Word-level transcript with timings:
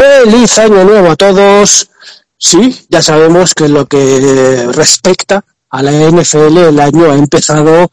Feliz 0.00 0.58
año 0.58 0.82
nuevo 0.82 1.10
a 1.10 1.16
todos. 1.16 1.90
Sí, 2.38 2.86
ya 2.88 3.02
sabemos 3.02 3.52
que 3.54 3.68
lo 3.68 3.84
que 3.84 4.66
respecta 4.72 5.44
a 5.68 5.82
la 5.82 5.92
NFL 5.92 6.56
el 6.56 6.80
año 6.80 7.10
ha 7.10 7.16
empezado 7.16 7.90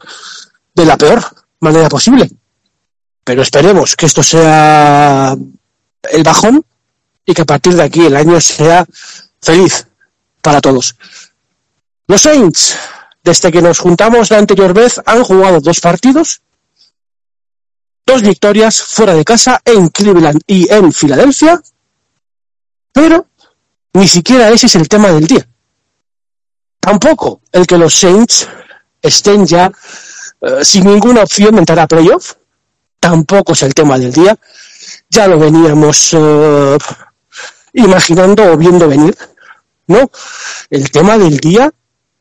de 0.74 0.84
la 0.86 0.96
peor 0.96 1.22
manera 1.60 1.90
posible. 1.90 2.30
Pero 3.24 3.42
esperemos 3.42 3.94
que 3.94 4.06
esto 4.06 4.22
sea 4.22 5.36
el 6.10 6.22
bajón 6.22 6.64
y 7.26 7.34
que 7.34 7.42
a 7.42 7.44
partir 7.44 7.74
de 7.74 7.82
aquí 7.82 8.06
el 8.06 8.16
año 8.16 8.40
sea 8.40 8.86
feliz 9.42 9.86
para 10.40 10.62
todos. 10.62 10.96
Los 12.06 12.22
Saints, 12.22 12.74
desde 13.22 13.52
que 13.52 13.60
nos 13.60 13.80
juntamos 13.80 14.30
la 14.30 14.38
anterior 14.38 14.72
vez, 14.72 14.98
han 15.04 15.24
jugado 15.24 15.60
dos 15.60 15.80
partidos, 15.80 16.40
dos 18.06 18.22
victorias 18.22 18.80
fuera 18.80 19.12
de 19.12 19.26
casa 19.26 19.60
en 19.62 19.90
Cleveland 19.90 20.40
y 20.46 20.72
en 20.72 20.90
Filadelfia, 20.90 21.60
pero 22.92 23.26
ni 23.94 24.08
siquiera 24.08 24.50
ese 24.50 24.66
es 24.66 24.76
el 24.76 24.88
tema 24.88 25.08
del 25.08 25.26
día. 25.26 25.46
Tampoco 26.80 27.40
el 27.52 27.66
que 27.66 27.78
los 27.78 27.94
Saints 27.94 28.48
estén 29.02 29.46
ya 29.46 29.70
eh, 30.40 30.64
sin 30.64 30.84
ninguna 30.84 31.22
opción 31.22 31.54
de 31.54 31.60
entrar 31.60 31.80
a 31.80 31.86
playoff, 31.86 32.34
tampoco 33.00 33.52
es 33.52 33.62
el 33.62 33.74
tema 33.74 33.98
del 33.98 34.12
día. 34.12 34.38
Ya 35.10 35.26
lo 35.26 35.38
veníamos 35.38 36.12
uh, 36.14 36.78
imaginando 37.72 38.52
o 38.52 38.56
viendo 38.56 38.88
venir, 38.88 39.16
¿no? 39.86 40.10
El 40.70 40.90
tema 40.90 41.18
del 41.18 41.38
día 41.38 41.72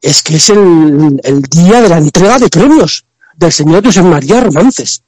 es 0.01 0.23
que 0.23 0.35
es 0.35 0.49
el, 0.49 1.19
el 1.23 1.41
día 1.43 1.81
de 1.81 1.89
la 1.89 1.97
entrega 1.97 2.39
de 2.39 2.49
premios 2.49 3.05
del 3.35 3.51
señor 3.51 3.85
José 3.85 4.01
María 4.01 4.41
Romances. 4.41 5.03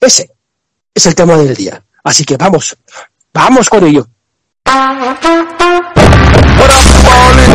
Ese 0.00 0.30
es 0.94 1.06
el 1.06 1.14
tema 1.14 1.36
del 1.36 1.54
día. 1.54 1.82
Así 2.04 2.24
que 2.24 2.36
vamos, 2.36 2.76
vamos 3.32 3.68
con 3.68 3.84
ello. 3.84 4.06
What 4.66 4.82
up, 4.82 5.22
ballin'? 7.06 7.54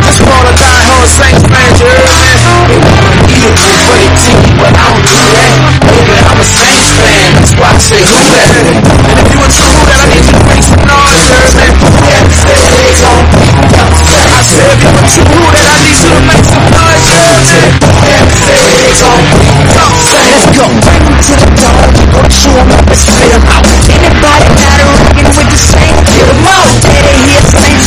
Just 0.00 0.24
call 0.24 0.48
a 0.48 0.52
die-hard 0.56 1.04
Saints 1.12 1.44
fan, 1.44 1.76
you 1.76 1.84
heard 1.92 2.08
me? 2.08 2.24
They 2.72 2.80
wanna 2.80 3.20
need 3.28 3.44
a 3.44 3.52
good 3.52 3.76
for 3.84 3.92
their 4.00 4.16
team, 4.16 4.56
but 4.56 4.72
I 4.72 4.80
don't 4.80 5.04
do 5.04 5.12
that. 5.12 5.52
Baby, 5.92 6.16
I'm 6.24 6.40
a 6.40 6.46
Saints 6.48 6.96
fan, 6.96 7.36
that's 7.36 7.52
why 7.60 7.68
I 7.68 7.76
say 7.84 8.00
who 8.00 8.16
that. 8.32 8.64
And 9.12 9.20
if 9.20 9.28
you 9.28 9.44
a 9.44 9.48
true 9.52 9.76
that, 9.92 10.00
I 10.00 10.08
need 10.08 10.24
you 10.24 10.40
to 10.40 10.44
make 10.48 10.64
some 10.64 10.88
noise, 10.88 11.28
me? 11.28 11.68
Yeah, 12.00 12.32
say 12.32 12.56
they 12.56 12.96
gon' 12.96 13.41
said 14.42 14.74
a 14.74 15.02
true 15.06 15.46
that, 15.54 15.66
I 15.70 15.78
need 15.86 15.98
to 16.02 16.18
make 16.26 16.44
some 16.44 16.66
noise? 16.66 17.06
Yeah, 18.02 18.26
they 18.42 18.82
Let's 20.12 20.58
go. 20.58 20.66
Bring 20.82 21.02
them 21.06 21.18
to 21.22 21.34
the 21.38 21.48
dog, 21.54 21.88
you 21.94 22.06
gon' 22.10 22.30
show 22.30 22.54
them 22.54 22.70
up 22.74 22.82
and 22.82 22.98
spit 22.98 23.30
them 23.30 23.44
out. 23.46 23.62
Anybody 23.62 24.46
got 24.58 24.78
a 24.82 24.86
reckon 24.98 25.28
with 25.32 25.48
the 25.48 25.60
same, 25.60 25.96
get 26.10 26.26
them 26.26 26.42
out. 26.42 26.66
Daddy 26.82 27.14
here, 27.30 27.44
fan, 27.54 27.78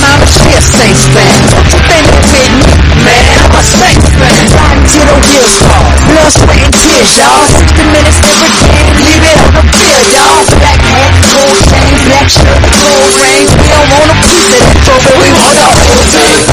mama, 0.00 0.26
she 0.26 0.48
a 0.56 0.60
Saints 0.64 1.04
fan. 1.12 1.38
Don't 1.52 1.68
you 1.68 1.80
think 1.84 2.04
it's 2.08 2.32
with 2.32 2.52
me, 2.56 2.72
man, 3.04 3.36
I'm 3.44 3.52
a 3.52 3.62
Saints 3.62 4.08
fan. 4.16 4.42
Riding 4.48 4.86
to 4.88 5.00
the 5.04 5.16
wheels 5.20 5.56
fall, 5.60 5.88
blood, 6.08 6.32
sweat, 6.32 6.60
and 6.64 6.72
tears, 6.72 7.12
y'all. 7.20 7.44
60 7.44 7.84
minutes 7.92 8.20
every 8.24 8.52
game, 8.56 8.88
leave 9.04 9.24
it 9.28 9.36
on 9.44 9.52
the 9.52 9.64
field, 9.76 10.04
y'all. 10.08 10.42
Black 10.56 10.80
hat, 10.88 11.12
gold 11.20 11.56
chain, 11.68 11.92
black 12.08 12.28
shirt, 12.32 12.60
gold 12.72 13.12
ring. 13.20 13.44
We 13.44 13.68
don't 13.68 13.88
want 13.92 14.08
a 14.08 14.16
piece 14.24 14.48
of 14.48 14.60
that 14.64 14.76
trophy, 14.84 15.12
we 15.20 15.28
want 15.36 15.97
whole 15.98 16.06
thing. 16.06 16.46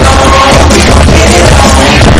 We 0.71 0.79
gon' 0.89 1.05
get 1.13 1.29
it 1.29 1.45
on, 1.61 2.14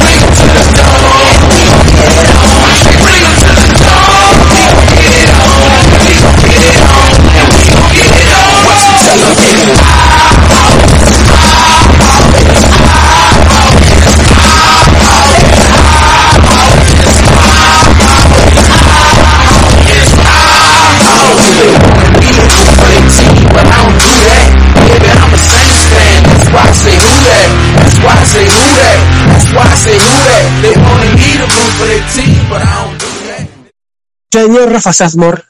Rafa 34.70 34.94
Sazmor, 34.94 35.44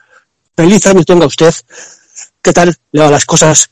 feliz 0.56 0.86
año 0.88 1.04
tenga 1.04 1.26
usted. 1.26 1.54
¿Qué 2.42 2.54
tal 2.54 2.76
las 2.92 3.26
cosas? 3.26 3.70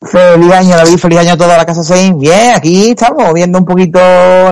Feliz 0.00 0.52
año, 0.52 0.76
David, 0.76 0.98
feliz 0.98 1.18
año 1.20 1.32
a 1.32 1.36
toda 1.36 1.56
la 1.56 1.64
casa 1.64 1.84
6. 1.84 2.16
Bien, 2.16 2.54
aquí 2.56 2.90
estamos 2.90 3.32
viendo 3.32 3.58
un 3.58 3.64
poquito, 3.64 4.00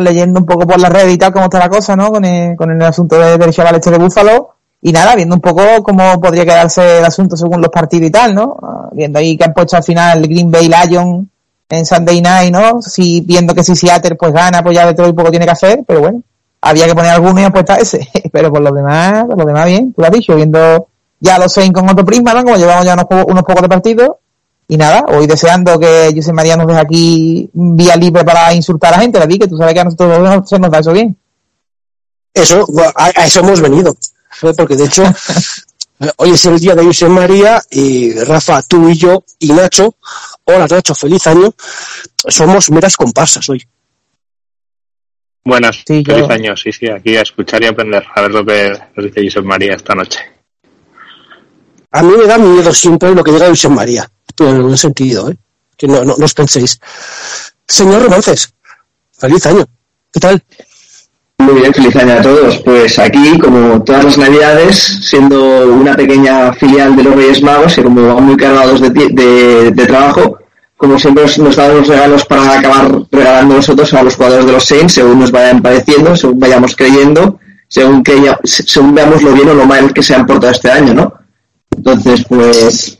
leyendo 0.00 0.40
un 0.40 0.46
poco 0.46 0.66
por 0.66 0.78
la 0.78 0.88
red 0.88 1.08
y 1.08 1.18
tal 1.18 1.32
cómo 1.32 1.46
está 1.46 1.58
la 1.58 1.68
cosa, 1.68 1.96
¿no? 1.96 2.10
Con 2.10 2.24
el, 2.24 2.56
con 2.56 2.70
el 2.70 2.80
asunto 2.82 3.18
de, 3.18 3.36
del 3.36 3.52
chaval 3.52 3.74
este 3.74 3.90
de 3.90 3.98
Búfalo. 3.98 4.54
Y 4.82 4.92
nada, 4.92 5.14
viendo 5.16 5.34
un 5.34 5.40
poco 5.40 5.82
cómo 5.82 6.20
podría 6.20 6.44
quedarse 6.44 6.98
el 6.98 7.04
asunto 7.04 7.36
según 7.36 7.60
los 7.60 7.70
partidos 7.70 8.08
y 8.08 8.10
tal, 8.10 8.34
¿no? 8.34 8.56
Ah, 8.62 8.88
Viendo 8.92 9.18
ahí 9.18 9.36
que 9.36 9.44
han 9.44 9.52
puesto 9.52 9.76
al 9.76 9.82
final 9.82 10.22
Green 10.22 10.50
Bay 10.50 10.68
Lion 10.68 11.28
en 11.68 11.86
Sunday 11.86 12.20
Night, 12.20 12.52
¿no? 12.52 12.80
Si, 12.80 13.20
viendo 13.20 13.54
que 13.54 13.64
si 13.64 13.74
Seattle 13.74 14.14
pues 14.16 14.32
gana, 14.32 14.62
pues 14.62 14.76
ya 14.76 14.86
de 14.86 14.94
todo 14.94 15.10
un 15.10 15.16
poco 15.16 15.30
tiene 15.30 15.44
que 15.44 15.52
hacer, 15.52 15.80
pero 15.86 16.00
bueno. 16.00 16.22
Había 16.62 16.86
que 16.86 16.94
poner 16.94 17.10
alguno 17.12 17.40
y 17.40 17.46
ese. 17.80 18.08
pero 18.32 18.50
por 18.52 18.60
lo 18.60 18.70
demás, 18.72 19.24
por 19.26 19.38
lo 19.38 19.44
demás 19.44 19.66
bien, 19.66 19.92
tú 19.92 20.00
lo 20.02 20.06
has 20.06 20.12
dicho, 20.12 20.34
viendo 20.36 20.88
ya 21.18 21.38
los 21.38 21.52
seis 21.52 21.70
con 21.72 21.88
otro 21.88 22.04
prisma, 22.04 22.34
¿no? 22.34 22.44
Como 22.44 22.56
llevamos 22.56 22.84
ya 22.84 22.94
unos, 22.94 23.06
po- 23.06 23.24
unos 23.26 23.42
pocos 23.44 23.62
de 23.62 23.68
partidos. 23.68 24.10
Y 24.68 24.76
nada, 24.76 25.04
hoy 25.08 25.26
deseando 25.26 25.78
que 25.80 26.12
José 26.14 26.32
María 26.32 26.56
nos 26.56 26.66
deje 26.68 26.78
aquí 26.80 27.50
vía 27.52 27.96
libre 27.96 28.24
para 28.24 28.54
insultar 28.54 28.92
a 28.94 28.96
la 28.98 29.02
gente, 29.02 29.18
David, 29.18 29.40
que 29.40 29.48
tú 29.48 29.56
sabes 29.56 29.74
que 29.74 29.80
a 29.80 29.84
nosotros 29.84 30.20
no 30.20 30.46
se 30.46 30.58
nos 30.60 30.70
da 30.70 30.78
eso 30.78 30.92
bien. 30.92 31.16
Eso, 32.32 32.64
a, 32.94 33.06
a 33.06 33.26
eso 33.26 33.40
hemos 33.40 33.60
venido. 33.60 33.96
Porque 34.56 34.76
de 34.76 34.84
hecho, 34.84 35.02
hoy 36.18 36.30
es 36.30 36.44
el 36.44 36.60
día 36.60 36.76
de 36.76 36.84
José 36.84 37.08
María 37.08 37.60
y 37.70 38.12
Rafa, 38.20 38.62
tú 38.62 38.88
y 38.88 38.94
yo 38.96 39.24
y 39.40 39.52
Nacho, 39.52 39.96
hola 40.44 40.66
Nacho, 40.70 40.94
feliz 40.94 41.26
año, 41.26 41.52
somos 42.28 42.70
meras 42.70 42.96
comparsas 42.96 43.48
hoy. 43.48 43.66
Buenas, 45.44 45.82
Sí, 45.86 46.02
yo- 46.02 46.14
feliz 46.14 46.30
año, 46.30 46.56
sí, 46.56 46.70
sí, 46.72 46.88
aquí 46.88 47.16
a 47.16 47.22
escuchar 47.22 47.62
y 47.62 47.66
aprender, 47.66 48.04
a 48.14 48.20
ver 48.22 48.30
lo 48.30 48.44
que 48.44 48.72
nos 48.94 49.06
dice 49.06 49.22
Josep 49.24 49.44
María 49.44 49.74
esta 49.74 49.94
noche. 49.94 50.18
A 51.92 52.02
mí 52.02 52.12
me 52.16 52.26
da 52.26 52.38
miedo 52.38 52.72
siempre 52.72 53.14
lo 53.14 53.24
que 53.24 53.32
diga 53.32 53.48
José 53.48 53.68
María, 53.68 54.08
pero 54.36 54.50
en 54.50 54.60
un 54.62 54.76
sentido, 54.76 55.30
¿eh? 55.30 55.36
que 55.76 55.88
no, 55.88 56.04
no, 56.04 56.14
no 56.16 56.24
os 56.24 56.34
penséis. 56.34 56.78
Señor 57.66 58.02
Romances, 58.02 58.52
feliz 59.18 59.44
año, 59.46 59.64
¿qué 60.12 60.20
tal? 60.20 60.42
Muy 61.38 61.54
bien, 61.60 61.72
feliz 61.72 61.96
año 61.96 62.12
a 62.12 62.20
todos. 62.22 62.58
Pues 62.58 62.98
aquí, 62.98 63.38
como 63.38 63.82
todas 63.82 64.04
las 64.04 64.18
navidades, 64.18 64.76
siendo 65.08 65.72
una 65.72 65.96
pequeña 65.96 66.52
filial 66.52 66.94
de 66.94 67.02
los 67.02 67.14
Reyes 67.16 67.42
Magos 67.42 67.78
y 67.78 67.82
como 67.82 68.14
van 68.14 68.24
muy 68.24 68.36
cargados 68.36 68.80
de, 68.82 68.90
de, 68.90 69.70
de 69.70 69.86
trabajo, 69.86 70.38
como 70.80 70.98
siempre 70.98 71.24
nos, 71.24 71.38
nos 71.38 71.56
damos 71.56 71.86
regalos 71.86 72.24
para 72.24 72.58
acabar 72.58 72.90
regalando 73.12 73.56
nosotros 73.56 73.92
a 73.92 74.02
los 74.02 74.16
jugadores 74.16 74.46
de 74.46 74.52
los 74.52 74.64
Saints, 74.64 74.94
según 74.94 75.20
nos 75.20 75.30
vayan 75.30 75.60
pareciendo, 75.60 76.16
según 76.16 76.38
vayamos 76.38 76.74
creyendo, 76.74 77.38
según, 77.68 78.02
que 78.02 78.20
ya- 78.22 78.40
se- 78.44 78.62
según 78.62 78.94
veamos 78.94 79.22
lo 79.22 79.32
bien 79.32 79.50
o 79.50 79.54
lo 79.54 79.66
mal 79.66 79.92
que 79.92 80.02
se 80.02 80.14
han 80.14 80.24
portado 80.26 80.50
este 80.52 80.70
año, 80.70 80.94
¿no? 80.94 81.12
Entonces, 81.76 82.24
pues, 82.26 82.98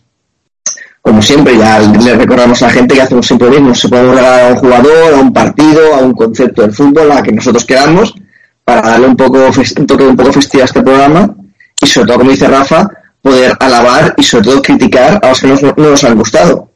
como 1.00 1.22
siempre, 1.22 1.56
ya 1.56 1.78
le 1.78 2.14
recordamos 2.16 2.62
a 2.62 2.66
la 2.66 2.72
gente 2.72 2.94
que 2.94 3.00
hacemos 3.02 3.26
siempre 3.26 3.48
lo 3.48 3.54
mismo. 3.54 3.74
Se 3.74 3.88
puede 3.88 4.10
regalar 4.10 4.40
a 4.42 4.48
un 4.52 4.56
jugador, 4.56 5.14
a 5.14 5.16
un 5.16 5.32
partido, 5.32 5.94
a 5.94 5.98
un 5.98 6.12
concepto 6.12 6.60
del 6.62 6.72
fútbol, 6.74 7.10
a 7.12 7.22
que 7.22 7.32
nosotros 7.32 7.64
queramos, 7.64 8.14
para 8.62 8.82
darle 8.82 9.06
un 9.06 9.16
poco 9.16 9.38
un 9.78 9.86
toque 9.86 10.04
un 10.04 10.16
poco 10.16 10.32
festivo 10.34 10.62
a 10.62 10.66
este 10.66 10.82
programa 10.82 11.34
y 11.80 11.86
sobre 11.86 12.08
todo, 12.08 12.18
como 12.18 12.30
dice 12.30 12.46
Rafa, 12.46 12.86
poder 13.22 13.56
alabar 13.58 14.14
y 14.18 14.22
sobre 14.22 14.44
todo 14.44 14.60
criticar 14.62 15.18
a 15.22 15.28
los 15.30 15.40
que 15.40 15.46
no 15.48 15.72
nos 15.90 16.04
han 16.04 16.16
gustado. 16.18 16.69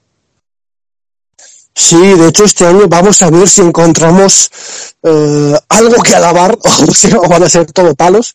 Sí, 1.74 1.96
de 1.96 2.28
hecho 2.28 2.44
este 2.44 2.66
año 2.66 2.86
vamos 2.88 3.20
a 3.22 3.30
ver 3.30 3.48
si 3.48 3.60
encontramos 3.60 4.50
eh, 5.02 5.58
algo 5.68 6.02
que 6.02 6.14
alabar 6.14 6.56
o 7.16 7.28
van 7.28 7.42
a 7.42 7.50
ser 7.50 7.70
todo 7.72 7.94
palos. 7.94 8.32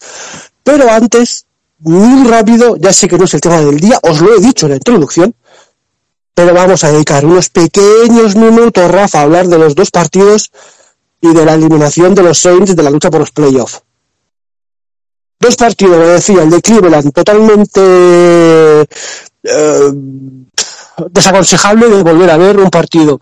Pero 0.64 0.92
antes, 0.92 1.46
muy 1.80 2.28
rápido, 2.28 2.76
ya 2.78 2.92
sé 2.92 3.08
que 3.08 3.18
no 3.18 3.24
es 3.26 3.34
el 3.34 3.42
tema 3.42 3.62
del 3.62 3.80
día, 3.80 4.00
os 4.04 4.20
lo 4.20 4.36
he 4.36 4.42
dicho 4.42 4.66
en 4.66 4.72
la 4.72 4.76
introducción, 4.76 5.34
pero 6.34 6.54
vamos 6.54 6.84
a 6.84 6.92
dedicar 6.92 7.26
unos 7.26 7.50
pequeños 7.50 8.36
minutos, 8.36 8.92
Rafa, 8.92 9.20
a 9.20 9.24
hablar 9.24 9.48
de 9.48 9.58
los 9.58 9.74
dos 9.74 9.90
partidos 9.90 10.52
y 11.22 11.34
de 11.34 11.46
la 11.46 11.54
eliminación 11.54 12.14
de 12.16 12.24
los 12.24 12.40
Saints 12.40 12.76
de 12.76 12.84
la 12.84 12.90
lucha 12.90 13.10
por 13.10 13.22
los 13.22 13.32
playoffs. 13.32 13.82
Dos 15.40 15.56
partidos, 15.56 15.98
lo 15.98 16.08
decía, 16.08 16.44
el 16.44 16.50
de 16.50 16.62
Cleveland 16.62 17.14
totalmente 17.14 18.82
eh, 19.44 19.92
desaconsejable 21.12 21.90
de 21.90 22.04
volver 22.04 22.30
a 22.30 22.38
ver 22.38 22.58
un 22.58 22.70
partido 22.70 23.20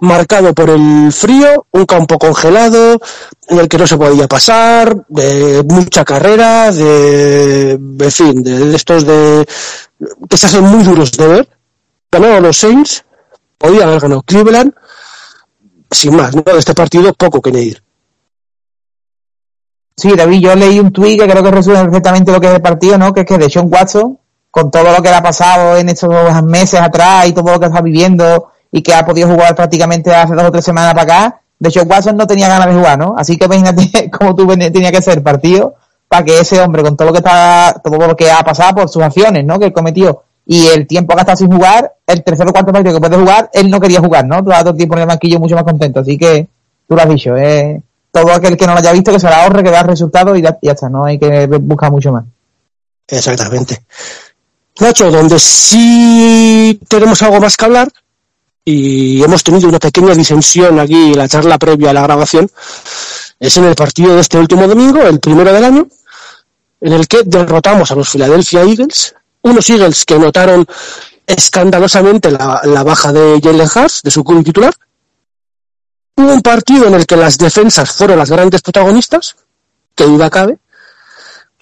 marcado 0.00 0.54
por 0.54 0.70
el 0.70 1.12
frío, 1.12 1.66
un 1.70 1.86
campo 1.86 2.18
congelado, 2.18 3.00
en 3.48 3.58
el 3.58 3.68
que 3.68 3.78
no 3.78 3.86
se 3.86 3.96
podía 3.96 4.28
pasar, 4.28 5.04
de 5.08 5.64
mucha 5.68 6.04
carrera, 6.04 6.72
de, 6.72 7.72
en 7.72 8.10
fin, 8.10 8.42
de, 8.42 8.74
estos 8.74 9.04
de, 9.06 9.46
que 10.28 10.36
se 10.36 10.46
hacen 10.46 10.64
muy 10.64 10.84
duros 10.84 11.12
de 11.12 11.26
ver. 11.26 11.48
Ganaron 12.10 12.42
los 12.42 12.56
Saints, 12.56 13.04
podía 13.58 13.84
haber 13.84 14.00
ganado 14.00 14.22
Cleveland, 14.22 14.72
sin 15.90 16.16
más, 16.16 16.34
¿no? 16.34 16.42
De 16.42 16.58
este 16.58 16.74
partido 16.74 17.12
poco 17.14 17.40
que 17.40 17.50
añadir. 17.50 17.82
Sí, 19.96 20.12
David, 20.14 20.40
yo 20.40 20.54
leí 20.56 20.80
un 20.80 20.92
tuit 20.92 21.20
que 21.20 21.28
creo 21.28 21.42
que 21.42 21.50
resume 21.50 21.76
perfectamente 21.84 22.32
lo 22.32 22.40
que 22.40 22.48
es 22.48 22.54
el 22.54 22.62
partido, 22.62 22.98
¿no? 22.98 23.12
Que 23.12 23.20
es 23.20 23.26
que 23.26 23.38
de 23.38 23.48
Sean 23.48 23.68
Watson, 23.70 24.18
con 24.54 24.70
todo 24.70 24.92
lo 24.92 25.02
que 25.02 25.08
le 25.08 25.16
ha 25.16 25.22
pasado 25.22 25.76
en 25.76 25.88
estos 25.88 26.12
meses 26.44 26.80
atrás 26.80 27.26
y 27.26 27.32
todo 27.32 27.54
lo 27.54 27.58
que 27.58 27.66
está 27.66 27.80
viviendo 27.80 28.52
y 28.70 28.82
que 28.82 28.94
ha 28.94 29.04
podido 29.04 29.28
jugar 29.28 29.52
prácticamente 29.56 30.14
hace 30.14 30.32
dos 30.32 30.44
o 30.44 30.52
tres 30.52 30.64
semanas 30.64 30.94
para 30.94 31.02
acá, 31.02 31.40
de 31.58 31.72
Sean 31.72 31.90
Watson 31.90 32.16
no 32.16 32.24
tenía 32.24 32.46
ganas 32.46 32.68
de 32.68 32.74
jugar, 32.74 32.96
¿no? 32.96 33.16
Así 33.18 33.36
que 33.36 33.46
imagínate 33.46 34.08
cómo 34.16 34.32
tú 34.36 34.46
tenía 34.46 34.92
que 34.92 35.02
ser 35.02 35.24
partido 35.24 35.74
para 36.06 36.24
que 36.24 36.38
ese 36.38 36.60
hombre, 36.60 36.84
con 36.84 36.96
todo 36.96 37.08
lo 37.08 37.12
que 37.12 37.18
está, 37.18 37.80
todo 37.82 38.06
lo 38.06 38.14
que 38.14 38.30
ha 38.30 38.44
pasado 38.44 38.76
por 38.76 38.88
sus 38.88 39.02
acciones, 39.02 39.44
¿no? 39.44 39.58
Que 39.58 39.64
él 39.64 39.72
cometió 39.72 40.22
y 40.46 40.68
el 40.68 40.86
tiempo 40.86 41.18
estado 41.18 41.36
sin 41.36 41.50
jugar, 41.50 41.92
el 42.06 42.22
tercer 42.22 42.46
o 42.46 42.52
cuarto 42.52 42.72
partido 42.72 42.94
que 42.94 43.00
puede 43.00 43.16
jugar, 43.20 43.50
él 43.52 43.68
no 43.68 43.80
quería 43.80 43.98
jugar, 43.98 44.24
¿no? 44.24 44.44
Todo 44.44 44.70
el 44.70 44.76
tiempo 44.76 44.94
en 44.94 45.00
el 45.00 45.08
banquillo 45.08 45.40
mucho 45.40 45.56
más 45.56 45.64
contento. 45.64 45.98
Así 45.98 46.16
que 46.16 46.46
tú 46.88 46.94
lo 46.94 47.02
has 47.02 47.08
dicho, 47.08 47.36
eh, 47.36 47.82
todo 48.12 48.32
aquel 48.32 48.56
que 48.56 48.66
no 48.66 48.74
lo 48.74 48.78
haya 48.78 48.92
visto 48.92 49.10
que 49.10 49.18
se 49.18 49.28
la 49.28 49.42
ahorre, 49.42 49.64
que 49.64 49.70
vea 49.70 49.80
el 49.80 49.88
resultado 49.88 50.36
y 50.36 50.42
ya, 50.42 50.56
está, 50.62 50.88
no 50.88 51.04
hay 51.04 51.18
que 51.18 51.46
buscar 51.46 51.90
mucho 51.90 52.12
más. 52.12 52.24
Exactamente. 53.08 53.82
Nacho, 54.80 55.10
donde 55.10 55.38
sí 55.38 56.80
tenemos 56.88 57.22
algo 57.22 57.40
más 57.40 57.56
que 57.56 57.64
hablar 57.64 57.92
y 58.64 59.22
hemos 59.22 59.44
tenido 59.44 59.68
una 59.68 59.78
pequeña 59.78 60.14
disensión 60.14 60.80
aquí 60.80 61.12
en 61.12 61.18
la 61.18 61.28
charla 61.28 61.58
previa 61.58 61.90
a 61.90 61.92
la 61.92 62.02
grabación, 62.02 62.50
es 63.38 63.56
en 63.56 63.64
el 63.64 63.74
partido 63.74 64.14
de 64.14 64.22
este 64.22 64.38
último 64.38 64.66
domingo, 64.66 65.02
el 65.02 65.20
primero 65.20 65.52
del 65.52 65.64
año, 65.64 65.86
en 66.80 66.92
el 66.92 67.06
que 67.06 67.22
derrotamos 67.24 67.90
a 67.90 67.94
los 67.94 68.08
Philadelphia 68.08 68.62
Eagles, 68.62 69.14
unos 69.42 69.68
Eagles 69.68 70.04
que 70.04 70.18
notaron 70.18 70.66
escandalosamente 71.26 72.30
la, 72.30 72.82
baja 72.84 73.12
de 73.12 73.40
Jalen 73.42 73.68
Hurts, 73.74 74.02
de 74.02 74.10
su 74.10 74.24
club 74.24 74.44
titular, 74.44 74.74
un 76.16 76.40
partido 76.42 76.86
en 76.86 76.94
el 76.94 77.06
que 77.06 77.16
las 77.16 77.38
defensas 77.38 77.92
fueron 77.92 78.18
las 78.18 78.30
grandes 78.30 78.62
protagonistas, 78.62 79.36
que 79.94 80.04
duda 80.04 80.30
cabe. 80.30 80.58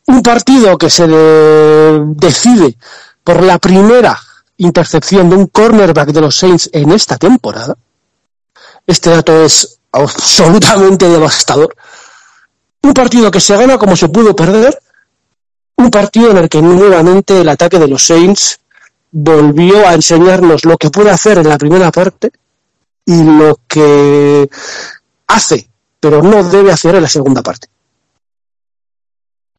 Un 0.06 0.22
partido 0.22 0.76
que 0.76 0.90
se 0.90 1.06
decide 1.06 2.76
por 3.22 3.42
la 3.42 3.58
primera 3.58 4.18
intercepción 4.56 5.30
de 5.30 5.36
un 5.36 5.46
cornerback 5.46 6.10
de 6.10 6.20
los 6.20 6.36
Saints 6.36 6.70
en 6.72 6.92
esta 6.92 7.16
temporada. 7.16 7.76
Este 8.86 9.10
dato 9.10 9.44
es 9.44 9.78
absolutamente 9.92 11.08
devastador. 11.08 11.74
Un 12.82 12.94
partido 12.94 13.30
que 13.30 13.40
se 13.40 13.56
gana 13.56 13.78
como 13.78 13.96
se 13.96 14.08
pudo 14.08 14.34
perder. 14.34 14.80
Un 15.76 15.90
partido 15.90 16.30
en 16.30 16.38
el 16.38 16.48
que 16.48 16.60
nuevamente 16.60 17.40
el 17.40 17.48
ataque 17.48 17.78
de 17.78 17.88
los 17.88 18.04
Saints 18.04 18.60
volvió 19.10 19.86
a 19.86 19.94
enseñarnos 19.94 20.64
lo 20.64 20.76
que 20.76 20.90
puede 20.90 21.10
hacer 21.10 21.38
en 21.38 21.48
la 21.48 21.58
primera 21.58 21.90
parte 21.92 22.32
y 23.04 23.22
lo 23.22 23.60
que 23.68 24.48
hace, 25.26 25.68
pero 26.00 26.22
no 26.22 26.42
debe 26.44 26.72
hacer 26.72 26.94
en 26.94 27.02
la 27.02 27.08
segunda 27.08 27.42
parte. 27.42 27.68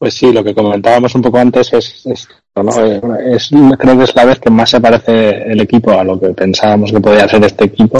Pues 0.03 0.15
sí, 0.15 0.33
lo 0.33 0.44
que 0.44 0.53
comentábamos 0.53 1.15
un 1.15 1.21
poco 1.21 1.38
antes 1.38 1.71
es, 1.71 2.05
es, 2.07 2.27
creo 2.53 3.97
que 3.97 4.03
es 4.03 4.15
la 4.17 4.25
vez 4.25 4.38
que 4.38 4.50
más 4.50 4.69
se 4.69 4.81
parece 4.81 5.50
el 5.50 5.61
equipo 5.61 5.91
a 5.91 6.03
lo 6.03 6.19
que 6.19 6.27
pensábamos 6.33 6.91
que 6.91 7.00
podía 7.00 7.23
hacer 7.23 7.41
este 7.45 7.63
equipo, 7.63 7.97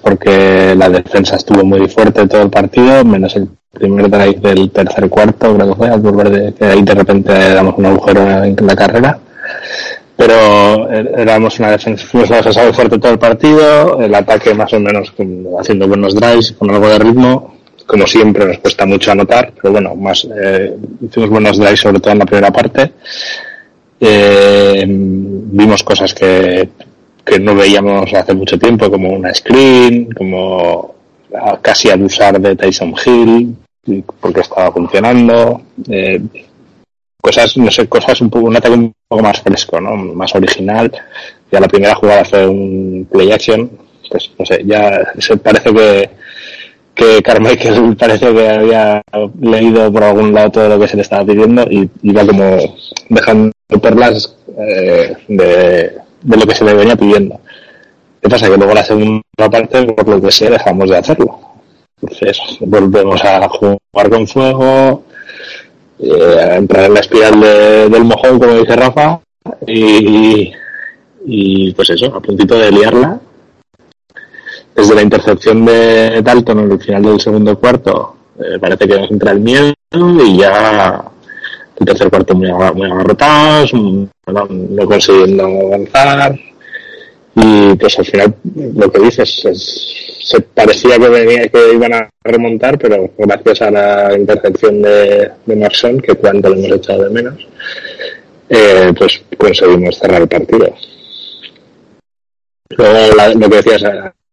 porque 0.00 0.72
la 0.76 0.88
defensa 0.88 1.34
estuvo 1.34 1.64
muy 1.64 1.88
fuerte 1.88 2.28
todo 2.28 2.42
el 2.42 2.50
partido, 2.50 3.04
menos 3.04 3.34
el 3.34 3.48
primer 3.72 4.08
drive 4.08 4.38
del 4.38 4.70
tercer 4.70 5.08
cuarto, 5.10 5.56
creo 5.56 5.70
que 5.70 5.74
fue, 5.74 5.88
al 5.88 6.00
volver 6.00 6.30
de 6.30 6.54
que 6.54 6.64
ahí 6.64 6.82
de 6.82 6.94
repente 6.94 7.32
damos 7.32 7.74
un 7.76 7.86
agujero 7.86 8.44
en 8.44 8.56
la 8.64 8.76
carrera. 8.76 9.18
Pero 10.16 10.92
eh, 10.92 11.10
éramos 11.16 11.58
una 11.58 11.72
defensa, 11.72 12.06
fuimos 12.06 12.28
una 12.28 12.36
defensa 12.36 12.62
muy 12.62 12.72
fuerte 12.72 12.98
todo 13.00 13.10
el 13.10 13.18
partido, 13.18 14.00
el 14.00 14.14
ataque 14.14 14.54
más 14.54 14.72
o 14.72 14.78
menos 14.78 15.12
haciendo 15.58 15.88
buenos 15.88 16.14
drives, 16.14 16.52
con 16.52 16.70
algo 16.70 16.88
de 16.88 17.00
ritmo, 17.00 17.53
como 17.86 18.06
siempre 18.06 18.46
nos 18.46 18.58
cuesta 18.58 18.86
mucho 18.86 19.12
anotar, 19.12 19.52
pero 19.54 19.72
bueno, 19.72 19.94
más 19.94 20.26
eh, 20.34 20.74
hicimos 21.00 21.30
buenos 21.30 21.58
drives 21.58 21.80
sobre 21.80 22.00
todo 22.00 22.12
en 22.12 22.18
la 22.18 22.26
primera 22.26 22.50
parte. 22.50 22.92
Eh, 24.00 24.84
vimos 24.86 25.82
cosas 25.82 26.12
que, 26.12 26.68
que 27.24 27.38
no 27.38 27.54
veíamos 27.54 28.12
hace 28.12 28.34
mucho 28.34 28.58
tiempo, 28.58 28.90
como 28.90 29.10
una 29.10 29.32
screen, 29.32 30.12
como 30.12 30.94
casi 31.62 31.90
abusar 31.90 32.40
de 32.40 32.56
Tyson 32.56 32.94
Hill, 33.04 33.56
porque 34.20 34.40
estaba 34.40 34.72
funcionando. 34.72 35.62
Eh, 35.88 36.20
cosas, 37.20 37.56
no 37.56 37.70
sé, 37.70 37.88
cosas 37.88 38.20
un 38.20 38.30
poco, 38.30 38.46
un 38.46 38.56
ataque 38.56 38.74
un 38.74 38.94
poco 39.08 39.22
más 39.22 39.40
fresco, 39.40 39.80
¿no? 39.80 39.96
Más 39.96 40.34
original. 40.34 40.92
Ya 41.50 41.60
la 41.60 41.68
primera 41.68 41.94
jugada 41.94 42.24
fue 42.24 42.46
un 42.46 43.08
play 43.10 43.32
action, 43.32 43.70
pues 44.10 44.30
no 44.38 44.44
sé, 44.44 44.62
ya 44.64 45.12
se 45.18 45.36
parece 45.36 45.72
que, 45.72 46.10
que 46.94 47.22
Carmichael 47.22 47.96
parece 47.98 48.32
que 48.32 48.48
había 48.48 49.02
leído 49.40 49.92
por 49.92 50.04
algún 50.04 50.32
lado 50.32 50.50
todo 50.50 50.68
lo 50.68 50.78
que 50.78 50.88
se 50.88 50.96
le 50.96 51.02
estaba 51.02 51.24
pidiendo 51.24 51.62
y 51.70 51.88
iba 52.02 52.26
como 52.26 52.56
dejando 53.08 53.52
perlas 53.82 54.36
eh, 54.56 55.16
de, 55.28 55.92
de 56.22 56.36
lo 56.36 56.46
que 56.46 56.54
se 56.54 56.64
le 56.64 56.74
venía 56.74 56.96
pidiendo. 56.96 57.40
¿Qué 58.20 58.28
pasa? 58.30 58.48
Que 58.48 58.56
luego 58.56 58.72
la 58.72 58.84
segunda 58.84 59.22
parte, 59.50 59.82
por 59.92 60.08
lo 60.08 60.20
que 60.22 60.30
sé, 60.30 60.48
dejamos 60.48 60.88
de 60.88 60.96
hacerlo. 60.96 61.38
Entonces, 62.00 62.38
volvemos 62.60 63.22
a 63.22 63.46
jugar 63.48 64.10
con 64.10 64.26
fuego, 64.26 65.04
eh, 65.98 66.54
entrar 66.56 66.86
en 66.86 66.94
la 66.94 67.00
espiral 67.00 67.40
del 67.90 68.04
mojón, 68.04 68.38
como 68.38 68.54
dice 68.54 68.76
Rafa, 68.76 69.20
y, 69.66 70.50
y 71.26 71.72
pues 71.72 71.90
eso, 71.90 72.14
a 72.14 72.20
puntito 72.20 72.56
de 72.56 72.70
liarla. 72.70 73.20
Desde 74.74 74.94
la 74.94 75.02
intercepción 75.02 75.64
de 75.64 76.20
Dalton 76.22 76.70
el 76.72 76.80
final 76.80 77.02
del 77.02 77.20
segundo 77.20 77.58
cuarto, 77.58 78.16
eh, 78.38 78.58
parece 78.60 78.88
que 78.88 78.98
nos 78.98 79.10
entra 79.10 79.32
el 79.32 79.40
miedo 79.40 79.72
y 79.92 80.38
ya 80.38 81.04
el 81.78 81.86
tercer 81.86 82.10
cuarto 82.10 82.34
muy, 82.34 82.50
muy 82.74 82.90
agarrotados, 82.90 83.72
no, 83.72 84.08
no 84.26 84.86
consiguiendo 84.86 85.44
avanzar, 85.44 86.36
y 87.36 87.74
pues 87.74 87.98
al 87.98 88.04
final 88.04 88.34
lo 88.74 88.90
que 88.90 89.00
dices 89.00 89.44
es, 89.44 90.18
se 90.22 90.40
parecía 90.40 90.98
que 90.98 91.08
venía 91.08 91.48
que 91.48 91.72
iban 91.74 91.92
a 91.92 92.08
remontar 92.22 92.78
pero 92.78 93.10
gracias 93.18 93.62
a 93.62 93.70
la 93.70 94.16
intercepción 94.16 94.80
de, 94.80 95.32
de 95.44 96.00
que 96.02 96.14
cuando 96.14 96.48
lo 96.48 96.56
hemos 96.56 96.78
echado 96.78 97.04
de 97.04 97.10
menos 97.10 97.46
eh, 98.48 98.92
pues 98.96 99.22
conseguimos 99.36 99.98
cerrar 99.98 100.22
el 100.22 100.28
partido. 100.28 100.74
Luego 102.76 103.14
lo 103.36 103.50
que 103.50 103.56
decías 103.56 103.82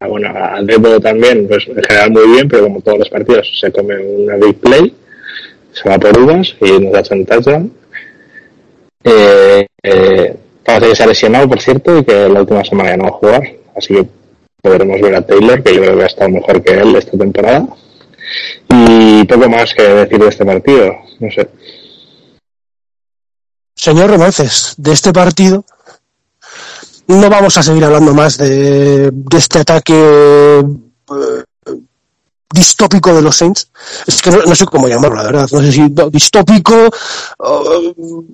bueno 0.08 0.30
a 0.34 0.62
Debo 0.64 1.00
también 1.00 1.48
pues 1.48 1.68
en 1.68 1.84
general 1.84 2.12
muy 2.12 2.28
bien 2.28 2.48
pero 2.48 2.64
como 2.64 2.82
todos 2.82 3.00
los 3.00 3.10
partidos 3.10 3.52
se 3.60 3.72
come 3.72 3.98
una 3.98 4.36
big 4.36 4.60
play 4.60 4.94
se 5.74 5.88
va 5.90 5.98
por 5.98 6.18
uvas 6.18 6.56
y 6.60 6.80
nos 6.80 6.92
da 6.92 7.16
un 7.16 7.26
touchdown 7.26 7.74
eh, 9.04 9.66
eh, 9.84 10.36
Parece 10.64 10.90
que 10.90 10.96
se 10.96 11.04
ha 11.04 11.08
lesionado, 11.08 11.50
por 11.50 11.62
cierto, 11.62 11.98
y 11.98 12.04
que 12.04 12.30
la 12.30 12.42
última 12.42 12.64
semana 12.64 12.92
ya 12.92 12.98
no 12.98 13.04
va 13.04 13.10
a 13.10 13.14
jugar. 13.14 13.44
Así 13.76 13.94
que 13.94 14.06
podremos 14.62 15.02
ver 15.02 15.16
a 15.16 15.22
Taylor, 15.22 15.64
que 15.64 15.76
yo 15.76 15.82
creo 15.82 15.98
que 15.98 16.04
ha 16.04 16.08
estado 16.08 16.30
mejor 16.30 16.64
que 16.64 16.74
él 16.74 16.96
esta 16.96 17.18
temporada. 17.18 17.68
Y 18.70 19.24
poco 19.26 19.50
más 19.50 19.74
que 19.74 19.82
decir 19.82 20.20
de 20.20 20.28
este 20.28 20.46
partido. 20.46 20.94
No 21.20 21.32
sé. 21.32 21.50
Señor 23.76 24.12
Romances, 24.12 24.76
de 24.78 24.92
este 24.94 25.12
partido 25.12 25.66
no 27.08 27.30
vamos 27.30 27.58
a 27.58 27.64
seguir 27.64 27.84
hablando 27.84 28.14
más 28.14 28.38
de, 28.38 29.12
de 29.12 29.38
este 29.38 29.60
ataque 29.60 29.94
eh, 29.94 31.44
distópico 32.54 33.14
de 33.14 33.22
los 33.22 33.36
Saints. 33.36 33.70
Es 34.06 34.22
que 34.22 34.32
no, 34.32 34.56
sé 34.56 34.66
cómo 34.66 34.88
llamarlo, 34.88 35.18
la 35.18 35.24
verdad. 35.24 35.50
No 35.52 35.62
sé 35.62 35.72
si 35.72 35.88
distópico, 36.12 36.90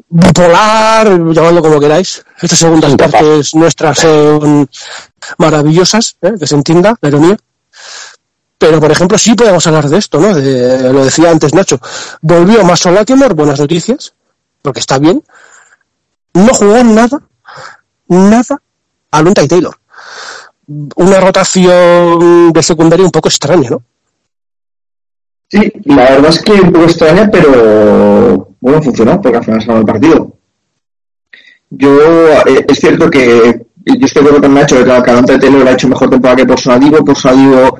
bipolar, 0.10 1.08
llamadlo 1.34 1.62
como 1.62 1.80
queráis. 1.80 2.24
Estas 2.42 2.60
segundas 2.60 2.96
partes 2.96 3.56
nuestras 3.56 4.00
son 4.00 4.70
maravillosas, 5.38 6.18
¿eh? 6.22 6.34
que 6.40 6.48
se 6.48 6.56
entienda 6.56 6.98
la 7.02 7.10
ironía. 7.10 7.38
Pero, 8.58 8.80
por 8.80 8.92
ejemplo, 8.92 9.18
sí 9.20 9.36
podemos 9.36 9.66
hablar 9.68 9.88
de 9.88 10.00
esto, 10.00 10.20
¿no? 10.20 10.34
De, 10.34 10.92
lo 10.92 11.06
decía 11.06 11.30
antes 11.30 11.54
Nacho. 11.54 11.80
Volvió 12.22 12.64
más 12.64 12.86
Latimore, 12.86 13.36
buenas 13.36 13.60
noticias, 13.60 14.14
porque 14.64 14.80
está 14.80 14.98
bien. 14.98 15.24
No 16.34 16.54
jugó 16.54 16.84
nada, 16.84 17.22
nada 18.08 18.62
a 19.12 19.22
Lunta 19.22 19.44
y 19.44 19.48
Taylor. 19.48 19.76
Una 20.96 21.20
rotación 21.20 22.52
de 22.52 22.64
secundaria 22.64 23.06
un 23.06 23.12
poco 23.12 23.30
extraña, 23.30 23.70
¿no? 23.70 23.84
Sí, 25.50 25.72
la 25.86 26.12
verdad 26.12 26.30
es 26.30 26.42
que 26.42 26.52
un 26.54 26.74
poco 26.74 26.86
extraña, 26.86 27.30
pero 27.32 28.50
bueno, 28.60 28.82
funcionó 28.82 29.22
porque 29.22 29.38
al 29.38 29.46
final 29.46 29.62
se 29.62 29.72
el 29.72 29.86
partido. 29.86 30.34
Yo, 31.70 32.30
eh, 32.46 32.66
es 32.68 32.80
cierto 32.80 33.10
que 33.10 33.66
yo 33.86 34.06
estoy 34.06 34.24
de 34.24 34.30
acuerdo 34.30 34.48
con 34.48 34.54
Nacho 34.54 34.78
que 34.78 34.84
Calante 34.84 35.40
Taylor 35.40 35.68
ha 35.68 35.72
hecho 35.72 35.88
mejor 35.88 36.10
temporada 36.10 36.36
que 36.36 36.46
por 36.46 36.60
Sonadivo. 36.60 37.06
Por 37.06 37.16
Sonadivo 37.16 37.80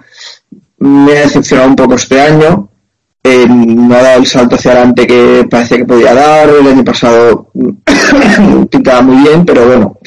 me 0.80 1.18
ha 1.18 1.22
decepcionado 1.22 1.70
un 1.70 1.76
poco 1.76 1.96
este 1.96 2.22
año. 2.22 2.70
Eh, 3.30 3.46
no 3.50 3.94
ha 3.94 4.02
dado 4.02 4.20
el 4.20 4.26
salto 4.26 4.56
hacia 4.56 4.72
adelante 4.72 5.06
que 5.06 5.46
parecía 5.50 5.78
que 5.78 5.86
podía 5.86 6.14
dar. 6.14 6.48
El 6.48 6.66
año 6.66 6.84
pasado 6.84 7.52
pintaba 8.72 9.02
muy 9.02 9.18
bien, 9.18 9.44
pero 9.44 9.68
bueno, 9.68 10.00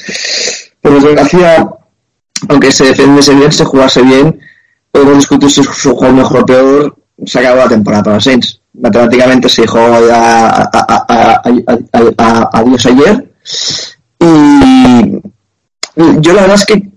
por 0.81 1.03
desgracia, 1.03 1.69
aunque 2.49 2.73
se 2.73 2.87
defendiese 2.87 3.35
bien, 3.35 3.53
se 3.53 3.67
jugase 3.67 4.00
bien, 4.00 4.41
podemos 4.91 5.17
discutir 5.19 5.50
si 5.50 5.62
su 5.62 5.95
juego 5.95 6.15
mejor 6.15 6.41
o 6.41 6.47
peor. 6.47 6.97
Se 7.27 7.41
acabó 7.41 7.57
la 7.59 7.69
temporada 7.69 8.03
para 8.03 8.21
Saints. 8.21 8.62
Matemáticamente 8.73 9.50
se 9.50 9.62
dijo 9.62 9.79
adiós 12.53 12.87
ayer. 12.87 13.31
Y 14.19 15.21
yo 16.21 16.33
la 16.33 16.43
verdad 16.43 16.57
es 16.57 16.65
que 16.65 16.89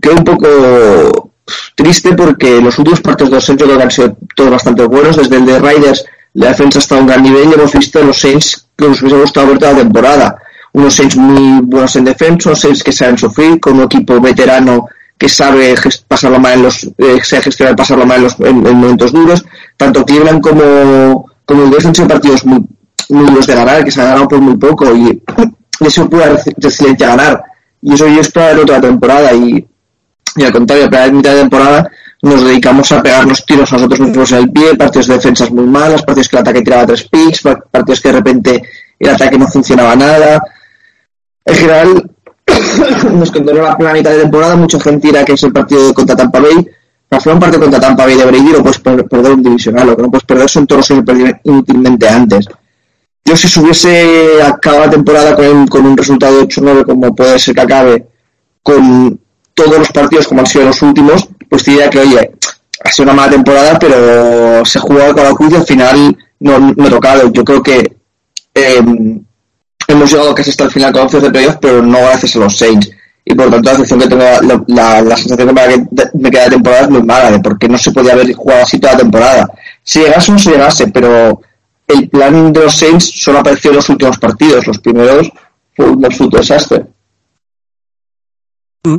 quedo 0.00 0.14
un 0.16 0.24
poco 0.24 1.27
triste 1.74 2.12
porque 2.14 2.60
los 2.60 2.78
últimos 2.78 3.00
partidos 3.00 3.30
de 3.30 3.36
los 3.36 3.44
Saints 3.44 3.60
yo 3.60 3.66
creo 3.66 3.78
que 3.78 3.84
han 3.84 3.90
sido 3.90 4.16
todos 4.34 4.50
bastante 4.50 4.84
buenos. 4.84 5.16
Desde 5.16 5.36
el 5.36 5.46
de 5.46 5.58
Riders 5.58 6.04
la 6.34 6.48
defensa 6.48 6.78
está 6.78 6.96
a 6.96 7.00
un 7.00 7.06
gran 7.06 7.22
nivel 7.22 7.48
y 7.50 7.54
hemos 7.54 7.72
visto 7.72 8.02
los 8.02 8.18
Saints 8.18 8.66
que 8.76 8.88
nos 8.88 9.00
hubiese 9.00 9.18
gustado 9.18 9.48
ver 9.48 9.58
toda 9.58 9.72
la 9.72 9.78
temporada. 9.78 10.36
Unos 10.72 10.94
Saints 10.94 11.16
muy 11.16 11.60
buenos 11.62 11.96
en 11.96 12.04
defensa, 12.04 12.50
unos 12.50 12.60
Saints 12.60 12.84
que 12.84 12.92
saben 12.92 13.18
sufrir, 13.18 13.58
con 13.58 13.76
un 13.76 13.84
equipo 13.84 14.20
veterano 14.20 14.86
que 15.16 15.28
sabe 15.28 15.74
pasarlo 16.06 16.38
mal 16.38 16.54
en 16.54 16.62
los, 16.62 16.84
eh, 16.96 17.18
gestionar 17.20 17.74
pasarlo 17.74 18.06
mal 18.06 18.18
en, 18.18 18.22
los, 18.22 18.38
en, 18.40 18.62
momentos 18.62 19.12
duros. 19.12 19.44
Tanto 19.76 20.04
Cleveland 20.04 20.40
como, 20.40 21.28
como 21.44 21.64
el 21.64 21.74
han 21.74 21.94
sido 21.94 22.06
partidos 22.06 22.44
muy, 22.46 22.64
muy 23.08 23.26
duros 23.26 23.46
de 23.46 23.54
ganar, 23.54 23.84
que 23.84 23.90
se 23.90 24.00
han 24.00 24.08
ganado 24.08 24.28
por 24.28 24.40
muy 24.40 24.56
poco 24.56 24.94
y, 24.94 25.22
eso 25.80 26.08
puede 26.10 26.36
resiliencia 26.56 27.06
ganar 27.06 27.40
y 27.80 27.94
eso 27.94 28.08
yo 28.08 28.20
espero 28.20 28.50
en 28.50 28.58
otra 28.58 28.80
temporada 28.80 29.32
y, 29.32 29.66
y 30.38 30.44
al 30.44 30.52
contrario, 30.52 30.86
a 30.86 31.06
la 31.06 31.12
mitad 31.12 31.34
de 31.34 31.40
temporada 31.40 31.90
nos 32.22 32.42
dedicamos 32.44 32.90
a 32.92 33.02
pegarnos 33.02 33.44
tiros 33.46 33.72
a 33.72 33.76
nosotros 33.76 34.00
mismos 34.00 34.32
en 34.32 34.38
el 34.38 34.50
pie, 34.50 34.74
partidos 34.76 35.06
de 35.06 35.14
defensas 35.14 35.50
muy 35.50 35.66
malas, 35.66 36.02
partidos 36.02 36.28
que 36.28 36.36
el 36.36 36.40
ataque 36.40 36.62
tiraba 36.62 36.86
tres 36.86 37.08
picks, 37.08 37.42
partidos 37.70 38.00
que 38.00 38.08
de 38.08 38.14
repente 38.14 38.62
el 38.98 39.10
ataque 39.10 39.38
no 39.38 39.46
funcionaba 39.46 39.94
nada. 39.94 40.42
En 41.44 41.54
general, 41.54 42.10
nos 43.12 43.30
condenó 43.30 43.62
la 43.62 43.76
primera 43.76 43.94
mitad 43.94 44.10
de 44.10 44.22
temporada, 44.22 44.56
mucha 44.56 44.80
gente 44.80 45.08
dirá 45.08 45.24
que 45.24 45.34
es 45.34 45.42
el 45.42 45.52
partido 45.52 45.94
contra 45.94 46.16
Tampa 46.16 46.40
Bay. 46.40 46.68
Para 47.08 47.20
hacer 47.20 47.32
un 47.32 47.40
partido 47.40 47.62
contra 47.62 47.80
Tampa 47.80 48.04
Bay 48.04 48.16
de 48.16 48.24
Brady 48.24 48.52
no 48.52 48.62
puedes 48.62 48.80
perder 48.80 49.32
un 49.32 49.42
divisional, 49.42 49.86
lo 49.86 49.96
que 49.96 50.02
no 50.02 50.10
puedes 50.10 50.24
perder 50.24 50.48
son 50.48 50.66
todos 50.66 50.90
los 50.90 51.04
que 51.04 51.40
inútilmente 51.44 52.08
antes. 52.08 52.46
Yo 53.24 53.36
si 53.36 53.48
se 53.48 53.60
hubiese 53.60 54.42
acabado 54.42 54.86
la 54.86 54.90
temporada 54.90 55.36
con, 55.36 55.86
un 55.86 55.96
resultado 55.96 56.38
de 56.38 56.48
8-9 56.48 56.84
como 56.84 57.14
puede 57.14 57.38
ser 57.38 57.54
que 57.54 57.60
acabe, 57.60 58.06
con 58.62 59.20
todos 59.58 59.78
los 59.78 59.88
partidos 59.88 60.28
como 60.28 60.40
han 60.40 60.46
sido 60.46 60.66
los 60.66 60.80
últimos, 60.82 61.28
pues 61.48 61.64
diría 61.64 61.90
que, 61.90 61.98
oye, 61.98 62.30
ha 62.84 62.92
sido 62.92 63.04
una 63.04 63.14
mala 63.14 63.32
temporada, 63.32 63.78
pero 63.78 64.64
se 64.64 64.78
ha 64.78 64.82
jugado 64.82 65.14
con 65.14 65.24
la 65.24 65.34
cruz 65.34 65.52
y 65.52 65.56
al 65.56 65.66
final 65.66 66.16
no, 66.40 66.58
no 66.60 66.86
he 66.86 66.90
tocado. 66.90 67.32
Yo 67.32 67.44
creo 67.44 67.62
que 67.62 67.96
em, 68.54 69.20
hemos 69.88 70.10
llegado 70.10 70.34
casi 70.34 70.50
hasta 70.50 70.64
el 70.64 70.70
final 70.70 70.92
con 70.92 71.02
opciones 71.02 71.24
de 71.24 71.30
playoff, 71.30 71.56
pero 71.60 71.82
no 71.82 71.98
gracias 71.98 72.36
a 72.36 72.38
los 72.38 72.56
Saints. 72.56 72.90
Y 73.24 73.34
por 73.34 73.46
lo 73.46 73.52
tanto, 73.52 73.70
la 73.70 73.76
sensación 73.76 74.00
que 74.00 74.08
tengo, 74.08 74.64
la, 74.68 75.02
la, 75.02 75.16
sensación 75.16 75.54
que 75.54 76.08
me 76.14 76.30
queda 76.30 76.44
de 76.44 76.50
temporada 76.50 76.82
es 76.84 76.90
muy 76.90 77.02
mala, 77.02 77.30
de 77.32 77.40
por 77.40 77.58
qué 77.58 77.68
no 77.68 77.76
se 77.76 77.90
podía 77.90 78.12
haber 78.12 78.32
jugado 78.32 78.62
así 78.62 78.78
toda 78.78 78.94
la 78.94 79.00
temporada. 79.00 79.50
Si 79.82 79.98
llegase 79.98 80.32
no 80.32 80.38
se 80.38 80.50
llegase, 80.52 80.86
pero 80.88 81.42
el 81.88 82.08
plan 82.08 82.52
de 82.52 82.60
los 82.60 82.76
Saints 82.76 83.12
solo 83.16 83.40
apareció 83.40 83.70
en 83.70 83.76
los 83.76 83.88
últimos 83.88 84.18
partidos. 84.18 84.66
Los 84.66 84.78
primeros 84.78 85.30
fue 85.74 85.90
un 85.90 86.04
absoluto 86.04 86.38
desastre. 86.38 86.84
Mm. 88.82 88.96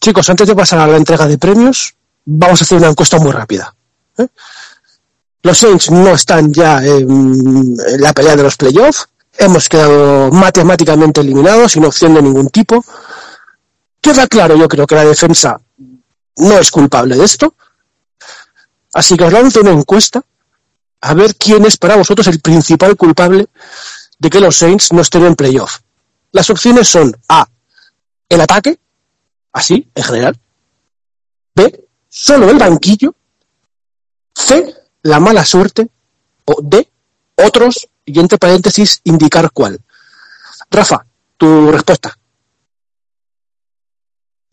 Chicos, 0.00 0.28
antes 0.30 0.48
de 0.48 0.54
pasar 0.54 0.80
a 0.80 0.86
la 0.86 0.96
entrega 0.96 1.26
de 1.26 1.38
premios, 1.38 1.94
vamos 2.24 2.60
a 2.60 2.64
hacer 2.64 2.78
una 2.78 2.88
encuesta 2.88 3.18
muy 3.18 3.32
rápida. 3.32 3.74
¿eh? 4.18 4.28
Los 5.42 5.58
Saints 5.58 5.90
no 5.90 6.10
están 6.10 6.52
ya 6.52 6.84
en, 6.84 7.76
la 7.98 8.12
pelea 8.12 8.36
de 8.36 8.42
los 8.42 8.56
playoffs. 8.56 9.08
Hemos 9.38 9.68
quedado 9.68 10.30
matemáticamente 10.30 11.20
eliminados, 11.20 11.72
sin 11.72 11.84
opción 11.84 12.14
de 12.14 12.22
ningún 12.22 12.48
tipo. 12.48 12.84
Queda 14.00 14.26
claro, 14.26 14.56
yo 14.56 14.68
creo 14.68 14.86
que 14.86 14.94
la 14.94 15.04
defensa 15.04 15.60
no 16.36 16.58
es 16.58 16.70
culpable 16.70 17.16
de 17.16 17.24
esto. 17.24 17.54
Así 18.92 19.16
que 19.16 19.24
os 19.24 19.32
lanzo 19.32 19.60
una 19.60 19.70
encuesta 19.70 20.22
a 21.00 21.14
ver 21.14 21.36
quién 21.36 21.64
es 21.64 21.76
para 21.76 21.96
vosotros 21.96 22.26
el 22.26 22.40
principal 22.40 22.96
culpable 22.96 23.48
de 24.18 24.30
que 24.30 24.40
los 24.40 24.56
Saints 24.56 24.92
no 24.92 25.00
estén 25.00 25.24
en 25.24 25.36
playoff. 25.36 25.78
Las 26.32 26.50
opciones 26.50 26.88
son 26.88 27.16
A, 27.28 27.48
el 28.28 28.40
ataque, 28.40 28.78
así, 29.52 29.88
en 29.94 30.04
general. 30.04 30.38
B, 31.54 31.88
solo 32.08 32.50
el 32.50 32.58
banquillo. 32.58 33.14
C, 34.34 34.74
la 35.02 35.20
mala 35.20 35.44
suerte. 35.44 35.88
O 36.44 36.56
D, 36.62 36.88
otros, 37.36 37.88
y 38.04 38.18
entre 38.18 38.38
paréntesis, 38.38 39.00
indicar 39.04 39.50
cuál. 39.52 39.80
Rafa, 40.70 41.04
tu 41.36 41.70
respuesta. 41.70 42.16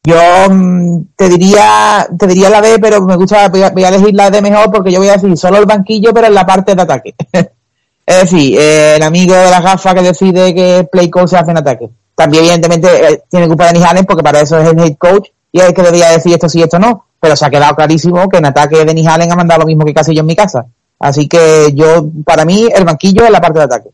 Yo 0.03 0.15
mm, 0.49 1.07
te 1.17 1.27
diría, 1.27 2.07
te 2.17 2.27
diría 2.27 2.49
la 2.49 2.61
D, 2.61 2.79
pero 2.79 3.01
me 3.01 3.17
gusta, 3.17 3.49
voy 3.49 3.61
a, 3.61 3.89
elegir 3.89 4.13
la 4.13 4.29
D 4.29 4.41
mejor 4.41 4.71
porque 4.71 4.89
yo 4.89 4.99
voy 4.99 5.09
a 5.09 5.17
decir 5.17 5.35
solo 5.37 5.57
el 5.57 5.65
banquillo, 5.65 6.13
pero 6.13 6.27
en 6.27 6.33
la 6.33 6.45
parte 6.45 6.75
de 6.75 6.81
ataque. 6.81 7.13
es 8.05 8.21
decir, 8.21 8.57
eh, 8.57 8.95
el 8.95 9.03
amigo 9.03 9.35
de 9.35 9.51
la 9.51 9.59
gafa 9.59 9.93
que 9.93 10.01
decide 10.01 10.55
que 10.55 10.87
play 10.89 11.09
call 11.09 11.27
se 11.27 11.37
hace 11.37 11.51
en 11.51 11.57
ataque. 11.57 11.89
También, 12.17 12.45
evidentemente, 12.45 12.87
eh, 12.87 13.23
tiene 13.29 13.47
culpa 13.47 13.71
de 13.71 13.73
Nick 13.73 14.07
porque 14.07 14.23
para 14.23 14.41
eso 14.41 14.57
es 14.57 14.67
el 14.67 14.79
head 14.79 14.97
coach 14.97 15.29
y 15.51 15.59
es 15.59 15.67
el 15.67 15.73
que 15.75 15.83
debería 15.83 16.09
decir 16.09 16.33
esto 16.33 16.49
sí, 16.49 16.63
esto 16.63 16.79
no. 16.79 17.05
Pero 17.19 17.35
se 17.35 17.45
ha 17.45 17.49
quedado 17.51 17.75
clarísimo 17.75 18.27
que 18.27 18.37
en 18.37 18.47
ataque 18.47 18.83
de 18.83 18.91
Nick 18.91 19.07
ha 19.07 19.35
mandado 19.35 19.61
lo 19.61 19.67
mismo 19.67 19.85
que 19.85 19.93
casi 19.93 20.15
yo 20.15 20.21
en 20.21 20.25
mi 20.25 20.35
casa. 20.35 20.65
Así 20.97 21.27
que 21.27 21.71
yo, 21.75 22.09
para 22.25 22.43
mí, 22.43 22.67
el 22.75 22.85
banquillo 22.85 23.23
es 23.23 23.29
la 23.29 23.39
parte 23.39 23.59
de 23.59 23.65
ataque. 23.65 23.89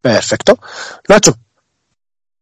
Perfecto. 0.00 0.60
Nacho. 1.08 1.34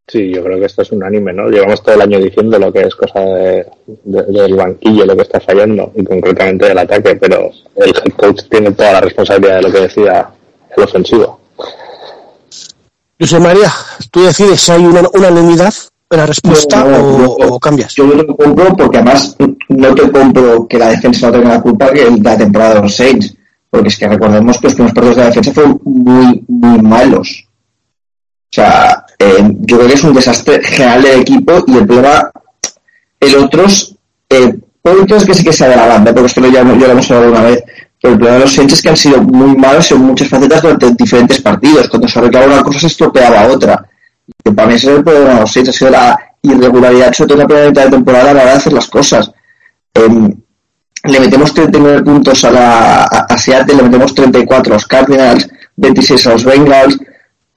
Sí, 0.06 0.30
yo 0.30 0.44
creo 0.44 0.58
que 0.58 0.66
esto 0.66 0.82
es 0.82 0.92
un 0.92 1.02
anime, 1.02 1.32
¿no? 1.32 1.48
Llevamos 1.48 1.82
todo 1.82 1.94
el 1.94 2.02
año 2.02 2.18
diciendo 2.18 2.58
lo 2.58 2.70
que 2.70 2.82
es 2.82 2.94
cosa 2.94 3.18
del 3.18 4.54
banquillo, 4.54 5.06
lo 5.06 5.16
que 5.16 5.22
está 5.22 5.40
fallando, 5.40 5.90
y 5.96 6.04
concretamente 6.04 6.66
del 6.66 6.78
ataque, 6.78 7.16
pero 7.16 7.50
el 7.76 7.88
head 7.88 8.12
coach 8.14 8.42
tiene 8.50 8.72
toda 8.72 8.92
la 8.92 9.00
responsabilidad 9.00 9.56
de 9.56 9.62
lo 9.62 9.72
que 9.72 9.80
decía 9.80 10.28
el 10.76 10.84
ofensivo. 10.84 11.40
José 13.18 13.40
María, 13.40 13.72
tú 14.16 14.22
decides 14.22 14.60
si 14.62 14.72
hay 14.72 14.82
una, 14.82 15.02
unanimidad 15.12 15.74
en 16.08 16.16
la 16.16 16.24
respuesta 16.24 16.86
o, 16.86 17.60
cambias. 17.60 17.94
Yo 17.94 18.06
no 18.06 18.24
te 18.24 18.34
compro 18.34 18.74
porque 18.74 18.96
además 18.96 19.36
no 19.68 19.94
te 19.94 20.10
compro 20.10 20.66
que 20.66 20.78
la 20.78 20.88
defensa 20.88 21.26
no 21.26 21.34
tenga 21.34 21.48
la 21.50 21.60
culpa 21.60 21.90
que 21.90 22.10
la 22.22 22.38
temporada 22.38 22.76
de 22.76 22.80
los 22.80 22.96
Saints, 22.96 23.36
porque 23.68 23.88
es 23.88 23.98
que 23.98 24.08
recordemos 24.08 24.56
que 24.56 24.68
los 24.68 24.74
primeros 24.74 24.94
partidos 24.94 25.16
de 25.16 25.22
la 25.22 25.28
defensa 25.28 25.52
fueron 25.52 25.80
muy, 25.84 26.42
muy 26.48 26.78
malos. 26.80 27.46
O 27.46 28.52
sea, 28.52 29.04
eh, 29.18 29.54
yo 29.60 29.76
creo 29.76 29.88
que 29.88 29.94
es 29.94 30.04
un 30.04 30.14
desastre 30.14 30.64
general 30.64 31.02
del 31.02 31.20
equipo 31.20 31.64
y 31.66 31.76
el 31.76 31.86
problema, 31.86 32.30
el 33.20 33.36
otros, 33.36 33.96
eh, 34.30 34.58
es 34.82 35.24
que 35.26 35.34
sí 35.34 35.44
que 35.44 35.52
se 35.52 35.68
banda, 35.68 36.14
porque 36.14 36.28
esto 36.28 36.40
ya, 36.46 36.64
lo 36.64 36.72
hemos 36.72 37.10
hablado 37.10 37.32
una 37.32 37.42
vez, 37.42 37.62
pero 38.00 38.14
el 38.14 38.18
problema 38.18 38.38
de 38.38 38.44
los 38.44 38.54
Saints 38.54 38.72
es 38.72 38.80
que 38.80 38.88
han 38.88 38.96
sido 38.96 39.20
muy 39.20 39.54
malos 39.56 39.90
en 39.90 39.98
muchas 39.98 40.28
facetas 40.28 40.62
durante 40.62 40.90
diferentes 40.92 41.42
partidos. 41.42 41.86
Cuando 41.90 42.08
se 42.08 42.18
arreglaba 42.18 42.46
una 42.46 42.62
cosa 42.62 42.78
se 42.78 42.86
estropeaba 42.86 43.48
otra. 43.48 43.86
Y 44.44 44.50
para 44.50 44.68
mí 44.68 44.74
ese 44.74 44.90
es 44.90 44.98
el 44.98 45.04
problema 45.04 45.34
de 45.34 45.40
los 45.40 45.56
ha 45.56 45.72
sido 45.72 45.90
la 45.90 46.18
irregularidad, 46.42 47.12
sobre 47.12 47.28
todo 47.28 47.34
en 47.34 47.40
la 47.40 47.46
primera 47.46 47.68
mitad 47.68 47.84
de 47.84 47.90
temporada 47.90 48.30
a 48.30 48.34
la 48.34 48.42
hora 48.42 48.50
de 48.52 48.56
hacer 48.56 48.72
las 48.72 48.86
cosas. 48.88 49.30
Em, 49.94 50.34
le 51.04 51.20
metemos 51.20 51.54
39 51.54 52.02
puntos 52.02 52.44
a, 52.44 52.50
la, 52.50 53.04
a 53.04 53.38
Seattle, 53.38 53.76
le 53.76 53.82
metemos 53.84 54.14
34 54.14 54.72
a 54.72 54.76
los 54.76 54.86
Cardinals, 54.86 55.48
26 55.76 56.26
a 56.26 56.30
los 56.32 56.44
Bengals, 56.44 56.98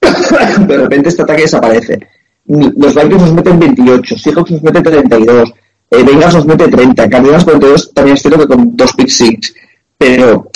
de 0.00 0.76
repente 0.76 1.08
este 1.08 1.22
ataque 1.22 1.42
desaparece. 1.42 1.98
Los 2.46 2.94
Vikings 2.94 3.22
nos 3.22 3.32
meten 3.34 3.58
28, 3.58 4.18
Seahawks 4.18 4.50
nos 4.52 4.62
mete 4.62 4.82
32, 4.82 5.52
eh, 5.90 6.02
Bengals 6.02 6.34
nos 6.34 6.46
mete 6.46 6.68
30, 6.68 7.08
Cardinals 7.08 7.44
42 7.44 7.94
también 7.94 8.16
es 8.16 8.22
cierto 8.22 8.40
que 8.40 8.46
con 8.46 8.76
dos 8.76 8.92
pick 8.94 9.08
six, 9.08 9.54
pero 9.98 10.50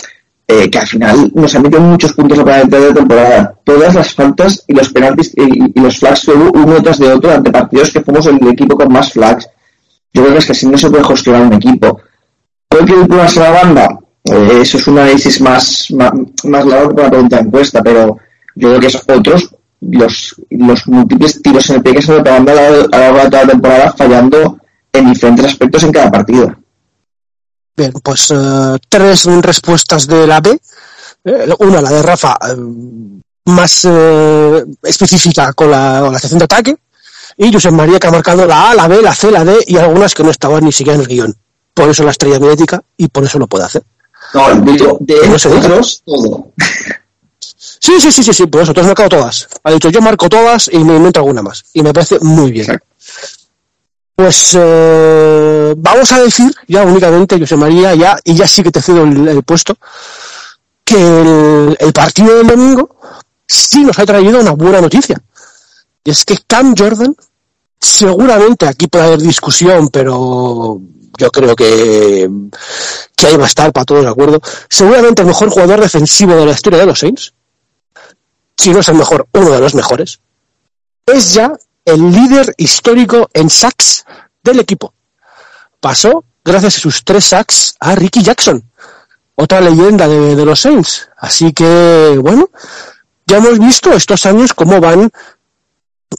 eh, 0.47 0.71
que 0.71 0.79
al 0.79 0.87
final 0.87 1.33
nos 1.35 1.55
han 1.55 1.63
metido 1.63 1.81
muchos 1.81 2.13
puntos 2.13 2.39
a 2.39 2.45
la 2.45 2.65
de 2.65 2.93
temporada. 2.93 3.55
Todas 3.65 3.95
las 3.95 4.13
faltas 4.13 4.63
y 4.67 4.75
los 4.75 4.91
penaltis 4.91 5.33
y, 5.37 5.81
los 5.81 5.99
flags 5.99 6.25
fueron 6.25 6.51
uno 6.55 6.83
tras 6.83 6.99
de 6.99 7.13
otro 7.13 7.31
ante 7.31 7.51
partidos 7.51 7.91
que 7.91 8.03
fuimos 8.03 8.27
el 8.27 8.47
equipo 8.49 8.77
con 8.77 8.93
más 8.93 9.13
flags. 9.13 9.49
Yo 10.13 10.23
creo 10.23 10.35
que 10.35 10.39
es 10.39 10.47
que 10.47 10.53
así 10.53 10.69
no 10.69 10.77
se 10.77 10.91
puede 10.91 11.05
gestionar 11.05 11.43
un 11.43 11.55
equipo. 11.55 12.01
¿Puede 12.69 12.85
que 12.85 12.95
a 12.95 13.41
la 13.41 13.51
banda? 13.51 13.99
Eh, 14.25 14.59
eso 14.61 14.79
es 14.79 14.87
un 14.87 14.99
análisis 14.99 15.41
más, 15.41 15.91
más, 15.91 16.67
largo 16.67 16.89
que 16.95 17.01
una 17.01 17.11
pregunta 17.11 17.37
de 17.37 17.43
encuesta, 17.43 17.83
pero 17.83 18.19
yo 18.55 18.69
creo 18.69 18.81
que 18.81 18.87
es 18.87 18.97
otros 18.97 19.55
los, 19.81 20.35
los 20.51 20.87
múltiples 20.87 21.43
tiros 21.43 21.69
en 21.71 21.77
el 21.77 21.83
pie 21.83 21.95
que 21.95 22.03
se 22.03 22.13
han 22.13 22.23
pegando 22.23 22.53
a 22.53 22.55
lo 22.55 22.89
largo 22.89 23.19
de 23.19 23.31
toda 23.31 23.45
la 23.45 23.51
temporada 23.51 23.95
fallando 23.97 24.59
en 24.93 25.13
diferentes 25.13 25.47
aspectos 25.47 25.83
en 25.85 25.93
cada 25.93 26.11
partido. 26.11 26.55
Bien, 27.77 27.93
pues 27.93 28.31
eh, 28.31 28.79
tres 28.89 29.25
respuestas 29.25 30.07
de 30.07 30.27
la 30.27 30.41
B. 30.41 30.61
Eh, 31.25 31.49
una, 31.59 31.81
la 31.81 31.91
de 31.91 32.03
Rafa, 32.03 32.39
eh, 32.49 32.57
más 33.47 33.87
específica 34.83 35.53
con 35.53 35.71
la, 35.71 36.01
con 36.03 36.13
la 36.13 36.19
sección 36.19 36.39
de 36.39 36.45
ataque. 36.45 36.77
y 37.37 37.53
José 37.53 37.71
María 37.71 37.99
que 37.99 38.07
ha 38.07 38.11
marcado 38.11 38.47
la 38.47 38.71
A, 38.71 38.75
la 38.75 38.89
B, 38.89 39.03
la 39.03 39.15
C, 39.15 39.31
la 39.31 39.45
D 39.45 39.59
y 39.67 39.77
algunas 39.77 40.15
que 40.15 40.23
no 40.23 40.31
estaban 40.31 40.65
ni 40.65 40.73
siquiera 40.73 40.95
en 40.95 41.03
el 41.03 41.09
guion. 41.09 41.37
Por 41.75 41.89
eso 41.89 42.05
la 42.05 42.13
estrella 42.13 42.39
mediática 42.39 42.83
y 42.97 43.09
por 43.09 43.25
eso 43.25 43.39
lo 43.39 43.49
puede 43.49 43.65
hacer. 43.65 43.83
No, 44.33 44.55
digo, 44.61 44.99
de 45.01 45.29
nosotros, 45.29 46.03
todo. 46.05 46.53
Sí, 47.57 48.01
sí, 48.01 48.11
sí, 48.11 48.23
sí, 48.23 48.33
sí, 48.33 48.47
por 48.47 48.63
eso, 48.63 48.73
tú 48.73 48.81
has 48.81 48.87
marcado 48.87 49.09
todas. 49.11 49.49
Ha 49.63 49.71
dicho, 49.73 49.91
yo 49.91 50.01
marco 50.01 50.29
todas 50.29 50.71
y 50.73 50.79
me 50.79 50.97
invento 50.97 51.21
alguna 51.21 51.43
más. 51.43 51.65
Y 51.75 51.83
me 51.83 51.93
parece 51.93 52.19
muy 52.21 52.51
bien. 52.51 52.65
Exacto. 52.65 52.87
Pues 54.17 54.57
eh, 54.59 55.75
vamos 55.77 56.13
a 56.13 56.23
decir 56.23 56.55
ya 56.69 56.85
únicamente, 56.85 57.39
José 57.39 57.57
María, 57.57 57.95
ya, 57.95 58.17
y 58.23 58.35
ya 58.35 58.47
sí 58.47 58.63
que 58.63 58.71
te 58.71 58.81
cedo 58.81 59.03
el, 59.03 59.43
puesto, 59.43 59.77
que 60.85 60.95
el, 60.95 61.77
el 61.81 61.93
partido 61.93 62.37
del 62.37 62.47
domingo 62.47 62.97
sí 63.47 63.83
nos 63.83 63.99
ha 63.99 64.07
traído 64.07 64.41
una 64.41 64.53
buena 64.53 64.81
noticia. 64.81 65.21
Y 66.05 66.11
es 66.11 66.25
que 66.25 66.39
Cam 66.47 66.75
Jordan, 66.77 67.15
seguramente 67.81 68.67
aquí 68.67 68.87
puede 68.87 69.07
haber 69.07 69.21
discusión, 69.21 69.89
pero 69.89 70.81
yo 71.17 71.31
creo 71.31 71.57
que, 71.57 72.29
que 73.17 73.27
ahí 73.27 73.37
va 73.37 73.45
a 73.45 73.49
estar 73.49 73.73
para 73.73 73.85
todos 73.85 74.03
de 74.03 74.11
acuerdo. 74.11 74.41
Seguramente 74.69 75.23
el 75.23 75.29
mejor 75.29 75.51
jugador 75.51 75.81
defensivo 75.81 76.35
de 76.35 76.47
la 76.47 76.53
historia 76.53 76.81
de 76.81 76.87
los 76.87 76.99
Saints, 76.99 77.33
si 78.57 78.71
no 78.71 78.81
es 78.81 78.89
el 78.89 78.97
mejor, 78.97 79.27
uno 79.33 79.51
de 79.51 79.61
los 79.61 79.75
mejores, 79.75 80.21
es 81.07 81.35
ya 81.35 81.53
el 81.85 82.11
líder 82.11 82.55
histórico 82.57 83.29
en 83.33 83.51
sacks 83.51 84.05
del 84.43 84.61
equipo. 84.61 84.95
Pasó, 85.81 86.25
gracias 86.45 86.77
a 86.77 86.81
sus 86.81 87.05
tres 87.05 87.27
sacks, 87.27 87.75
a 87.81 87.95
Ricky 87.95 88.23
Jackson, 88.23 88.63
otra 89.35 89.61
leyenda 89.61 90.09
de, 90.09 90.45
los 90.45 90.61
Saints. 90.61 91.09
Así 91.19 91.53
que, 91.53 92.19
bueno, 92.21 92.51
ya 93.27 93.39
hemos 93.39 93.59
visto 93.59 93.93
estos 93.93 94.25
años 94.27 94.55
cómo 94.55 94.81
van 94.81 95.11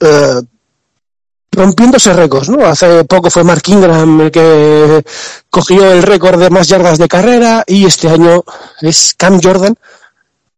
eh, 0.02 0.42
rompiéndose 1.52 2.14
récords, 2.14 2.50
¿no? 2.50 2.66
Hace 2.66 3.06
poco 3.06 3.30
fue 3.30 3.44
Mark 3.44 3.64
Ingram 3.68 4.22
el 4.22 4.32
que 4.32 5.04
cogió 5.50 5.92
el 5.92 6.04
récord 6.04 6.40
de 6.40 6.50
más 6.50 6.68
yardas 6.68 6.98
de 6.98 7.08
carrera 7.08 7.64
y 7.66 7.86
este 7.86 8.10
año 8.10 8.44
es 8.82 9.16
Cam 9.18 9.40
Jordan 9.42 9.76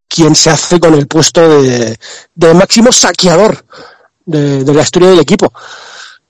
quien 0.08 0.36
se 0.36 0.50
hace 0.50 0.80
con 0.80 0.94
el 0.94 1.06
puesto 1.06 1.62
de, 1.62 2.00
de 2.34 2.54
máximo 2.54 2.92
saqueador 2.92 3.66
de, 4.28 4.74
la 4.74 4.82
historia 4.82 5.10
del 5.10 5.20
equipo. 5.20 5.52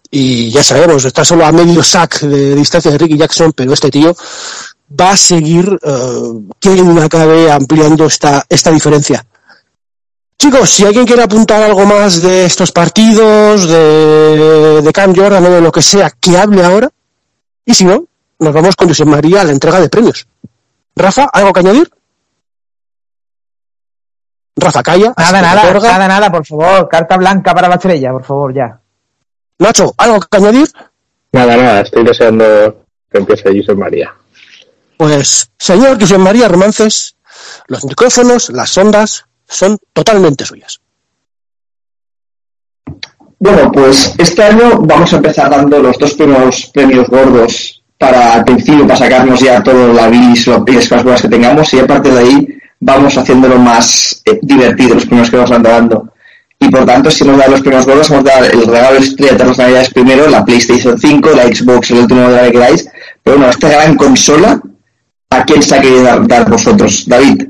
Y 0.10 0.50
ya 0.50 0.64
sabemos, 0.64 1.04
está 1.04 1.26
solo 1.26 1.46
a 1.46 1.52
medio 1.52 1.84
sack 1.84 2.22
de 2.22 2.56
distancia 2.56 2.92
de 2.92 2.98
Ricky 2.98 3.18
Jackson, 3.18 3.52
pero 3.52 3.74
este 3.74 3.90
tío 3.90 4.16
va 5.00 5.12
a 5.12 5.18
seguir, 5.18 5.78
eh, 5.84 6.34
quien 6.60 6.98
acabe 7.00 7.52
ampliando 7.52 8.06
esta, 8.06 8.46
esta 8.48 8.72
diferencia. 8.72 9.26
Chicos, 10.40 10.70
si 10.70 10.86
alguien 10.86 11.06
quiere 11.06 11.24
apuntar 11.24 11.62
algo 11.64 11.86
más 11.86 12.22
de 12.22 12.46
estos 12.46 12.72
partidos, 12.72 13.68
de, 13.68 14.82
de 14.82 14.94
Cam 14.94 15.14
Jordan 15.16 15.46
o 15.46 15.50
de 15.50 15.62
lo 15.62 15.72
que 15.72 15.82
sea, 15.82 16.12
que 16.12 16.38
hable 16.38 16.64
ahora. 16.64 16.90
Y 17.66 17.74
si 17.74 17.84
no, 17.84 18.06
nos 18.40 18.54
vamos 18.54 18.76
con 18.76 18.88
José 18.88 19.04
María 19.04 19.42
a 19.42 19.44
la 19.44 19.52
entrega 19.52 19.82
de 19.82 19.90
premios. 19.90 20.28
Rafa, 20.96 21.28
¿algo 21.34 21.52
que 21.52 21.60
añadir? 21.60 21.92
Rafa, 24.58 24.84
calla. 24.84 25.14
Nada, 25.16 25.42
nada, 25.42 25.70
otorga. 25.70 25.92
nada, 25.92 26.08
nada, 26.08 26.32
por 26.32 26.46
favor. 26.46 26.90
Carta 26.90 27.16
blanca 27.16 27.54
para 27.54 27.70
la 27.70 27.76
estrella, 27.76 28.12
por 28.12 28.24
favor, 28.24 28.54
ya. 28.54 28.80
Nacho, 29.60 29.94
¿algo 29.98 30.20
que 30.20 30.38
añadir? 30.38 30.68
Nada, 31.32 31.56
nada, 31.56 31.82
estoy 31.82 32.04
deseando 32.04 32.86
que 33.10 33.18
empiece 33.20 33.60
José 33.60 33.76
María. 33.76 34.14
Pues, 34.98 35.52
señor 35.58 36.00
José 36.00 36.18
María 36.18 36.48
Romances, 36.48 37.16
los 37.68 37.86
micrófonos, 37.86 38.50
las 38.50 38.76
ondas, 38.78 39.26
son 39.48 39.78
totalmente 39.94 40.44
suyas. 40.46 40.80
Bueno, 43.40 43.72
pues 43.72 44.16
este 44.18 44.44
año 44.44 44.80
vamos 44.82 45.14
a 45.14 45.18
empezar 45.18 45.52
dando 45.52 45.80
los 45.80 45.98
dos 46.00 46.16
primeros 46.16 46.66
premios 46.74 47.08
gordos 47.08 47.84
para 47.98 48.34
al 48.34 48.44
principio, 48.46 48.88
para 48.88 48.98
sacarnos 48.98 49.40
ya 49.40 49.62
todo 49.62 49.94
la 49.94 50.08
bilis 50.08 50.48
y 50.48 50.50
las 50.50 50.88
cosas 50.88 51.04
buenas 51.04 51.22
que 51.22 51.30
tengamos, 51.30 51.74
y 51.74 51.80
a 51.80 51.88
partir 51.88 52.14
de 52.14 52.20
ahí 52.20 52.48
vamos 52.80 53.18
haciéndolo 53.18 53.58
más 53.58 54.22
eh, 54.26 54.40
divertido 54.42 54.96
los 54.96 55.06
primeros 55.06 55.30
que 55.30 55.38
vamos 55.38 55.62
dando. 55.64 56.14
Y 56.60 56.70
por 56.70 56.86
tanto, 56.86 57.12
si 57.12 57.24
nos 57.24 57.38
dan 57.38 57.52
los 57.52 57.62
primeros 57.62 57.86
vamos 57.86 58.10
a 58.12 58.22
dar 58.24 58.44
el 58.46 58.66
regalo 58.66 58.98
estrella 58.98 59.34
de 59.38 59.46
las 59.46 59.58
navidades 59.60 59.94
primero, 59.94 60.28
la 60.28 60.44
PlayStation 60.44 60.98
5, 60.98 61.30
la 61.32 61.44
Xbox, 61.44 61.92
el 61.92 62.00
último 62.00 62.22
modelo 62.24 62.44
que 62.46 62.52
queráis. 62.52 62.90
Pero 63.24 63.38
bueno, 63.38 63.52
esta 63.52 63.70
gran 63.70 63.96
consola, 63.96 64.60
¿a 65.30 65.44
quién 65.44 65.62
se 65.62 65.76
ha 65.76 65.82
querido 65.82 66.02
dar, 66.04 66.28
dar 66.28 66.50
vosotros? 66.50 67.04
David. 67.08 67.44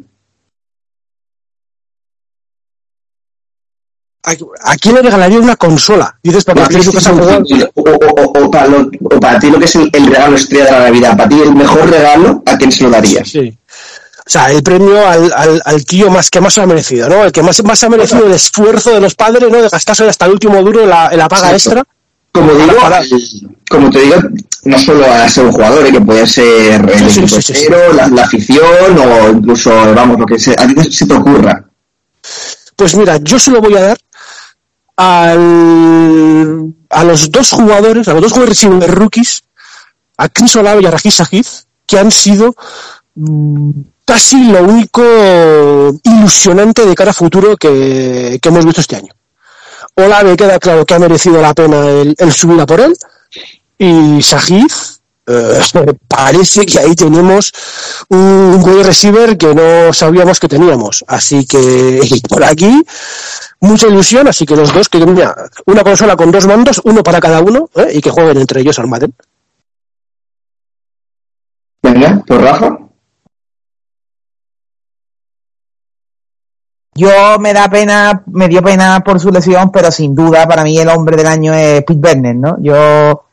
¿A, 4.62 4.76
quién 4.76 4.96
le 4.96 5.02
regalaría 5.04 5.40
una 5.40 5.56
consola? 5.56 6.20
Dices, 6.22 6.44
para 6.44 6.62
La 6.64 6.68
casa 6.68 7.12
jugar. 7.14 7.44
5, 7.48 7.70
o, 7.76 7.82
o- 7.82 8.22
o- 8.22 8.46
o 8.46 8.52
para 8.52 8.68
lo- 8.68 8.92
o 9.04 9.20
para 9.22 9.40
ti 9.40 9.50
lo 9.50 9.58
que 9.58 9.66
es 9.66 9.76
el, 9.78 9.90
el 9.94 10.08
regalo 10.08 10.36
estrella 10.36 10.66
de 10.66 10.72
la 10.72 10.80
Navidad, 10.80 11.16
para 11.16 11.30
ti 11.30 11.40
el 11.42 11.56
mejor 11.56 11.90
regalo, 11.90 12.44
¿a 12.46 12.58
quién 12.58 12.70
se 12.74 12.84
lo 12.84 12.90
darías? 12.90 13.30
Sí. 13.30 13.57
O 14.28 14.30
sea, 14.30 14.52
el 14.52 14.62
premio 14.62 15.08
al, 15.08 15.32
al, 15.34 15.62
al 15.64 15.86
tío 15.86 16.10
más 16.12 16.30
que 16.30 16.42
más 16.42 16.54
se 16.54 16.62
ha 16.62 16.66
merecido, 16.66 17.08
¿no? 17.08 17.24
El 17.24 17.32
que 17.32 17.42
más, 17.42 17.64
más 17.64 17.82
ha 17.84 17.90
merecido 17.90 18.26
el 18.28 18.34
esfuerzo 18.34 18.92
de 18.92 19.00
los 19.00 19.16
padres, 19.16 19.50
¿no? 19.50 19.62
De 19.62 19.70
gastarse 19.70 20.06
hasta 20.06 20.26
el 20.26 20.34
último 20.34 20.62
duro 20.62 20.82
en 20.84 20.90
la, 20.90 21.08
en 21.10 21.18
la 21.18 21.30
paga 21.30 21.52
Exacto. 21.54 21.80
extra. 21.80 21.94
Como 22.34 22.54
digo, 22.54 22.76
Para- 22.82 23.02
como 23.70 23.90
te 23.90 24.00
digo, 24.02 24.16
no 24.66 24.78
solo 24.80 25.06
a 25.12 25.28
ser 25.30 25.46
un 25.46 25.52
jugador, 25.54 25.88
¿eh? 25.88 25.92
que 25.94 26.02
puede 26.02 26.28
ser 26.28 26.90
el 26.90 27.10
Sí, 27.10 27.66
La, 27.96 28.08
la 28.10 28.24
afición 28.24 29.00
o 29.00 29.30
incluso, 29.30 29.72
vamos, 29.96 30.20
lo 30.20 30.26
que 30.26 30.38
se, 30.38 30.52
a 30.52 30.68
ti 30.68 30.92
se 30.92 31.06
te 31.08 31.14
ocurra. 31.14 31.64
Pues 32.76 32.96
mira, 32.96 33.18
yo 33.24 33.40
se 33.40 33.50
lo 33.52 33.62
voy 33.62 33.76
a 33.76 33.82
dar 33.82 33.98
al, 34.98 36.74
a 36.90 37.04
los 37.04 37.32
dos 37.32 37.52
jugadores, 37.52 38.08
a 38.08 38.14
los 38.14 38.22
dos 38.24 38.32
jugadores 38.34 38.62
receiver 38.62 38.92
rookies, 38.94 39.44
a 40.18 40.30
Chris 40.30 40.56
Olave 40.58 40.82
y 40.82 40.86
a 40.86 40.92
Rashid 40.92 41.12
Shaheed, 41.12 41.46
que 41.86 41.98
han 42.00 42.12
sido 42.12 42.56
mm, 43.16 43.72
casi 44.08 44.42
lo 44.46 44.64
único 44.64 45.04
ilusionante 46.02 46.86
de 46.86 46.96
cara 46.96 47.12
a 47.12 47.14
futuro 47.14 47.58
que, 47.58 48.40
que 48.42 48.50
hemos 48.50 48.66
visto 48.66 48.80
este 48.80 48.96
año. 48.96 49.14
Olave 49.96 50.38
queda 50.38 50.60
claro 50.60 50.86
que 50.86 50.94
ha 50.94 51.00
merecido 51.00 51.42
la 51.42 51.54
pena 51.54 51.90
el, 51.90 52.32
subir 52.32 52.62
a 52.62 52.66
por 52.66 52.80
él, 52.80 52.96
y 53.78 54.20
Shaheed, 54.20 54.72
eh, 55.28 55.60
parece 56.08 56.66
que 56.66 56.80
ahí 56.80 56.96
tenemos 56.96 57.52
un 58.08 58.62
wide 58.64 58.84
receiver 58.84 59.38
que 59.38 59.54
no 59.54 59.92
sabíamos 59.92 60.40
que 60.40 60.48
teníamos. 60.48 61.04
Así 61.08 61.46
que 61.46 62.00
por 62.30 62.46
aquí, 62.46 62.82
mucha 63.60 63.88
ilusión. 63.88 64.30
Así 64.30 64.46
que 64.46 64.56
los 64.56 64.74
dos, 64.74 64.88
que 64.88 65.06
mira, 65.06 65.36
una 65.66 65.84
consola 65.84 66.16
con 66.16 66.32
dos 66.32 66.48
mandos, 66.48 66.80
uno 66.86 67.04
para 67.04 67.20
cada 67.20 67.42
uno, 67.42 67.70
¿eh? 67.76 67.92
y 67.96 68.02
que 68.02 68.10
jueguen 68.10 68.38
entre 68.38 68.62
ellos 68.62 68.80
al 68.80 68.88
Madden. 68.88 69.14
Venga, 71.84 72.24
pues 72.26 72.42
Rafa. 72.42 72.87
Yo 76.98 77.38
me 77.40 77.54
da 77.54 77.70
pena, 77.70 78.24
me 78.26 78.48
dio 78.48 78.64
pena 78.64 79.02
por 79.02 79.20
su 79.20 79.30
lesión, 79.30 79.72
pero 79.72 79.92
sin 79.92 80.16
duda 80.16 80.48
para 80.48 80.64
mí 80.64 80.78
el 80.80 80.90
hombre 80.90 81.16
del 81.16 81.28
año 81.28 81.54
es 81.54 81.84
Pete 81.84 82.00
Werner, 82.02 82.36
¿no? 82.36 82.58
Yo 82.60 83.24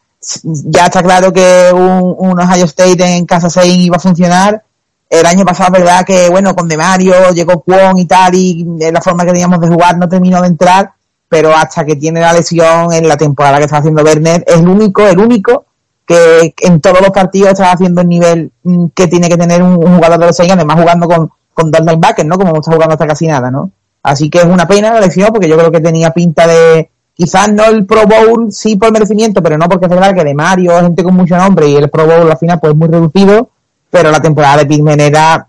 ya 0.44 0.87
está 0.87 1.03
claro 1.03 1.33
que 1.33 1.70
un, 1.72 2.14
un 2.18 2.40
Ohio 2.40 2.66
State 2.66 3.16
en 3.16 3.24
casa 3.24 3.48
6 3.48 3.66
iba 3.79 3.96
a 3.96 4.00
funcionar. 4.00 4.62
El 5.09 5.24
año 5.24 5.46
pasado, 5.46 5.72
verdad 5.72 6.05
que 6.05 6.29
bueno, 6.29 6.55
con 6.55 6.68
De 6.68 6.77
Mario 6.77 7.31
llegó 7.33 7.62
Kwon 7.62 7.98
y 7.98 8.05
tal, 8.05 8.35
y 8.35 8.64
de 8.66 8.92
la 8.92 9.00
forma 9.00 9.24
que 9.24 9.33
teníamos 9.33 9.61
de 9.61 9.68
jugar 9.68 9.96
no 9.96 10.09
terminó 10.09 10.42
de 10.42 10.48
entrar, 10.48 10.92
pero 11.29 11.55
hasta 11.57 11.87
que 11.87 11.96
tiene 11.96 12.20
la 12.20 12.35
lesión 12.35 12.92
en 12.92 13.09
la 13.09 13.16
temporada 13.16 13.59
que 13.59 13.64
está 13.64 13.79
haciendo 13.79 14.03
Werner, 14.03 14.44
es 14.46 14.57
el 14.57 14.68
único, 14.68 15.07
el 15.07 15.18
único 15.18 15.64
que 16.07 16.55
en 16.61 16.81
todos 16.81 17.00
los 17.00 17.11
partidos 17.11 17.53
está 17.53 17.72
haciendo 17.72 18.03
el 18.03 18.09
nivel 18.09 18.53
mm, 18.62 18.87
que 18.94 19.09
tiene 19.09 19.29
que 19.29 19.38
tener 19.38 19.62
un, 19.62 19.77
jugador 19.77 20.18
de 20.18 20.27
los 20.27 20.37
Saints, 20.37 20.55
además 20.55 20.81
jugando 20.81 21.09
con, 21.09 21.31
con 21.55 21.71
dos 21.71 21.81
linebackers, 21.81 22.29
¿no? 22.29 22.37
Como 22.37 22.53
no 22.53 22.59
está 22.59 22.73
jugando 22.73 22.93
hasta 22.95 23.07
casi 23.07 23.27
nada, 23.27 23.51
¿no? 23.51 23.71
Así 24.03 24.29
que 24.29 24.38
es 24.38 24.45
una 24.45 24.69
pena 24.69 24.93
la 24.93 24.99
elección 24.99 25.31
porque 25.33 25.49
yo 25.49 25.57
creo 25.57 25.73
que 25.73 25.81
tenía 25.81 26.11
pinta 26.11 26.47
de, 26.47 26.90
quizás 27.14 27.51
no 27.51 27.64
el 27.64 27.87
Pro 27.87 28.07
Bowl, 28.07 28.53
sí 28.53 28.77
por 28.77 28.93
merecimiento, 28.93 29.43
pero 29.43 29.57
no 29.57 29.69
porque 29.69 29.87
es 29.87 29.90
verdad 29.90 30.14
que 30.14 30.25
de 30.25 30.35
Mario, 30.35 30.79
gente 30.81 31.03
con 31.03 31.14
mucho 31.14 31.37
nombre 31.37 31.69
y 31.69 31.77
el 31.77 31.88
Pro 31.88 32.07
Bowl 32.07 32.31
al 32.31 32.37
final 32.37 32.61
pues 32.61 32.75
muy 32.75 32.88
reducido, 32.88 33.49
pero 33.90 34.11
la 34.11 34.21
temporada 34.21 34.59
de 34.59 34.67
Pitman 34.67 35.01
era, 35.01 35.47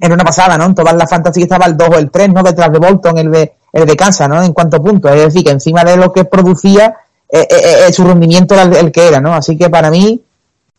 era 0.00 0.14
una 0.14 0.24
pasada, 0.24 0.58
¿no? 0.58 0.64
En 0.64 0.74
todas 0.74 0.94
las 0.94 1.08
fantasy 1.08 1.42
estaba 1.42 1.66
el 1.66 1.76
2 1.76 1.88
o 1.90 1.98
el 1.98 2.10
3, 2.10 2.30
¿no? 2.30 2.42
Detrás 2.42 2.72
de 2.72 2.78
Bolton, 2.78 3.18
el 3.18 3.30
de, 3.30 3.52
el 3.72 3.86
de 3.86 3.96
Kansas, 3.96 4.28
¿no? 4.28 4.42
En 4.42 4.52
cuanto 4.52 4.78
a 4.78 4.82
puntos. 4.82 5.12
Es 5.12 5.22
decir, 5.22 5.44
que 5.44 5.50
encima 5.50 5.84
de 5.84 5.96
lo 5.96 6.12
que 6.12 6.24
producía, 6.24 6.96
eh, 7.28 7.46
eh, 7.48 7.86
eh, 7.88 7.92
su 7.92 8.04
rendimiento 8.04 8.54
era 8.54 8.64
el, 8.64 8.74
el 8.74 8.92
que 8.92 9.08
era, 9.08 9.20
¿no? 9.20 9.34
Así 9.34 9.56
que 9.56 9.68
para 9.68 9.90
mí, 9.90 10.20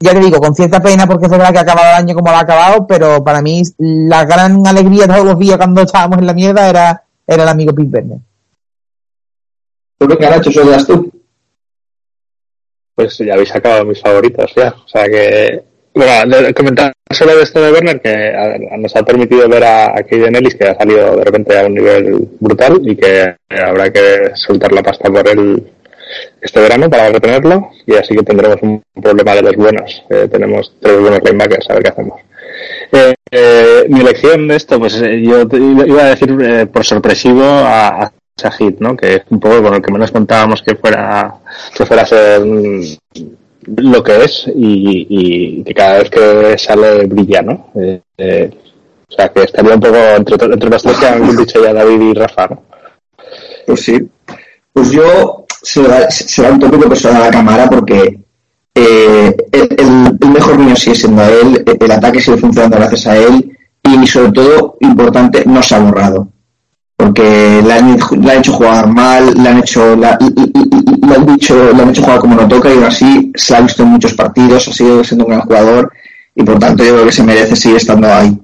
ya 0.04 0.12
te 0.14 0.20
digo, 0.20 0.40
con 0.40 0.54
cierta 0.54 0.82
pena 0.82 1.08
porque 1.08 1.26
es 1.26 1.32
verdad 1.32 1.52
que 1.52 1.60
ha 1.60 1.62
acabado 1.62 1.90
el 1.92 2.04
año 2.04 2.14
como 2.16 2.30
lo 2.30 2.36
ha 2.38 2.42
acabado, 2.42 2.86
pero 2.86 3.24
para 3.24 3.42
mí 3.42 3.62
la 3.78 4.26
gran 4.26 4.66
alegría 4.68 5.08
todos 5.08 5.26
los 5.26 5.40
días 5.40 5.58
cuando 5.58 5.82
estábamos 5.82 6.20
en 6.20 6.28
la 6.28 6.34
mierda 6.34 6.70
era, 6.70 7.04
era 7.26 7.44
el 7.44 7.50
amigo 7.50 7.74
Pete 7.74 7.90
Werner. 7.92 8.18
Yo 10.00 10.08
creo 10.08 10.18
que 10.42 10.52
lo 10.60 10.70
das 10.72 10.86
tú. 10.86 11.10
Pues 12.96 13.18
ya 13.18 13.34
habéis 13.34 13.50
sacado 13.50 13.86
mis 13.86 14.02
favoritos 14.02 14.52
ya. 14.56 14.76
O 14.86 14.88
sea 14.88 15.06
que, 15.06 15.64
bueno, 15.96 16.54
comentar 16.56 16.94
solo 17.10 17.36
de 17.38 17.44
esto 17.44 17.62
de 17.62 17.72
Werner, 17.72 18.02
que 18.02 18.10
a- 18.10 18.78
nos 18.78 18.96
ha 18.96 19.04
permitido 19.04 19.48
ver 19.50 19.64
a, 19.64 19.86
a 19.98 20.04
Kaden 20.04 20.36
Ellis, 20.36 20.56
que 20.56 20.68
ha 20.68 20.76
salido 20.78 21.16
de 21.16 21.24
repente 21.24 21.58
a 21.58 21.66
un 21.66 21.74
nivel 21.74 22.28
brutal 22.40 22.80
y 22.84 22.96
que 22.96 23.36
habrá 23.50 23.92
que 23.92 24.32
soltar 24.36 24.72
la 24.74 24.84
pasta 24.84 25.10
por 25.10 25.28
él 25.28 25.73
este 26.42 26.60
verano 26.60 26.90
para 26.90 27.10
retenerlo 27.10 27.70
y 27.86 27.96
así 27.96 28.16
que 28.16 28.24
tendremos 28.24 28.58
un 28.62 28.84
problema 29.02 29.36
de 29.36 29.42
los 29.42 29.56
buenos. 29.56 30.04
Eh, 30.10 30.28
tenemos 30.32 30.74
tres 30.80 31.00
buenos 31.00 31.20
linebackers, 31.24 31.70
a 31.70 31.74
ver 31.74 31.84
qué 31.84 31.90
hacemos. 31.90 32.22
Eh, 32.92 33.14
eh, 33.32 33.86
mi 33.90 34.02
elección 34.02 34.48
de 34.48 34.56
esto, 34.56 34.80
pues 34.80 35.00
yo 35.00 35.48
iba 35.52 36.04
a 36.04 36.16
decir 36.16 36.70
por 36.72 36.86
sorpresivo 36.86 37.44
a, 37.44 38.04
a 38.04 38.12
Shahid, 38.38 38.76
¿no? 38.80 38.96
Que 38.96 39.16
es 39.16 39.22
un 39.30 39.40
poco 39.40 39.64
con 39.64 39.74
el 39.74 39.82
que 39.82 39.92
menos 39.92 40.12
contábamos 40.12 40.62
que 40.62 40.76
fuera, 40.76 41.36
que 41.76 41.86
fuera 41.86 42.04
a 42.04 42.06
ser 42.06 42.42
lo 43.78 44.04
que 44.04 44.24
es 44.24 44.48
y, 44.48 45.08
y 45.10 45.64
que 45.64 45.74
cada 45.74 46.00
vez 46.00 46.10
que 46.10 46.58
sale 46.58 47.06
brilla, 47.06 47.42
¿no? 47.42 47.72
o 49.14 49.16
sea, 49.16 49.30
que 49.30 49.44
estaría 49.44 49.76
un 49.76 49.80
poco 49.80 49.96
entre, 49.96 50.46
entre 50.46 50.70
los 50.70 50.84
que 50.84 51.06
han 51.06 51.38
dicho 51.38 51.64
ya 51.64 51.72
David 51.72 52.02
y 52.02 52.14
Rafa, 52.14 52.48
¿no? 52.48 52.64
Pues 53.66 53.82
sí. 53.82 54.10
Pues 54.72 54.92
yo 54.92 55.43
se 55.64 55.82
da, 55.82 56.12
se 56.12 56.42
da 56.44 56.52
un 56.52 56.60
toque 56.60 56.78
personal 56.78 57.24
a 57.24 57.26
la 57.26 57.32
cámara 57.32 57.70
porque 57.70 58.20
eh, 58.76 59.36
el, 59.52 60.30
mejor 60.30 60.60
niño 60.60 60.76
sigue 60.76 60.96
siendo 60.96 61.22
a 61.22 61.30
él, 61.30 61.64
el 61.80 61.92
ataque 61.92 62.22
sigue 62.22 62.38
funcionando 62.38 62.78
gracias 62.78 63.08
a 63.08 63.18
él 63.18 63.52
y 63.84 64.08
sobre 64.08 64.32
todo, 64.32 64.78
importante, 64.82 65.44
no 65.46 65.62
se 65.62 65.76
ha 65.76 65.80
borrado. 65.80 66.30
Porque 66.96 67.62
le 67.66 67.74
han, 67.74 67.98
hecho 68.38 68.54
jugar 68.54 68.88
mal, 68.88 69.34
le 69.36 69.50
han 69.50 69.60
hecho, 69.60 69.96
le, 69.96 70.08
le, 70.08 71.16
han 71.16 71.26
dicho, 71.26 71.74
le 71.74 71.84
hecho 71.90 72.04
jugar 72.04 72.20
como 72.20 72.36
no 72.36 72.48
toca 72.48 72.70
y 72.70 72.76
aún 72.76 72.86
así 72.86 73.32
se 73.36 73.56
ha 73.56 73.62
visto 73.62 73.84
en 73.84 73.90
muchos 73.90 74.14
partidos, 74.14 74.68
ha 74.68 74.74
sido 74.74 75.04
siendo 75.04 75.26
un 75.26 75.32
gran 75.32 75.42
jugador 75.42 75.92
y 76.36 76.44
por 76.44 76.60
tanto 76.60 76.84
yo 76.84 76.94
creo 76.94 77.06
que 77.06 77.12
se 77.12 77.24
merece 77.24 77.56
seguir 77.56 77.78
estando 77.78 78.08
ahí. 78.08 78.40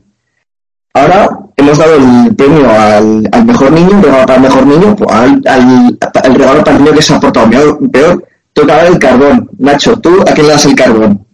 Ahora 0.94 1.30
hemos 1.60 1.78
dado 1.78 1.96
el 1.96 2.36
premio 2.36 2.70
al, 2.70 3.30
al 3.32 3.46
mejor 3.46 3.72
niño, 3.72 3.98
el 3.98 4.04
regalo 4.04 4.26
para 4.26 4.36
el 4.36 4.42
mejor 4.42 4.68
niño, 4.68 4.96
pues, 4.96 5.12
al, 5.12 5.42
al, 5.46 5.98
al, 6.24 6.36
regalo 6.36 6.64
para 6.64 6.78
el 6.78 6.84
niño 6.84 6.96
que 6.96 7.02
se 7.02 7.14
ha 7.14 7.20
portado 7.20 7.50
peor, 7.50 7.92
peor 7.92 8.28
toca 8.54 8.78
dar 8.78 8.88
el 8.88 9.00
carbón. 9.00 9.50
Nacho, 9.58 10.00
¿tú 10.00 10.22
a 10.22 10.34
quién 10.34 10.48
le 10.48 10.54
das 10.54 10.66
el 10.66 10.76
carbón? 10.76 11.26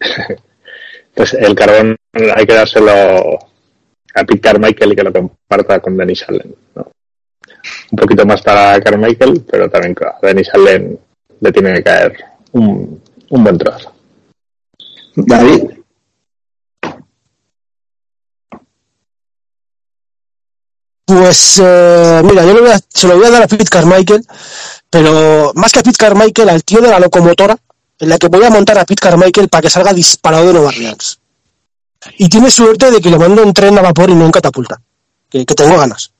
Pues 1.14 1.32
el 1.34 1.54
carbón 1.54 1.96
hay 2.12 2.44
que 2.44 2.54
dárselo 2.54 2.90
a 4.14 4.24
Pete 4.24 4.40
Carmichael 4.40 4.92
y 4.92 4.96
que 4.96 5.02
lo 5.04 5.12
comparta 5.12 5.78
con 5.78 5.96
Denis 5.96 6.24
Allen. 6.28 6.52
¿no? 6.74 6.90
Un 7.92 7.96
poquito 7.96 8.26
más 8.26 8.42
para 8.42 8.80
Carmichael, 8.80 9.44
pero 9.48 9.70
también 9.70 9.94
a 10.00 10.26
Denis 10.26 10.50
Allen 10.52 10.98
le 11.40 11.52
tiene 11.52 11.74
que 11.74 11.82
caer 11.84 12.16
un, 12.50 13.00
un 13.30 13.44
buen 13.44 13.56
trozo. 13.56 13.92
David. 15.14 15.73
Pues 21.04 21.60
eh, 21.62 22.22
mira, 22.24 22.44
yo 22.44 22.54
le 22.54 22.60
voy 22.60 22.70
a, 22.70 22.80
se 22.88 23.06
lo 23.06 23.16
voy 23.16 23.26
a 23.26 23.30
dar 23.30 23.42
a 23.42 23.46
Pete 23.46 23.64
Carmichael, 23.64 24.26
pero 24.88 25.52
más 25.54 25.70
que 25.70 25.80
a 25.80 25.82
Pete 25.82 25.98
Carmichael, 25.98 26.48
al 26.48 26.64
tío 26.64 26.80
de 26.80 26.88
la 26.88 26.98
locomotora, 26.98 27.58
en 27.98 28.08
la 28.08 28.18
que 28.18 28.28
voy 28.28 28.44
a 28.44 28.50
montar 28.50 28.78
a 28.78 28.86
Pete 28.86 29.02
Carmichael 29.02 29.48
para 29.48 29.62
que 29.62 29.70
salga 29.70 29.92
disparado 29.92 30.46
de 30.46 30.52
Nueva 30.54 30.68
Orleans. 30.68 31.20
Y 32.18 32.28
tiene 32.28 32.50
suerte 32.50 32.90
de 32.90 33.00
que 33.00 33.10
le 33.10 33.18
mando 33.18 33.42
un 33.42 33.52
tren 33.52 33.78
a 33.78 33.82
vapor 33.82 34.10
y 34.10 34.14
no 34.14 34.24
en 34.24 34.30
catapulta, 34.30 34.80
que, 35.28 35.44
que 35.44 35.54
tengo 35.54 35.76
ganas. 35.76 36.10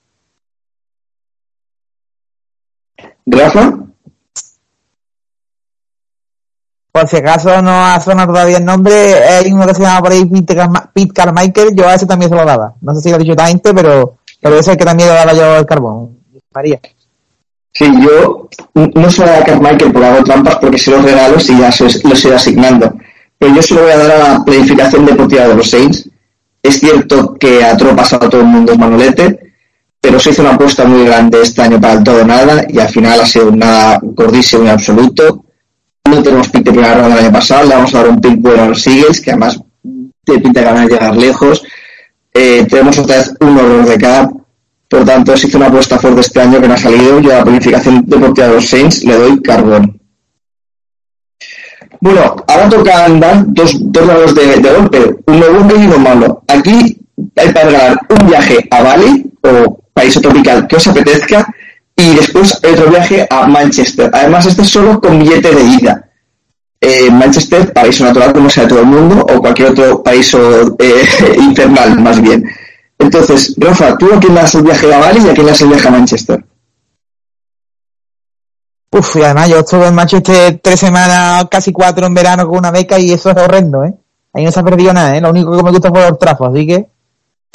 ¿Rafa? 3.27 3.79
Por 6.93 7.09
si 7.09 7.17
acaso 7.17 7.61
no 7.61 7.87
ha 7.87 7.99
sonado 8.01 8.33
todavía 8.33 8.59
el 8.59 8.65
nombre, 8.65 9.15
hay 9.25 9.51
uno 9.51 9.67
que 9.67 9.75
se 9.75 9.83
llama 9.83 10.01
por 10.01 10.13
ahí 10.13 10.27
Pete 10.27 11.13
Carmichael, 11.13 11.75
yo 11.75 11.89
a 11.89 11.95
ese 11.95 12.07
también 12.07 12.31
se 12.31 12.37
lo 12.37 12.45
daba. 12.45 12.75
No 12.83 12.95
sé 12.95 13.01
si 13.01 13.09
lo 13.09 13.17
ha 13.17 13.19
dicho 13.19 13.35
gente, 13.45 13.75
pero 13.75 14.19
pero 14.45 14.59
ese 14.59 14.77
que 14.77 14.85
también 14.85 15.09
daba 15.09 15.33
yo 15.33 15.57
el 15.57 15.65
carbón. 15.65 16.19
María. 16.53 16.79
Sí, 17.73 17.87
yo 18.03 18.47
no 18.75 19.11
se 19.11 19.23
lo 19.23 19.29
voy 19.29 19.37
a 19.41 19.43
Carmichael 19.43 19.91
por 19.91 20.05
hago 20.05 20.23
trampas 20.23 20.57
porque 20.57 20.77
se 20.77 20.91
los 20.91 21.03
regalos 21.03 21.49
y 21.49 21.59
ya 21.59 21.71
los 21.71 22.25
iré 22.27 22.35
asignando. 22.35 22.95
Pero 23.39 23.55
yo 23.55 23.63
se 23.63 23.75
lo 23.75 23.81
voy 23.81 23.93
a 23.93 23.97
dar 23.97 24.11
a 24.11 24.19
la 24.19 24.45
planificación 24.45 25.07
deportiva 25.07 25.49
de 25.49 25.55
los 25.55 25.71
Saints. 25.71 26.11
Es 26.63 26.79
cierto 26.79 27.35
que 27.41 27.65
a 27.65 27.75
tropas 27.75 28.13
a 28.13 28.19
todo 28.19 28.43
el 28.43 28.47
mundo 28.47 28.73
es 28.73 28.79
manolete, 28.79 29.55
pero 29.99 30.21
se 30.21 30.29
hizo 30.29 30.43
una 30.43 30.53
apuesta 30.53 30.85
muy 30.85 31.07
grande 31.07 31.41
este 31.41 31.63
año 31.63 31.81
para 31.81 31.95
el 31.95 32.05
todo 32.05 32.23
nada 32.27 32.67
y 32.69 32.79
al 32.79 32.91
final 32.91 33.23
ha 33.23 33.27
sido 33.27 33.49
una 33.49 33.99
gordísima 34.03 34.65
en 34.65 34.69
absoluto. 34.69 35.43
No 36.05 36.23
tenemos 36.23 36.51
pick 36.51 36.65
de 36.65 36.71
primera 36.71 36.93
ronda 36.93 37.17
del 37.17 37.25
año 37.25 37.33
pasado, 37.33 37.67
le 37.67 37.77
vamos 37.77 37.95
a 37.95 38.03
dar 38.03 38.11
un 38.11 38.21
pick 38.21 38.43
bueno 38.43 38.65
a 38.65 38.69
los 38.69 38.87
Eagles, 38.87 39.23
que 39.23 39.31
además 39.31 39.59
te 40.23 40.39
pinta 40.39 40.61
ganar 40.61 40.87
llegar 40.87 41.17
lejos 41.17 41.63
eh, 42.35 42.67
tenemos 42.69 42.99
otra 42.99 43.19
vez 43.19 43.35
un 43.41 43.57
horror 43.57 43.87
de 43.87 43.97
cap. 43.97 44.33
Por 44.89 45.05
tanto, 45.05 45.37
se 45.37 45.47
hizo 45.47 45.57
una 45.57 45.69
apuesta 45.69 45.99
fuerte 45.99 46.21
este 46.21 46.41
año 46.41 46.61
que 46.61 46.69
no 46.69 46.75
ha 46.75 46.79
salido. 46.79 47.21
Yo 47.21 47.33
a 47.33 47.39
la 47.39 47.45
planificación 47.45 48.05
deportiva 48.07 48.49
de 48.49 48.55
los 48.55 48.69
Saints 48.69 49.05
le 49.05 49.15
doy 49.17 49.41
carbón. 49.41 50.01
Bueno, 52.01 52.37
ahora 52.49 52.69
tocan 52.69 53.19
dar 53.19 53.45
dos, 53.47 53.77
dos 53.81 54.07
lados 54.07 54.35
de, 54.35 54.57
de, 54.57 54.71
golpe, 54.71 55.17
uno 55.27 55.47
bueno 55.53 55.83
y 55.83 55.87
uno 55.87 55.99
malo. 55.99 56.43
Aquí 56.49 56.99
hay 57.37 57.53
para 57.53 57.71
regalar 57.71 58.01
un 58.11 58.27
viaje 58.27 58.69
a 58.71 58.83
Bali 58.83 59.33
o 59.41 59.79
país 59.95 60.21
tropical 60.21 60.67
que 60.67 60.77
os 60.77 60.87
apetezca 60.87 61.47
y 61.97 62.17
después 62.17 62.57
otro 62.57 62.91
viaje 62.91 63.27
a 63.31 63.47
Manchester. 63.47 64.11
Además, 64.13 64.45
este 64.47 64.63
es 64.63 64.69
solo 64.69 65.01
con 65.01 65.19
billete 65.19 65.55
de 65.55 65.63
ida 65.63 66.11
eh, 66.85 67.11
Manchester, 67.11 67.73
paraíso 67.73 68.05
natural 68.05 68.33
como 68.33 68.51
sea 68.51 68.69
todo 68.69 68.81
el 68.81 68.87
mundo, 68.87 69.25
o 69.29 69.41
cualquier 69.41 69.71
otro 69.71 70.03
país 70.03 70.35
eh, 70.35 71.37
infernal, 71.39 71.99
más 72.01 72.21
bien. 72.21 72.45
Entonces, 72.99 73.55
Rafa, 73.57 73.97
¿tú 73.97 74.13
a 74.13 74.21
quién 74.21 74.35
le 74.35 74.41
das 74.41 74.55
el 74.55 74.63
viaje 74.63 74.93
a 74.93 74.99
Bali 74.99 75.21
y 75.25 75.29
a 75.29 75.35
quién 75.35 75.47
le 75.47 75.53
das 75.53 75.63
el 75.63 75.69
viaje 75.69 75.89
a 75.89 75.91
Manchester? 75.91 76.45
Uf, 78.91 79.17
y 79.17 79.23
además 79.23 79.49
yo 79.49 79.59
estuve 79.59 79.89
en 79.89 79.95
Manchester 79.95 80.61
tres 80.63 80.79
semanas, 80.79 81.47
casi 81.51 81.73
cuatro 81.73 82.07
en 82.07 82.15
verano 82.15 82.47
con 82.47 82.59
una 82.59 82.71
beca 82.71 82.99
y 82.99 83.13
eso 83.13 83.31
es 83.31 83.37
horrendo, 83.37 83.85
¿eh? 83.85 83.95
Ahí 84.33 84.45
no 84.45 84.53
se 84.53 84.61
ha 84.61 84.63
perdido 84.63 84.93
nada, 84.93 85.17
¿eh? 85.17 85.21
Lo 85.21 85.31
único 85.31 85.57
que 85.57 85.63
me 85.63 85.71
gusta 85.71 85.91
fue 85.91 86.07
el 86.07 86.19
trafos, 86.19 86.51
así 86.51 86.67
que... 86.67 86.89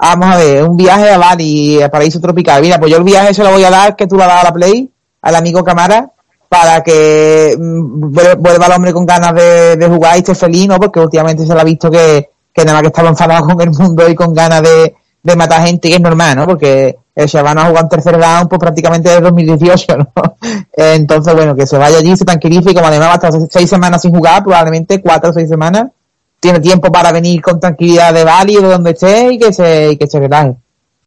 Vamos 0.01 0.33
a 0.33 0.37
ver, 0.37 0.63
un 0.63 0.77
viaje 0.77 1.09
a 1.09 1.17
Bali, 1.17 1.81
a 1.81 1.89
Paraíso 1.89 2.21
Tropical. 2.21 2.61
Mira, 2.61 2.79
pues 2.79 2.89
yo 2.89 2.97
el 2.97 3.03
viaje 3.03 3.33
se 3.33 3.43
lo 3.43 3.51
voy 3.51 3.63
a 3.65 3.69
dar, 3.69 3.95
que 3.97 4.07
tú 4.07 4.15
lo 4.15 4.23
has 4.23 4.31
a 4.31 4.43
la 4.45 4.53
Play, 4.53 4.89
al 5.21 5.35
amigo 5.35 5.61
Camara, 5.63 6.09
para 6.49 6.81
que 6.81 7.55
mm, 7.57 8.11
vuelva 8.41 8.65
el 8.65 8.71
hombre 8.71 8.91
con 8.91 9.05
ganas 9.05 9.35
de, 9.35 9.87
jugar 9.87 10.15
y 10.15 10.19
esté 10.19 10.33
feliz, 10.33 10.67
¿no? 10.67 10.79
Porque 10.79 10.99
últimamente 10.99 11.45
se 11.45 11.53
le 11.53 11.61
ha 11.61 11.63
visto 11.63 11.91
que, 11.91 12.31
que 12.51 12.65
nada 12.65 12.73
más 12.73 12.81
que 12.81 12.87
estaba 12.87 13.09
enfadado 13.09 13.45
con 13.45 13.61
el 13.61 13.71
mundo 13.71 14.09
y 14.09 14.15
con 14.15 14.33
ganas 14.33 14.63
de, 14.63 14.95
matar 15.35 15.65
gente, 15.65 15.87
y 15.87 15.93
es 15.93 16.01
normal, 16.01 16.35
¿no? 16.35 16.47
Porque 16.47 16.97
el 17.13 17.27
Shabana 17.27 17.61
ha 17.61 17.65
jugado 17.67 17.85
en 17.85 17.89
tercer 17.89 18.17
down 18.17 18.47
pues 18.47 18.59
prácticamente 18.59 19.09
desde 19.09 19.21
2018, 19.21 19.97
¿no? 19.97 20.11
Entonces, 20.73 21.35
bueno, 21.35 21.55
que 21.55 21.67
se 21.67 21.77
vaya 21.77 21.99
allí, 21.99 22.17
se 22.17 22.25
tranquilice 22.25 22.71
y 22.71 22.73
como 22.73 22.87
además 22.87 23.09
va 23.09 23.11
a 23.11 23.15
estar 23.15 23.33
seis 23.51 23.69
semanas 23.69 24.01
sin 24.01 24.11
jugar, 24.11 24.43
probablemente 24.43 24.99
cuatro 25.01 25.29
o 25.29 25.33
seis 25.33 25.47
semanas, 25.47 25.91
tiene 26.39 26.59
tiempo 26.61 26.91
para 26.91 27.11
venir 27.11 27.41
con 27.43 27.59
tranquilidad 27.59 28.11
de 28.11 28.23
Bali 28.23 28.57
o 28.57 28.61
de 28.61 28.69
donde 28.69 28.91
esté 28.91 29.33
y 29.33 29.37
que 29.37 29.53
se, 29.53 29.91
y 29.91 29.97
que 29.97 30.07
se 30.07 30.19
relaje. 30.19 30.55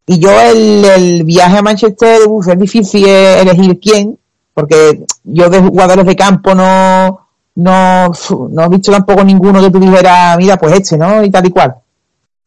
Y 0.07 0.19
yo 0.19 0.31
el, 0.41 0.85
el 0.85 1.25
viaje 1.25 1.59
a 1.59 1.63
Manchester, 1.63 2.21
uf, 2.29 2.47
es 2.47 2.59
difícil 2.59 3.09
elegir 3.09 3.81
quién, 3.81 4.19
porque 4.55 5.05
yo 5.25 5.49
de 5.49 5.61
jugadores 5.61 6.07
de 6.07 6.17
campo 6.17 6.55
no, 6.55 7.29
no, 7.57 8.13
no 8.51 8.65
he 8.65 8.69
visto 8.69 8.93
tampoco 8.93 9.25
ninguno 9.25 9.61
que 9.61 9.71
tú 9.71 9.79
dijeras, 9.79 10.37
mira, 10.37 10.57
pues 10.57 10.75
este, 10.75 10.97
¿no? 10.97 11.23
Y 11.23 11.31
tal 11.31 11.47
y 11.47 11.51
cual. 11.51 11.75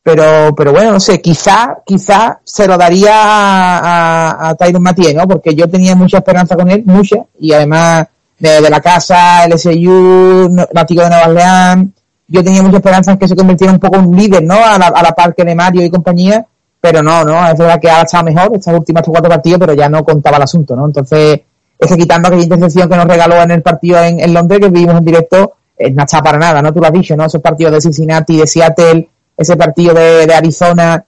Pero, 0.04 0.54
pero 0.56 0.72
bueno, 0.72 0.92
no 0.92 1.00
sé, 1.00 1.20
quizá, 1.20 1.80
quizá 1.84 2.40
se 2.44 2.68
lo 2.68 2.78
daría 2.78 3.12
a, 3.16 4.30
a, 4.30 4.50
a 4.50 4.56
Tyron 4.56 4.84
¿no? 4.84 5.28
Porque 5.28 5.56
yo 5.56 5.68
tenía 5.68 5.96
mucha 5.96 6.20
esperanza 6.20 6.56
con 6.56 6.70
él, 6.70 6.84
mucha, 6.86 7.26
y 7.40 7.54
además 7.54 8.06
de, 8.38 8.70
la 8.70 8.82
casa, 8.82 9.46
el 9.46 9.58
SU, 9.58 10.50
nativo 10.74 11.02
de 11.02 11.10
Nueva 11.10 11.28
Orleans, 11.28 11.90
yo 12.28 12.44
tenía 12.44 12.62
mucha 12.62 12.78
esperanza 12.78 13.12
en 13.14 13.18
que 13.18 13.28
se 13.28 13.36
convirtiera 13.36 13.74
un 13.74 13.80
poco 13.80 13.98
en 13.98 14.06
un 14.06 14.16
líder, 14.16 14.44
¿no? 14.44 14.56
A 14.56 14.78
la, 14.78 14.88
a 14.88 15.04
la 15.04 15.12
par 15.12 15.34
que 15.34 15.44
de 15.44 15.56
Mario 15.56 15.84
y 15.84 15.90
compañía, 15.90 16.46
pero 16.80 17.02
no, 17.02 17.24
no, 17.24 17.48
es 17.50 17.58
verdad 17.58 17.80
que 17.80 17.90
ahora 17.90 18.04
estado 18.04 18.26
mejor, 18.26 18.52
estas 18.54 18.76
últimas 18.76 19.04
cuatro 19.08 19.30
partidos, 19.30 19.60
pero 19.60 19.74
ya 19.74 19.90
no 19.90 20.04
contaba 20.04 20.38
el 20.38 20.44
asunto, 20.44 20.76
¿no? 20.76 20.86
Entonces, 20.86 21.42
es 21.80 21.92
que 21.92 21.98
quitando 21.98 22.28
aquella 22.28 22.44
intercepción 22.44 22.90
que 22.90 22.96
nos 22.96 23.06
regaló 23.06 23.42
en 23.42 23.52
el 23.52 23.62
partido 23.62 24.00
en, 24.02 24.34
Londres, 24.34 24.60
que 24.62 24.70
vimos 24.70 24.96
en 24.96 25.06
directo, 25.06 25.54
eh, 25.78 25.92
no 25.92 26.04
está 26.04 26.22
para 26.22 26.38
nada, 26.38 26.62
¿no? 26.62 26.74
Tú 26.74 26.80
lo 26.80 26.88
has 26.88 26.94
dicho, 26.94 27.16
¿no? 27.16 27.26
Esos 27.26 27.42
partidos 27.42 27.74
de 27.74 27.82
Cincinnati, 27.82 28.38
de 28.38 28.48
Seattle, 28.48 29.10
ese 29.38 29.56
partido 29.58 29.94
de, 29.94 30.34
Arizona, 30.34 31.04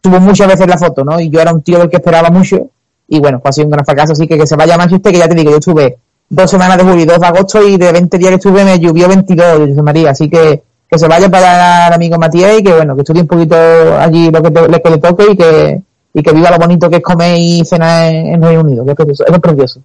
tuvo 0.00 0.20
muchas 0.20 0.48
veces 0.48 0.66
la 0.66 0.78
foto, 0.78 1.04
¿no? 1.04 1.20
Y 1.20 1.28
yo 1.28 1.40
era 1.40 1.52
un 1.52 1.62
tío 1.62 1.78
del 1.78 1.90
que 1.90 1.96
esperaba 1.96 2.30
mucho, 2.30 2.70
y 3.08 3.20
bueno, 3.20 3.40
pues 3.40 3.50
ha 3.50 3.52
sido 3.54 3.66
un 3.66 3.72
gran 3.72 3.84
fracaso, 3.84 4.12
así 4.12 4.26
que 4.26 4.38
que 4.38 4.46
se 4.46 4.56
vaya 4.56 4.74
a 4.74 4.78
Manchester, 4.78 5.12
que 5.12 5.18
ya 5.18 5.28
te 5.28 5.34
digo, 5.34 5.50
yo 5.50 5.58
estuve 5.58 5.98
dos 6.28 6.50
semanas 6.50 6.76
de 6.76 6.84
julio 6.84 7.06
dos 7.06 7.20
de 7.20 7.26
agosto, 7.26 7.66
y 7.66 7.76
de 7.76 7.92
20 7.92 8.18
días 8.18 8.30
que 8.30 8.36
estuve 8.36 8.64
me 8.64 8.78
llovió 8.78 9.08
22, 9.08 9.68
José 9.70 9.82
María, 9.82 10.10
así 10.10 10.30
que 10.30 10.62
que 10.88 10.98
se 10.98 11.08
vaya 11.08 11.28
para 11.28 11.88
el 11.88 11.94
amigo 11.94 12.18
Matías 12.18 12.58
y 12.58 12.62
que 12.62 12.72
bueno, 12.72 12.94
que 12.94 13.02
estudie 13.02 13.22
un 13.22 13.28
poquito 13.28 13.56
allí 13.98 14.30
lo 14.30 14.42
que 14.42 14.90
le 14.90 14.98
toque 14.98 15.32
y 15.32 15.36
que, 15.36 15.82
y 16.14 16.22
que 16.22 16.32
viva 16.32 16.50
lo 16.50 16.58
bonito 16.58 16.88
que 16.88 16.96
es 16.96 17.02
comer 17.02 17.36
y 17.38 17.64
cenar 17.64 18.12
en, 18.12 18.26
en 18.34 18.42
Reino 18.42 18.60
Unido, 18.60 18.84
que 18.84 18.92
es 18.92 18.96
precioso, 18.96 19.24
es 19.26 19.40
precioso. 19.40 19.80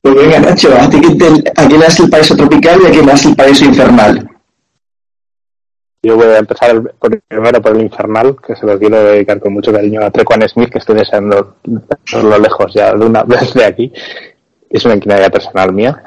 Pues 0.00 0.14
venga, 0.14 0.38
Nacho, 0.38 0.74
¿a, 0.78 0.88
ti 0.88 1.00
te, 1.18 1.26
¿a 1.56 1.66
quién 1.66 1.80
le 1.80 1.86
el 1.86 2.10
paraíso 2.10 2.36
tropical 2.36 2.80
y 2.82 2.86
a 2.86 2.90
quién 2.90 3.06
le 3.06 3.12
el 3.12 3.36
paraíso 3.36 3.64
infernal? 3.64 4.28
Yo 6.06 6.14
voy 6.14 6.26
a 6.26 6.38
empezar 6.38 6.94
por, 7.00 7.20
primero 7.20 7.60
por 7.60 7.76
el 7.76 7.82
Infernal, 7.82 8.36
que 8.40 8.54
se 8.54 8.64
lo 8.64 8.78
quiero 8.78 9.02
dedicar 9.02 9.40
con 9.40 9.52
mucho 9.52 9.72
cariño 9.72 10.00
a 10.02 10.10
Trequan 10.12 10.48
Smith, 10.48 10.70
que 10.70 10.78
estoy 10.78 10.94
deseando 10.94 11.56
lo 12.12 12.38
lejos 12.38 12.72
ya 12.72 12.94
de 12.94 13.04
una 13.04 13.22
vez 13.24 13.52
de 13.54 13.64
aquí. 13.64 13.92
Es 14.70 14.84
una 14.84 14.94
inquinaria 14.94 15.30
personal 15.30 15.72
mía. 15.72 16.00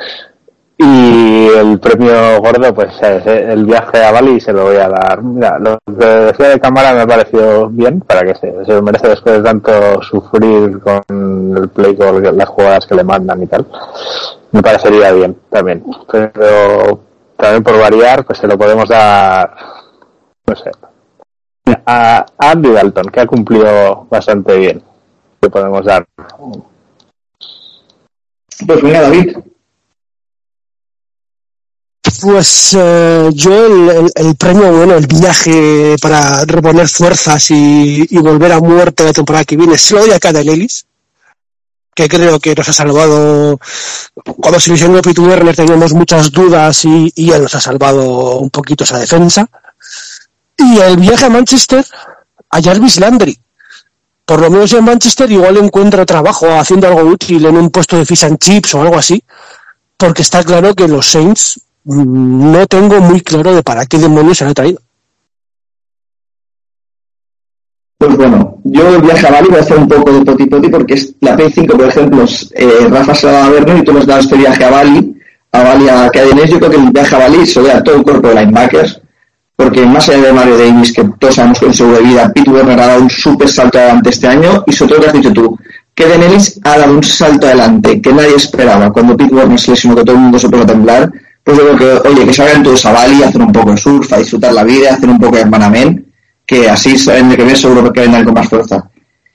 Y 0.81 1.47
el 1.57 1.77
premio 1.77 2.39
gordo, 2.39 2.73
pues 2.73 2.95
es 3.01 3.25
el 3.25 3.65
viaje 3.65 4.01
a 4.01 4.13
Bali 4.13 4.39
se 4.39 4.53
lo 4.53 4.63
voy 4.63 4.77
a 4.77 4.87
dar. 4.87 5.21
Mira, 5.21 5.59
lo 5.59 5.77
que 5.85 6.05
decía 6.05 6.47
de 6.49 6.59
cámara 6.61 6.93
me 6.93 7.01
ha 7.01 7.07
parecido 7.07 7.67
bien, 7.67 7.99
para 7.99 8.21
que 8.21 8.35
se, 8.35 8.63
se 8.63 8.81
merece 8.81 9.09
después 9.09 9.35
de 9.35 9.43
tanto 9.43 10.01
sufrir 10.01 10.79
con 10.79 11.57
el 11.57 11.67
play, 11.67 11.97
con 11.97 12.23
las 12.37 12.47
jugadas 12.47 12.85
que 12.85 12.95
le 12.95 13.03
mandan 13.03 13.43
y 13.43 13.47
tal. 13.47 13.67
Me 14.53 14.61
parecería 14.61 15.11
bien 15.11 15.37
también. 15.49 15.83
Pero 16.09 17.01
también 17.35 17.63
por 17.63 17.77
variar, 17.77 18.23
pues 18.25 18.39
se 18.39 18.47
lo 18.47 18.57
podemos 18.57 18.87
dar, 18.87 19.53
no 20.47 20.55
sé, 20.55 20.71
a 21.85 22.25
Andy 22.37 22.71
Dalton, 22.71 23.07
que 23.07 23.19
ha 23.19 23.27
cumplido 23.27 24.07
bastante 24.09 24.57
bien. 24.57 24.81
Le 25.41 25.49
podemos 25.49 25.83
dar. 25.83 26.05
Pues 28.65 28.81
venga, 28.81 29.01
David. 29.01 29.37
Pues 32.21 32.75
eh, 32.77 33.29
yo 33.33 33.65
el, 33.65 33.89
el, 33.89 34.11
el, 34.15 34.35
premio, 34.35 34.71
bueno, 34.71 34.95
el 34.95 35.07
viaje 35.07 35.95
para 36.01 36.43
reponer 36.45 36.87
fuerzas 36.87 37.51
y, 37.51 38.07
volver 38.19 38.51
a 38.51 38.59
muerte 38.59 39.03
la 39.03 39.13
temporada 39.13 39.45
que 39.45 39.55
viene, 39.55 39.77
se 39.77 39.93
lo 39.93 40.01
doy 40.01 40.11
a 40.11 40.19
Caden 40.19 40.49
Ellis, 40.49 40.85
que 41.93 42.07
creo 42.07 42.39
que 42.39 42.55
nos 42.55 42.67
ha 42.67 42.73
salvado. 42.73 43.59
Cuando 44.23 44.59
se 44.59 44.71
lesionó 44.71 45.01
Pete 45.01 45.21
Werner 45.21 45.55
teníamos 45.55 45.93
muchas 45.93 46.31
dudas 46.31 46.83
y, 46.85 47.11
y, 47.15 47.31
él 47.31 47.43
nos 47.43 47.55
ha 47.55 47.61
salvado 47.61 48.39
un 48.39 48.49
poquito 48.49 48.83
esa 48.83 48.97
defensa. 48.97 49.47
Y 50.57 50.79
el 50.79 50.97
viaje 50.97 51.25
a 51.25 51.29
Manchester, 51.29 51.85
a 52.49 52.61
Jarvis 52.61 52.99
Landry. 52.99 53.39
Por 54.25 54.41
lo 54.41 54.49
menos 54.51 54.73
en 54.73 54.83
Manchester 54.83 55.31
igual 55.31 55.57
encuentra 55.57 56.05
trabajo 56.05 56.47
haciendo 56.51 56.87
algo 56.87 57.01
útil 57.01 57.45
en 57.45 57.57
un 57.57 57.71
puesto 57.71 57.97
de 57.97 58.05
fish 58.05 58.25
and 58.25 58.37
chips 58.37 58.75
o 58.75 58.81
algo 58.81 58.97
así, 58.97 59.23
porque 59.97 60.21
está 60.21 60.43
claro 60.43 60.75
que 60.75 60.87
los 60.87 61.07
Saints 61.07 61.59
no 61.95 62.67
tengo 62.67 63.01
muy 63.01 63.21
claro 63.21 63.53
de 63.53 63.63
para 63.63 63.85
qué 63.85 63.97
demonios 63.97 64.37
se 64.37 64.45
han 64.45 64.53
traído. 64.53 64.79
Pues 67.97 68.15
bueno, 68.15 68.59
yo 68.63 68.95
el 68.95 69.01
viaje 69.01 69.27
a 69.27 69.31
Bali 69.31 69.49
voy 69.49 69.59
a 69.59 69.61
hacer 69.61 69.77
un 69.77 69.87
poco 69.87 70.11
de 70.13 70.23
poti 70.23 70.45
poti 70.45 70.69
porque 70.69 70.93
es 70.93 71.15
la 71.19 71.35
P5, 71.35 71.67
por 71.75 71.87
ejemplo, 71.87 72.25
eh, 72.55 72.87
Rafa 72.89 73.13
se 73.13 73.27
va 73.27 73.45
a 73.45 73.49
Vernon 73.49 73.79
y 73.79 73.83
tú 73.83 73.91
nos 73.91 74.05
das 74.05 74.19
este 74.19 74.37
viaje 74.37 74.63
a 74.63 74.69
Bali, 74.69 75.21
a 75.51 75.63
Bali 75.63 75.89
a 75.89 76.09
Cadenes, 76.09 76.49
yo 76.49 76.59
creo 76.59 76.71
que 76.71 76.77
el 76.77 76.91
viaje 76.91 77.15
a 77.15 77.19
Bali 77.19 77.45
se 77.45 77.61
ve 77.61 77.73
a 77.73 77.83
todo 77.83 77.95
el 77.95 78.03
cuerpo 78.03 78.29
de 78.29 78.35
linebackers, 78.35 79.01
porque 79.55 79.85
más 79.85 80.07
allá 80.07 80.27
de 80.27 80.33
Mario 80.33 80.57
Davis, 80.57 80.93
que 80.93 81.03
todos 81.19 81.35
sabemos 81.35 81.59
que 81.59 81.65
en 81.65 81.73
su 81.73 81.87
vida, 81.89 82.31
Pete 82.33 82.49
Werner 82.49 82.79
ha 82.79 82.87
dado 82.87 83.01
un 83.01 83.09
súper 83.09 83.49
salto 83.49 83.77
adelante 83.77 84.11
este 84.11 84.27
año, 84.27 84.63
y 84.65 84.71
sobre 84.71 84.89
todo 84.89 84.97
lo 84.99 85.03
que 85.03 85.09
has 85.09 85.23
dicho 85.23 85.33
tú, 85.33 85.59
Ellis 85.97 86.59
ha 86.63 86.77
dado 86.77 86.93
un 86.93 87.03
salto 87.03 87.47
adelante 87.47 88.01
que 88.01 88.13
nadie 88.13 88.35
esperaba. 88.35 88.91
Cuando 88.93 89.17
Pete 89.17 89.35
Werner 89.35 89.59
se 89.59 89.71
lesionó 89.71 89.97
que 89.97 90.05
todo 90.05 90.15
el 90.15 90.21
mundo 90.21 90.39
se 90.39 90.47
puso 90.47 90.63
a 90.63 90.67
temblar, 90.67 91.11
pues 91.49 91.57
yo 91.57 91.75
que, 91.75 92.09
oye, 92.09 92.25
que 92.27 92.33
salgan 92.33 92.61
todos 92.61 92.85
a 92.85 92.91
Bali, 92.91 93.23
hacer 93.23 93.41
un 93.41 93.51
poco 93.51 93.71
de 93.71 93.77
surf, 93.77 94.13
a 94.13 94.17
disfrutar 94.17 94.53
la 94.53 94.63
vida, 94.63 94.93
hacer 94.93 95.09
un 95.09 95.19
poco 95.19 95.35
de 95.35 95.41
hermanamen, 95.41 96.13
que 96.45 96.69
así 96.69 96.95
en 97.09 97.31
el 97.31 97.37
que 97.37 97.43
viene 97.43 97.57
seguro 97.57 97.91
que 97.91 98.01
vendrán 98.01 98.23
con 98.23 98.35
más 98.35 98.47
fuerza. 98.47 98.87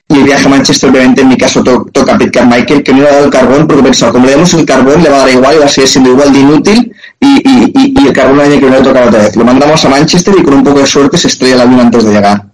Y 0.07 0.19
el 0.19 0.23
viaje 0.23 0.45
a 0.45 0.49
Manchester, 0.49 0.89
obviamente, 0.91 1.23
en 1.23 1.27
mi 1.27 1.37
caso 1.37 1.61
to 1.61 1.87
toca 1.91 2.13
a 2.13 2.45
Michael, 2.45 2.83
que 2.83 2.93
no 2.93 2.99
le 2.99 3.09
ha 3.09 3.11
dado 3.11 3.25
el 3.25 3.31
carbón, 3.31 3.67
porque 3.67 3.83
pensaba, 3.83 4.13
como 4.13 4.27
le 4.27 4.31
damos 4.31 4.53
el 4.53 4.65
carbón, 4.65 5.03
le 5.03 5.09
va 5.09 5.15
a 5.15 5.19
dar 5.19 5.29
igual 5.29 5.55
y 5.55 5.59
va 5.59 5.65
a 5.65 5.67
seguir 5.67 5.89
siendo 5.89 6.11
igual 6.11 6.31
de 6.31 6.39
inútil, 6.39 6.95
y, 7.19 8.07
el 8.07 8.13
carbón 8.13 8.39
año 8.39 8.51
que 8.51 8.59
viene 8.59 8.77
le 8.77 8.83
toca 8.83 9.05
otra 9.05 9.23
vez. 9.23 9.35
Lo 9.35 9.43
mandamos 9.43 9.83
a 9.83 9.89
Manchester 9.89 10.35
y 10.37 10.43
con 10.43 10.53
un 10.53 10.63
poco 10.63 10.79
de 10.79 10.85
suerte 10.85 11.17
se 11.17 11.27
estrella 11.27 11.57
la 11.57 11.65
luna 11.65 11.81
antes 11.81 12.05
de 12.05 12.13
llegar. 12.13 12.45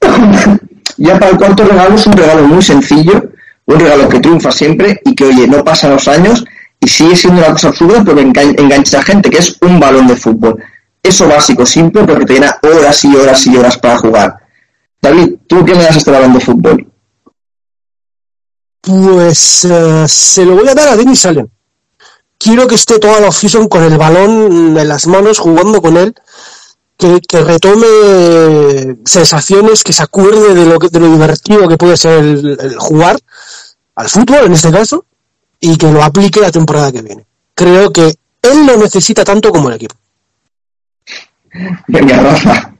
ya 0.96 1.18
para 1.18 1.32
el 1.32 1.38
cuarto 1.38 1.64
regalo 1.64 1.96
es 1.96 2.06
un 2.06 2.12
regalo 2.12 2.46
muy 2.46 2.62
sencillo, 2.62 3.30
un 3.64 3.80
regalo 3.80 4.08
que 4.08 4.20
triunfa 4.20 4.52
siempre 4.52 5.00
y 5.04 5.16
que, 5.16 5.24
oye, 5.24 5.48
no 5.48 5.64
pasan 5.64 5.90
los 5.90 6.06
años 6.06 6.44
y 6.82 6.88
sigue 6.88 7.14
siendo 7.14 7.40
una 7.40 7.52
cosa 7.52 7.68
absurda 7.68 8.02
porque 8.04 8.22
engancha 8.22 8.98
a 8.98 9.02
gente, 9.02 9.30
que 9.30 9.38
es 9.38 9.56
un 9.60 9.78
balón 9.78 10.08
de 10.08 10.16
fútbol. 10.16 10.60
Eso 11.00 11.28
básico, 11.28 11.64
simple, 11.64 12.02
pero 12.04 12.18
que 12.18 12.26
te 12.26 12.40
horas 12.40 13.04
y 13.04 13.14
horas 13.14 13.46
y 13.46 13.56
horas 13.56 13.78
para 13.78 13.98
jugar. 13.98 14.36
David, 15.00 15.36
¿tú 15.46 15.64
qué 15.64 15.74
le 15.76 15.84
das 15.84 15.94
a 15.94 15.98
este 15.98 16.10
balón 16.10 16.32
de 16.32 16.40
fútbol? 16.40 16.92
Pues 18.80 19.64
uh, 19.64 20.08
se 20.08 20.44
lo 20.44 20.56
voy 20.56 20.68
a 20.68 20.74
dar 20.74 20.88
a 20.88 20.96
Denis 20.96 21.24
Allen. 21.24 21.48
Quiero 22.36 22.66
que 22.66 22.74
esté 22.74 22.98
toda 22.98 23.20
la 23.20 23.28
off 23.28 23.44
con 23.70 23.84
el 23.84 23.96
balón 23.96 24.76
en 24.76 24.88
las 24.88 25.06
manos, 25.06 25.38
jugando 25.38 25.80
con 25.80 25.96
él, 25.96 26.12
que, 26.96 27.20
que, 27.20 27.44
retome 27.44 28.96
sensaciones, 29.04 29.84
que 29.84 29.92
se 29.92 30.02
acuerde 30.02 30.52
de 30.52 30.66
lo, 30.66 30.80
que, 30.80 30.88
de 30.88 30.98
lo 30.98 31.12
divertido 31.12 31.68
que 31.68 31.76
puede 31.76 31.96
ser 31.96 32.24
el 32.24 32.76
jugar 32.76 33.20
al 33.94 34.08
fútbol, 34.08 34.46
en 34.46 34.54
este 34.54 34.72
caso, 34.72 35.06
y 35.64 35.78
que 35.78 35.90
lo 35.90 36.02
aplique 36.02 36.40
la 36.40 36.50
temporada 36.50 36.90
que 36.90 37.02
viene. 37.02 37.24
Creo 37.54 37.92
que 37.92 38.16
él 38.42 38.66
lo 38.66 38.76
necesita 38.76 39.24
tanto 39.24 39.52
como 39.52 39.68
el 39.68 39.76
equipo. 39.76 39.94
Venga, 41.86 42.20
Rafa. 42.20 42.74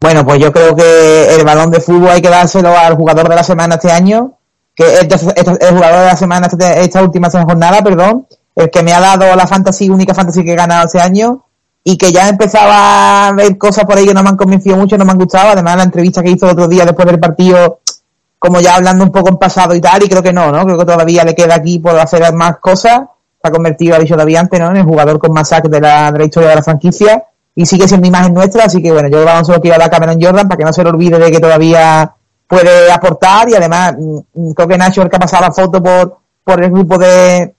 Bueno, 0.00 0.24
pues 0.26 0.40
yo 0.40 0.52
creo 0.52 0.74
que 0.74 1.36
el 1.36 1.44
balón 1.44 1.70
de 1.70 1.80
fútbol 1.80 2.10
hay 2.10 2.20
que 2.20 2.28
dárselo 2.28 2.76
al 2.76 2.96
jugador 2.96 3.28
de 3.28 3.36
la 3.36 3.44
semana 3.44 3.76
este 3.76 3.92
año, 3.92 4.38
que 4.74 4.84
es 4.84 5.22
el 5.22 5.74
jugador 5.74 6.00
de 6.00 6.06
la 6.06 6.16
semana, 6.16 6.48
esta 6.76 7.02
última 7.02 7.30
jornada, 7.30 7.80
perdón, 7.80 8.26
el 8.56 8.70
que 8.70 8.82
me 8.82 8.92
ha 8.92 9.00
dado 9.00 9.36
la 9.36 9.46
fantasy, 9.46 9.88
única 9.88 10.14
fantasy 10.14 10.44
que 10.44 10.52
he 10.52 10.56
ganado 10.56 10.86
este 10.86 11.00
año, 11.00 11.44
y 11.84 11.96
que 11.96 12.12
ya 12.12 12.28
empezaba 12.28 13.28
a 13.28 13.32
ver 13.32 13.56
cosas 13.56 13.84
por 13.84 13.96
ahí 13.96 14.06
que 14.06 14.14
no 14.14 14.22
me 14.22 14.30
han 14.30 14.36
convencido 14.36 14.76
mucho, 14.76 14.98
no 14.98 15.04
me 15.04 15.12
han 15.12 15.18
gustado, 15.18 15.50
además 15.50 15.76
la 15.76 15.84
entrevista 15.84 16.22
que 16.22 16.30
hizo 16.30 16.46
el 16.46 16.52
otro 16.52 16.66
día 16.66 16.84
después 16.84 17.06
del 17.06 17.20
partido, 17.20 17.80
como 18.44 18.60
ya 18.60 18.76
hablando 18.76 19.04
un 19.04 19.10
poco 19.10 19.30
en 19.30 19.38
pasado 19.38 19.74
y 19.74 19.80
tal, 19.80 20.02
y 20.02 20.08
creo 20.10 20.22
que 20.22 20.30
no, 20.30 20.52
¿no? 20.52 20.66
Creo 20.66 20.76
que 20.76 20.84
todavía 20.84 21.24
le 21.24 21.34
queda 21.34 21.54
aquí 21.54 21.78
por 21.78 21.98
hacer 21.98 22.30
más 22.34 22.58
cosas, 22.58 23.00
se 23.40 23.48
ha 23.48 23.50
convertido, 23.50 23.96
ha 23.96 23.98
dicho 23.98 24.12
todavía 24.12 24.38
antes, 24.38 24.60
¿no? 24.60 24.68
En 24.68 24.76
el 24.76 24.82
jugador 24.84 25.18
con 25.18 25.32
más 25.32 25.48
sacks 25.48 25.70
de 25.70 25.80
la, 25.80 26.12
de 26.12 26.18
la 26.18 26.24
historia 26.26 26.50
de 26.50 26.56
la 26.56 26.62
franquicia, 26.62 27.24
y 27.54 27.64
sigue 27.64 27.88
siendo 27.88 28.06
imagen 28.06 28.34
nuestra, 28.34 28.64
así 28.64 28.82
que 28.82 28.92
bueno, 28.92 29.08
yo 29.08 29.24
vamos 29.24 29.50
quiero 29.62 29.78
dar 29.78 29.84
a 29.84 29.88
Cameron 29.88 30.20
Jordan 30.20 30.46
para 30.46 30.58
que 30.58 30.64
no 30.64 30.74
se 30.74 30.84
le 30.84 30.90
olvide 30.90 31.18
de 31.18 31.30
que 31.30 31.40
todavía 31.40 32.14
puede 32.46 32.92
aportar, 32.92 33.48
y 33.48 33.54
además, 33.54 33.94
creo 34.54 34.68
que 34.68 34.76
Nacho 34.76 35.00
el 35.00 35.08
que 35.08 35.16
ha 35.16 35.20
pasado 35.20 35.44
la 35.44 35.50
foto 35.50 35.82
por, 35.82 36.18
por 36.44 36.62
el 36.62 36.70
grupo 36.70 36.98
de, 36.98 37.54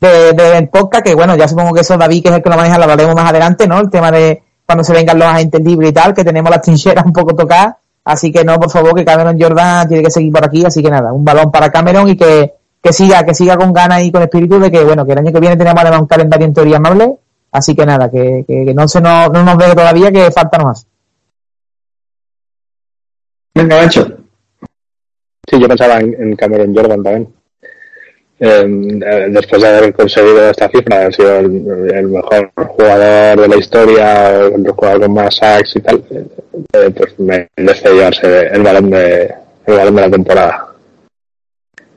de, 0.00 0.32
de 0.32 0.66
podcast, 0.66 1.04
que 1.04 1.14
bueno, 1.14 1.36
ya 1.36 1.46
supongo 1.46 1.72
que 1.72 1.82
eso 1.82 1.96
David, 1.96 2.24
que 2.24 2.28
es 2.30 2.34
el 2.34 2.42
que 2.42 2.50
lo 2.50 2.56
maneja, 2.56 2.76
lo 2.76 2.82
hablaremos 2.82 3.14
más 3.14 3.30
adelante, 3.30 3.68
¿no? 3.68 3.78
El 3.78 3.88
tema 3.88 4.10
de 4.10 4.42
cuando 4.66 4.82
se 4.82 4.92
vengan 4.92 5.16
los 5.16 5.28
agentes 5.28 5.60
libres 5.62 5.90
y 5.90 5.92
tal, 5.92 6.12
que 6.12 6.24
tenemos 6.24 6.50
las 6.50 6.60
trincheras 6.60 7.06
un 7.06 7.12
poco 7.12 7.36
tocadas, 7.36 7.76
así 8.08 8.32
que 8.32 8.42
no, 8.42 8.58
por 8.58 8.70
favor, 8.70 8.94
que 8.94 9.04
Cameron 9.04 9.38
Jordan 9.38 9.86
tiene 9.86 10.02
que 10.02 10.10
seguir 10.10 10.32
por 10.32 10.44
aquí, 10.44 10.64
así 10.64 10.82
que 10.82 10.90
nada, 10.90 11.12
un 11.12 11.24
balón 11.24 11.50
para 11.52 11.70
Cameron 11.70 12.08
y 12.08 12.16
que, 12.16 12.54
que 12.82 12.92
siga, 12.92 13.22
que 13.22 13.34
siga 13.34 13.56
con 13.58 13.70
ganas 13.70 14.02
y 14.02 14.10
con 14.10 14.22
espíritu 14.22 14.58
de 14.58 14.70
que, 14.70 14.82
bueno, 14.82 15.04
que 15.04 15.12
el 15.12 15.18
año 15.18 15.32
que 15.32 15.40
viene 15.40 15.56
tenemos 15.56 15.80
además 15.82 16.00
un 16.00 16.06
calendario 16.06 16.46
en 16.46 16.54
teoría 16.54 16.78
amable, 16.78 17.18
así 17.52 17.74
que 17.76 17.84
nada, 17.84 18.10
que, 18.10 18.44
que, 18.48 18.72
no 18.74 18.88
se 18.88 19.02
nos, 19.02 19.30
no 19.30 19.42
nos 19.42 19.56
ve 19.58 19.74
todavía, 19.74 20.10
que 20.10 20.30
falta 20.30 20.58
más. 20.58 20.86
Venga, 23.54 23.82
Nacho. 23.82 24.06
Sí, 25.50 25.60
yo 25.60 25.68
pensaba 25.68 26.00
en, 26.00 26.14
en 26.14 26.36
Cameron 26.36 26.74
Jordan 26.74 27.02
también. 27.02 27.34
Eh, 28.40 29.00
después 29.30 29.62
de 29.62 29.68
haber 29.68 29.92
conseguido 29.92 30.50
esta 30.50 30.68
cifra, 30.68 31.06
ha 31.06 31.12
sido 31.12 31.38
el, 31.38 31.50
mejor 32.08 32.52
jugador 32.54 33.40
de 33.40 33.48
la 33.48 33.56
historia, 33.56 34.30
el 34.46 34.70
jugador 34.70 35.00
con 35.02 35.14
más 35.14 35.36
sacks 35.36 35.74
y 35.74 35.80
tal, 35.80 36.04
eh, 36.72 36.90
pues 36.96 37.18
merece 37.18 37.92
llevarse 37.92 38.46
el 38.46 38.62
balón 38.62 38.90
de 38.90 39.34
el 39.66 39.76
balón 39.76 39.94
de 39.96 40.00
la 40.00 40.10
temporada. 40.10 40.68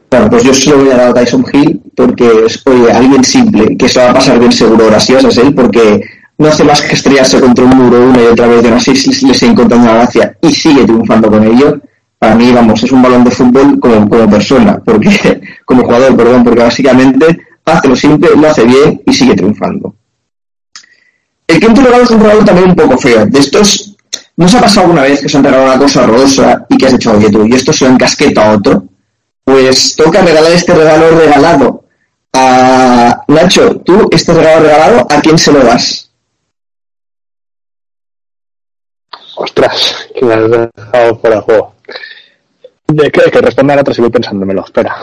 Bueno, 0.10 0.30
pues 0.30 0.44
yo 0.44 0.54
solo 0.54 0.78
voy 0.80 0.92
a 0.92 0.98
dar 0.98 1.10
a 1.10 1.14
Tyson 1.14 1.46
Hill 1.54 1.82
porque 1.96 2.30
es 2.48 2.64
alguien 2.92 3.24
simple, 3.24 3.78
que 3.78 3.88
se 3.88 4.00
va 4.00 4.10
a 4.10 4.14
pasar 4.14 4.40
bien 4.40 4.52
seguro 4.52 5.00
sí 5.00 5.14
es 5.14 5.38
él, 5.38 5.54
porque 5.54 6.02
no 6.38 6.48
hace 6.48 6.64
más 6.64 6.82
que 6.82 6.96
estrellarse 6.96 7.40
contra 7.40 7.64
un 7.64 7.78
muro 7.78 8.10
una 8.10 8.22
y 8.22 8.26
otra 8.26 8.48
vez 8.48 8.64
de 8.64 8.72
no 8.72 8.80
sé 8.80 8.96
si 8.96 9.26
le 9.28 9.34
sigue 9.34 9.52
encontrando 9.52 9.90
una 9.90 10.00
gracia 10.00 10.36
y 10.42 10.52
sigue 10.52 10.84
triunfando 10.86 11.30
con 11.30 11.44
ello 11.44 11.80
para 12.22 12.36
mí, 12.36 12.52
vamos, 12.52 12.84
es 12.84 12.92
un 12.92 13.02
balón 13.02 13.24
de 13.24 13.32
fútbol 13.32 13.80
como, 13.80 14.08
como 14.08 14.30
persona, 14.30 14.80
porque, 14.86 15.42
como 15.66 15.82
jugador, 15.82 16.16
perdón, 16.16 16.44
porque 16.44 16.62
básicamente 16.62 17.48
hace 17.66 17.88
lo 17.88 17.96
simple, 17.96 18.30
lo 18.36 18.48
hace 18.48 18.64
bien 18.64 19.02
y 19.08 19.12
sigue 19.12 19.34
triunfando. 19.34 19.96
El 21.48 21.60
quinto 21.60 21.82
regalo 21.82 22.04
es 22.04 22.12
un 22.12 22.22
regalo 22.22 22.46
también 22.46 22.70
un 22.70 22.76
poco 22.76 22.96
feo. 23.00 23.26
De 23.26 23.40
estos, 23.40 23.98
¿no 24.38 24.48
se 24.48 24.56
ha 24.56 24.62
pasado 24.62 24.82
alguna 24.82 25.02
vez 25.02 25.20
que 25.20 25.30
se 25.30 25.38
han 25.38 25.44
regalado 25.44 25.72
una 25.72 25.80
cosa 25.80 26.06
rosa 26.06 26.64
y 26.70 26.78
que 26.78 26.86
has 26.86 26.94
hecho, 26.94 27.12
oye 27.12 27.32
tú, 27.32 27.44
y 27.48 27.54
esto 27.54 27.74
se 27.74 27.86
lo 27.86 27.92
encasqueta 27.92 28.52
a 28.52 28.56
otro? 28.56 28.84
Pues 29.44 29.96
toca 29.96 30.22
regalar 30.22 30.52
este 30.52 30.76
regalo 30.76 31.18
regalado 31.18 31.86
a 32.34 33.24
Nacho. 33.30 33.78
Tú, 33.78 34.08
este 34.12 34.32
regalo 34.32 34.64
regalado, 34.64 35.08
¿a 35.10 35.22
quién 35.22 35.40
se 35.40 35.52
lo 35.52 35.64
das? 35.64 36.12
Ostras, 39.38 40.08
que 40.14 40.24
me 40.24 40.36
has 40.36 40.52
dejado 40.52 41.16
fuera 41.16 41.42
juego. 41.42 41.81
De 42.94 43.10
que, 43.10 43.32
que 43.32 43.42
responda 43.42 43.74
al 43.74 43.80
otro 43.80 43.94
si 43.94 44.02
voy 44.02 44.10
pensándomelo, 44.10 44.66
espera. 44.66 44.96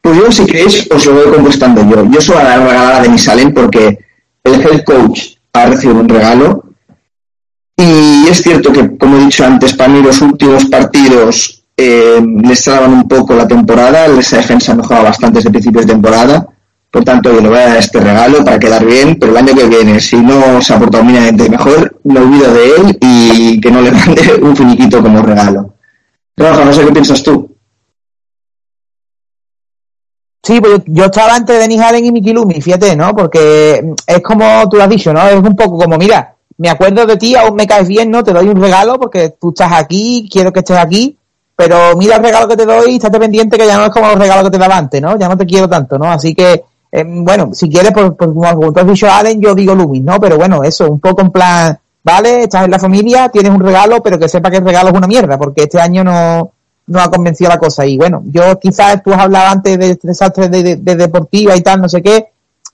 Pues 0.00 0.16
yo, 0.18 0.30
si 0.30 0.46
queréis, 0.46 0.88
os 0.90 1.04
lo 1.06 1.14
voy 1.14 1.34
contestando 1.34 1.82
yo. 1.82 2.04
Yo 2.08 2.32
voy 2.32 2.42
a 2.42 2.58
regalar 2.58 2.94
a 2.94 3.02
Denis 3.02 3.28
Allen 3.28 3.52
porque 3.52 3.98
el 4.44 4.60
head 4.60 4.84
coach 4.84 5.34
ha 5.52 5.66
recibido 5.66 5.98
un 5.98 6.08
regalo. 6.08 6.64
Y 7.76 8.28
es 8.30 8.40
cierto 8.42 8.72
que, 8.72 8.96
como 8.96 9.16
he 9.16 9.24
dicho 9.24 9.44
antes, 9.44 9.74
para 9.74 9.88
mí 9.88 10.00
los 10.00 10.20
últimos 10.20 10.66
partidos 10.66 11.64
eh, 11.76 12.22
les 12.42 12.62
traban 12.62 12.92
un 12.92 13.08
poco 13.08 13.34
la 13.34 13.48
temporada. 13.48 14.06
Esa 14.06 14.36
defensa 14.36 14.72
ha 14.72 14.76
mejorado 14.76 15.06
bastante 15.06 15.38
desde 15.38 15.50
principios 15.50 15.86
de 15.86 15.92
temporada. 15.94 16.46
Por 16.88 17.04
tanto, 17.04 17.32
yo 17.32 17.40
le 17.40 17.48
voy 17.48 17.58
a 17.58 17.66
dar 17.66 17.76
este 17.78 18.00
regalo 18.00 18.44
para 18.44 18.58
quedar 18.58 18.86
bien, 18.86 19.16
pero 19.18 19.32
el 19.32 19.38
año 19.38 19.54
que 19.54 19.66
viene, 19.66 20.00
si 20.00 20.16
no 20.16 20.62
se 20.62 20.72
ha 20.72 20.78
portado 20.78 21.04
mínimamente 21.04 21.50
mejor, 21.50 21.98
me 22.04 22.20
olvido 22.20 22.54
de 22.54 22.76
él 22.76 22.98
y 23.00 23.60
que 23.60 23.70
no 23.70 23.82
le 23.82 23.90
mande 24.06 24.38
un 24.40 24.56
finiquito 24.56 25.02
como 25.02 25.20
regalo. 25.20 25.75
Rafa, 26.36 26.64
no 26.64 26.72
sé 26.72 26.84
qué 26.84 26.92
piensas 26.92 27.22
tú. 27.22 27.56
Sí, 30.42 30.60
pues 30.60 30.82
yo 30.86 31.06
estaba 31.06 31.40
de 31.40 31.58
Denis 31.58 31.80
Allen 31.80 32.04
y 32.04 32.12
Mickey 32.12 32.32
Lumi, 32.32 32.60
fíjate, 32.60 32.94
¿no? 32.94 33.16
Porque 33.16 33.94
es 34.06 34.20
como 34.22 34.68
tú 34.68 34.76
lo 34.76 34.84
has 34.84 34.88
dicho, 34.88 35.12
¿no? 35.12 35.26
Es 35.26 35.34
un 35.34 35.56
poco 35.56 35.76
como, 35.76 35.98
mira, 35.98 36.36
me 36.58 36.68
acuerdo 36.68 37.04
de 37.04 37.16
ti, 37.16 37.34
aún 37.34 37.56
me 37.56 37.66
caes 37.66 37.88
bien, 37.88 38.10
¿no? 38.10 38.22
Te 38.22 38.32
doy 38.32 38.48
un 38.48 38.60
regalo 38.60 38.98
porque 38.98 39.30
tú 39.40 39.48
estás 39.48 39.72
aquí, 39.72 40.28
quiero 40.30 40.52
que 40.52 40.60
estés 40.60 40.76
aquí, 40.76 41.18
pero 41.56 41.96
mira 41.96 42.16
el 42.16 42.22
regalo 42.22 42.46
que 42.46 42.56
te 42.56 42.64
doy 42.64 42.92
y 42.92 42.96
estate 42.96 43.18
pendiente 43.18 43.58
que 43.58 43.66
ya 43.66 43.76
no 43.76 43.86
es 43.86 43.90
como 43.90 44.06
los 44.06 44.18
regalos 44.18 44.44
que 44.44 44.50
te 44.50 44.58
daba 44.58 44.76
antes, 44.76 45.02
¿no? 45.02 45.18
Ya 45.18 45.28
no 45.28 45.36
te 45.36 45.46
quiero 45.46 45.68
tanto, 45.68 45.98
¿no? 45.98 46.04
Así 46.04 46.32
que, 46.32 46.64
eh, 46.92 47.04
bueno, 47.04 47.50
si 47.52 47.68
quieres, 47.68 47.90
pues, 47.92 48.12
pues 48.16 48.30
como 48.30 48.72
tú 48.72 48.78
has 48.78 48.86
dicho 48.86 49.10
Allen, 49.10 49.40
yo 49.40 49.52
digo 49.52 49.74
Lumi, 49.74 49.98
¿no? 49.98 50.20
Pero 50.20 50.36
bueno, 50.36 50.62
eso, 50.62 50.88
un 50.88 51.00
poco 51.00 51.22
en 51.22 51.30
plan, 51.30 51.76
vale, 52.06 52.44
estás 52.44 52.64
en 52.64 52.70
la 52.70 52.78
familia, 52.78 53.28
tienes 53.30 53.50
un 53.50 53.58
regalo, 53.58 54.00
pero 54.00 54.16
que 54.16 54.28
sepa 54.28 54.48
que 54.48 54.58
el 54.58 54.64
regalo 54.64 54.90
es 54.90 54.94
una 54.94 55.08
mierda, 55.08 55.36
porque 55.36 55.64
este 55.64 55.80
año 55.80 56.04
no, 56.04 56.52
no 56.86 57.00
ha 57.00 57.10
convencido 57.10 57.50
la 57.50 57.58
cosa. 57.58 57.84
Y 57.84 57.98
bueno, 57.98 58.22
yo 58.26 58.60
quizás 58.60 59.02
tú 59.02 59.12
has 59.12 59.22
hablado 59.22 59.48
antes 59.50 59.76
de 59.76 59.90
este 59.90 60.06
desastre 60.06 60.48
de, 60.48 60.76
deportiva 60.76 61.56
y 61.56 61.62
tal, 61.62 61.80
no 61.80 61.88
sé 61.88 62.00
qué. 62.02 62.28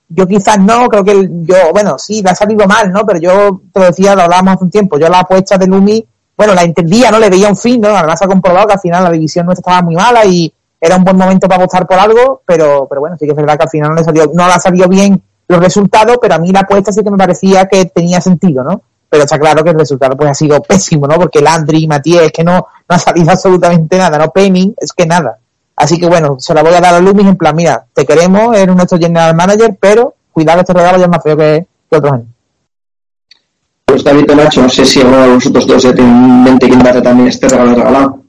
Yo 0.07 0.27
quizás 0.27 0.59
no, 0.59 0.87
creo 0.87 1.03
que 1.03 1.27
yo, 1.41 1.55
bueno, 1.71 1.97
sí, 1.97 2.21
le 2.21 2.29
ha 2.29 2.35
salido 2.35 2.67
mal, 2.67 2.91
¿no? 2.91 3.03
Pero 3.07 3.19
yo 3.19 3.61
te 3.73 3.79
lo 3.79 3.85
decía, 3.87 4.13
lo 4.13 4.21
hablábamos 4.21 4.53
hace 4.53 4.65
un 4.65 4.69
tiempo. 4.69 4.99
Yo 4.99 5.09
la 5.09 5.21
apuesta 5.21 5.57
de 5.57 5.65
Lumi, 5.65 6.05
bueno, 6.37 6.53
la 6.53 6.61
entendía, 6.61 7.09
¿no? 7.09 7.17
Le 7.17 7.31
veía 7.31 7.49
un 7.49 7.57
fin, 7.57 7.81
¿no? 7.81 7.87
Además 7.89 8.21
ha 8.21 8.27
comprobado 8.27 8.67
que 8.67 8.73
al 8.73 8.79
final 8.81 9.03
la 9.03 9.09
división 9.09 9.47
nuestra 9.47 9.61
estaba 9.61 9.81
muy 9.81 9.95
mala 9.95 10.23
y 10.25 10.53
era 10.79 10.95
un 10.95 11.03
buen 11.03 11.17
momento 11.17 11.47
para 11.47 11.63
apostar 11.63 11.87
por 11.87 11.97
algo, 11.97 12.43
pero, 12.45 12.85
pero 12.87 13.01
bueno, 13.01 13.17
sí 13.17 13.25
que 13.25 13.31
es 13.31 13.37
verdad 13.37 13.57
que 13.57 13.63
al 13.63 13.69
final 13.69 13.89
no 13.89 13.95
le 13.95 14.03
salió, 14.03 14.29
no 14.31 14.45
le 14.45 14.53
ha 14.53 14.59
salido 14.59 14.87
bien 14.87 15.19
los 15.47 15.59
resultados, 15.59 16.19
pero 16.21 16.35
a 16.35 16.37
mí 16.37 16.51
la 16.51 16.59
apuesta 16.59 16.91
sí 16.91 17.03
que 17.03 17.09
me 17.09 17.17
parecía 17.17 17.65
que 17.65 17.85
tenía 17.85 18.21
sentido, 18.21 18.63
¿no? 18.63 18.83
Pero 19.13 19.25
está 19.25 19.37
claro 19.37 19.63
que 19.63 19.69
el 19.69 19.77
resultado 19.77 20.17
pues 20.17 20.31
ha 20.31 20.33
sido 20.33 20.59
pésimo, 20.63 21.05
¿no? 21.05 21.17
Porque 21.17 21.39
Landry 21.39 21.83
y 21.83 21.87
Matías 21.87 22.23
es 22.23 22.31
que 22.31 22.43
no, 22.43 22.53
no 22.53 22.95
ha 22.95 22.97
salido 22.97 23.29
absolutamente 23.29 23.95
nada, 23.95 24.17
¿no? 24.17 24.31
Penny 24.31 24.73
es 24.75 24.91
que 24.91 25.05
nada. 25.05 25.37
Así 25.75 25.99
que 25.99 26.07
bueno, 26.07 26.37
se 26.39 26.51
la 26.51 26.63
voy 26.63 26.73
a 26.73 26.81
dar 26.81 26.95
a 26.95 26.99
Lumis 26.99 27.27
en 27.27 27.35
plan, 27.35 27.55
mira, 27.55 27.85
te 27.93 28.07
queremos, 28.07 28.57
eres 28.57 28.75
nuestro 28.75 28.97
general 28.97 29.35
manager, 29.35 29.77
pero 29.79 30.15
cuidado, 30.31 30.61
este 30.61 30.73
regalo 30.73 30.97
ya 30.97 31.03
es 31.03 31.09
más 31.11 31.21
feo 31.21 31.37
que, 31.37 31.67
otros 31.91 32.11
años. 32.11 32.25
Pues 33.85 34.03
David 34.03 34.31
Nacho, 34.31 34.63
no 34.63 34.69
sé 34.69 34.83
si 34.83 35.01
alguno 35.01 35.21
de 35.21 35.33
vosotros 35.35 35.67
dos 35.67 35.83
ya 35.83 35.93
tiene 35.93 36.09
en 36.09 36.43
mente 36.45 36.67
quién 36.67 36.79
darle 36.81 37.03
también 37.03 37.27
este 37.27 37.47
regalo 37.47 37.75
regalado. 37.75 38.22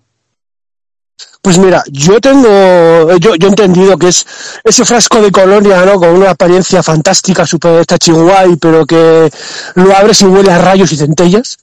Pues 1.44 1.58
mira, 1.58 1.82
yo 1.92 2.22
tengo, 2.22 3.18
yo, 3.18 3.34
yo 3.34 3.48
he 3.48 3.50
entendido 3.50 3.98
que 3.98 4.08
es 4.08 4.24
ese 4.64 4.86
frasco 4.86 5.20
de 5.20 5.30
colonia, 5.30 5.84
¿no? 5.84 6.00
Con 6.00 6.08
una 6.08 6.30
apariencia 6.30 6.82
fantástica, 6.82 7.44
súper 7.44 7.84
guay, 8.06 8.56
pero 8.56 8.86
que 8.86 9.28
lo 9.74 9.94
abres 9.94 10.22
y 10.22 10.24
huele 10.24 10.50
a 10.50 10.56
rayos 10.56 10.90
y 10.92 10.96
centellas. 10.96 11.58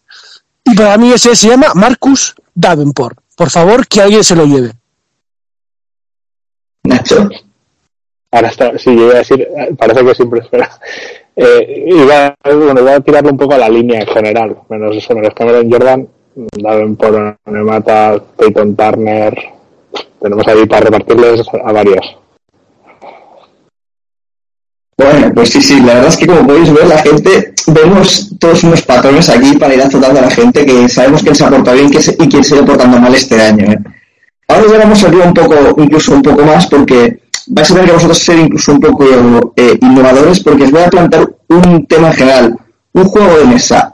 Y 0.63 0.75
para 0.75 0.99
mí 0.99 1.11
ese 1.11 1.35
se 1.35 1.47
llama 1.47 1.71
Marcus 1.73 2.35
Davenport. 2.53 3.17
Por 3.35 3.49
favor, 3.49 3.87
que 3.87 4.01
alguien 4.01 4.23
se 4.23 4.35
lo 4.35 4.45
lleve. 4.45 4.71
Nacho. 6.83 7.27
Ahora 8.29 8.49
está, 8.49 8.77
sí, 8.77 8.95
yo 8.95 9.05
iba 9.05 9.15
a 9.15 9.17
decir, 9.17 9.47
parece 9.79 10.05
que 10.05 10.13
siempre 10.13 10.41
espera. 10.41 10.69
Eh, 11.35 11.85
iba, 11.87 12.35
bueno, 12.43 12.83
voy 12.83 12.91
a 12.91 12.99
tirarlo 12.99 13.31
un 13.31 13.37
poco 13.37 13.55
a 13.55 13.57
la 13.57 13.67
línea 13.67 14.01
en 14.01 14.07
general, 14.07 14.57
menos 14.69 14.95
eso, 14.95 15.15
menos 15.15 15.33
Cameron 15.33 15.71
Jordan, 15.71 16.07
Davenport, 16.35 17.39
Nemata, 17.45 18.21
Peyton 18.37 18.75
Turner, 18.75 19.60
tenemos 20.21 20.47
ahí 20.47 20.65
para 20.65 20.85
repartirles 20.85 21.41
a 21.65 21.71
varios. 21.71 22.17
Bueno, 24.97 25.31
pues 25.33 25.49
sí, 25.49 25.61
sí, 25.61 25.79
la 25.79 25.95
verdad 25.95 26.09
es 26.09 26.17
que 26.17 26.27
como 26.27 26.45
podéis 26.45 26.71
ver, 26.71 26.85
la 26.85 26.99
gente, 26.99 27.53
vemos 27.67 28.29
todos 28.39 28.63
unos 28.63 28.83
patrones 28.83 29.29
aquí 29.29 29.57
para 29.57 29.73
ir 29.73 29.81
azotando 29.81 30.19
a 30.19 30.23
la 30.23 30.29
gente 30.29 30.63
que 30.63 30.87
sabemos 30.87 31.23
quién 31.23 31.33
se 31.33 31.43
ha 31.43 31.49
portado 31.49 31.75
bien 31.75 31.89
y 31.91 32.29
quién 32.29 32.43
se 32.43 32.59
ha 32.59 32.63
portando 32.63 32.99
mal 32.99 33.13
este 33.15 33.41
año. 33.41 33.71
¿eh? 33.71 33.79
Ahora 34.47 34.67
ya 34.69 34.77
vamos 34.77 35.03
a 35.03 35.07
abrir 35.07 35.21
un 35.21 35.33
poco, 35.33 35.55
incluso 35.81 36.13
un 36.13 36.21
poco 36.21 36.43
más, 36.45 36.67
porque 36.67 37.21
vais 37.47 37.71
a 37.71 37.73
ver 37.73 37.85
que 37.85 37.91
vosotros 37.93 38.19
ser 38.19 38.37
incluso 38.37 38.73
un 38.73 38.79
poco 38.79 39.05
eh, 39.55 39.77
innovadores, 39.81 40.39
porque 40.41 40.65
os 40.65 40.71
voy 40.71 40.83
a 40.83 40.89
plantear 40.89 41.27
un 41.47 41.85
tema 41.87 42.07
en 42.09 42.13
general, 42.13 42.59
un 42.93 43.05
juego 43.05 43.39
de 43.39 43.45
mesa. 43.45 43.91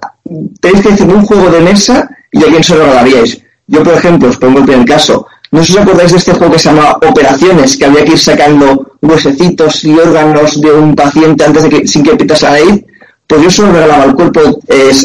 Tenéis 0.60 0.82
que 0.82 0.90
decir 0.90 1.08
un 1.08 1.26
juego 1.26 1.50
de 1.50 1.62
mesa 1.62 2.10
y 2.34 2.44
a 2.44 2.48
quién 2.48 2.64
se 2.64 2.76
lo 2.76 2.82
regalaríais. 2.82 3.42
Yo, 3.68 3.84
por 3.84 3.94
ejemplo, 3.94 4.30
os 4.30 4.38
pongo 4.38 4.60
el 4.60 4.66
primer 4.66 4.86
caso. 4.86 5.26
No 5.52 5.62
os 5.62 5.78
acordáis 5.78 6.12
de 6.12 6.18
este 6.18 6.34
juego 6.34 6.54
que 6.54 6.60
se 6.60 6.70
llama 6.70 6.98
Operaciones, 7.08 7.78
que 7.78 7.86
había 7.86 8.04
que 8.04 8.12
ir 8.12 8.20
sacando 8.20 8.98
huesecitos 9.02 9.84
y 9.86 9.98
órganos 9.98 10.60
de 10.60 10.72
un 10.72 10.94
paciente 10.94 11.46
antes 11.46 11.64
de 11.64 11.70
que, 11.70 11.88
sin 11.88 12.04
que 12.04 12.16
pitase 12.16 12.48
a 12.48 12.60
ir. 12.60 12.86
Pues 13.26 13.42
yo 13.42 13.50
solo 13.50 13.72
regalaba 13.74 14.04
al 14.04 14.16
cuerpo, 14.16 14.42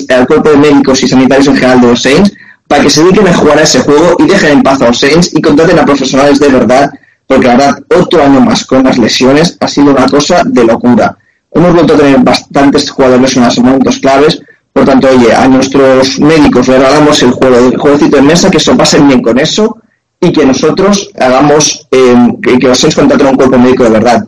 al 0.09 0.27
cuerpo 0.27 0.51
de 0.51 0.57
médicos 0.57 1.03
y 1.03 1.09
sanitarios 1.09 1.47
en 1.47 1.57
general 1.57 1.81
de 1.81 1.87
los 1.89 2.03
Saints 2.03 2.33
para 2.67 2.83
que 2.83 2.91
se 2.91 3.03
dediquen 3.03 3.29
a 3.29 3.35
jugar 3.35 3.59
a 3.59 3.63
ese 3.63 3.81
juego 3.81 4.17
y 4.19 4.27
dejen 4.27 4.53
en 4.53 4.63
paz 4.63 4.81
a 4.81 4.89
los 4.89 4.99
Saints 4.99 5.31
y 5.35 5.43
contraten 5.43 5.79
a 5.79 5.85
profesionales 5.85 6.41
de 6.41 6.49
verdad, 6.49 6.91
porque 7.27 7.47
la 7.47 7.57
verdad, 7.57 7.79
otro 7.97 8.23
año 8.23 8.41
más 8.41 8.65
con 8.65 8.83
las 8.83 8.99
lesiones 8.99 9.57
ha 9.61 9.69
sido 9.69 9.91
una 9.91 10.07
cosa 10.07 10.43
de 10.45 10.65
locura. 10.65 11.17
Hemos 11.53 11.75
vuelto 11.75 11.95
a 11.95 11.99
tener 11.99 12.19
bastantes 12.21 12.91
jugadores 12.91 13.37
en 13.37 13.45
los 13.45 13.59
momentos 13.59 13.99
claves, 13.99 14.41
por 14.73 14.87
tanto, 14.87 15.09
oye, 15.09 15.35
a 15.35 15.47
nuestros 15.49 16.19
médicos 16.19 16.67
le 16.69 16.79
regalamos 16.79 17.23
el 17.23 17.33
juego, 17.33 17.57
el 17.59 17.77
jueguecito 17.77 18.17
de 18.17 18.23
mesa, 18.23 18.51
que 18.51 18.59
se 18.59 18.75
pasen 18.75 19.07
bien 19.07 19.21
con 19.21 19.39
eso 19.39 19.77
y 20.23 20.33
que 20.33 20.47
nosotros 20.47 21.11
hagamos, 21.19 21.87
eh, 21.91 22.15
que, 22.61 22.69
os 22.69 22.79
seáis 22.79 22.95
contratar 22.95 23.27
un 23.27 23.37
cuerpo 23.37 23.59
médico 23.59 23.83
de 23.83 23.91
verdad. 23.91 24.23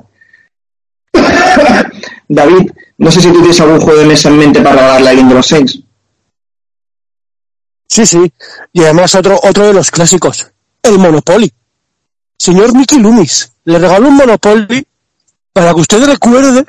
David, 2.29 2.73
no 2.99 3.11
sé 3.13 3.21
si 3.21 3.29
tú 3.29 3.39
tienes 3.39 3.61
algún 3.61 3.81
juego 3.81 4.01
de 4.01 4.07
mesa 4.07 4.29
en 4.29 4.39
mente 4.39 4.61
para 4.61 4.83
darle 4.83 5.11
a 5.11 5.15
de 5.15 5.35
los 5.35 5.47
seis. 5.47 5.79
Sí, 7.89 8.05
sí. 8.05 8.33
Y 8.73 8.83
además 8.83 9.15
otro, 9.15 9.39
otro 9.41 9.69
de 9.69 9.73
los 9.73 9.93
clásicos, 9.93 10.51
el 10.83 10.99
Monopoly. 10.99 11.53
Señor 12.37 12.75
Mickey 12.75 12.99
Loomis, 12.99 13.53
le 13.65 13.79
regaló 13.79 14.09
un 14.09 14.17
Monopoly 14.17 14.85
para 15.53 15.73
que 15.73 15.81
usted 15.81 16.05
recuerde 16.05 16.67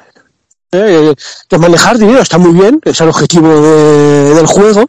eh, 0.71 1.15
que 1.49 1.57
manejar 1.57 1.97
dinero 1.97 2.21
está 2.21 2.37
muy 2.37 2.51
bien, 2.51 2.79
es 2.85 3.01
el 3.01 3.09
objetivo 3.09 3.49
del 4.35 4.45
juego, 4.45 4.87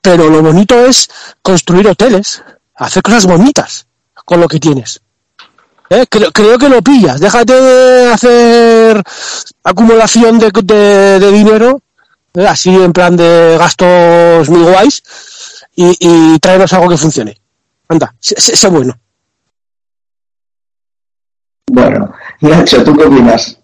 pero 0.00 0.30
lo 0.30 0.40
bonito 0.40 0.78
es 0.86 1.10
construir 1.42 1.88
hoteles, 1.88 2.42
hacer 2.80 3.02
cosas 3.02 3.26
bonitas 3.26 3.86
con 4.24 4.40
lo 4.40 4.48
que 4.48 4.58
tienes. 4.58 5.00
¿Eh? 5.90 6.06
Creo, 6.08 6.30
creo, 6.32 6.58
que 6.58 6.68
lo 6.68 6.82
pillas. 6.82 7.20
Déjate 7.20 7.52
de 7.52 8.12
hacer 8.12 9.02
acumulación 9.64 10.38
de, 10.38 10.50
de, 11.18 11.32
dinero, 11.32 11.82
¿eh? 12.34 12.46
así 12.46 12.70
en 12.70 12.92
plan 12.92 13.16
de 13.16 13.56
gastos 13.58 14.48
muy 14.48 14.62
guays, 14.62 15.02
y, 15.74 15.96
y 15.98 16.38
traernos 16.38 16.72
algo 16.72 16.88
que 16.88 16.96
funcione. 16.96 17.40
Anda, 17.88 18.14
sé, 18.20 18.68
bueno. 18.68 18.96
Bueno, 21.66 22.14
Nacho, 22.40 22.84
¿tú 22.84 22.96
qué 22.96 23.04
opinas? 23.04 23.58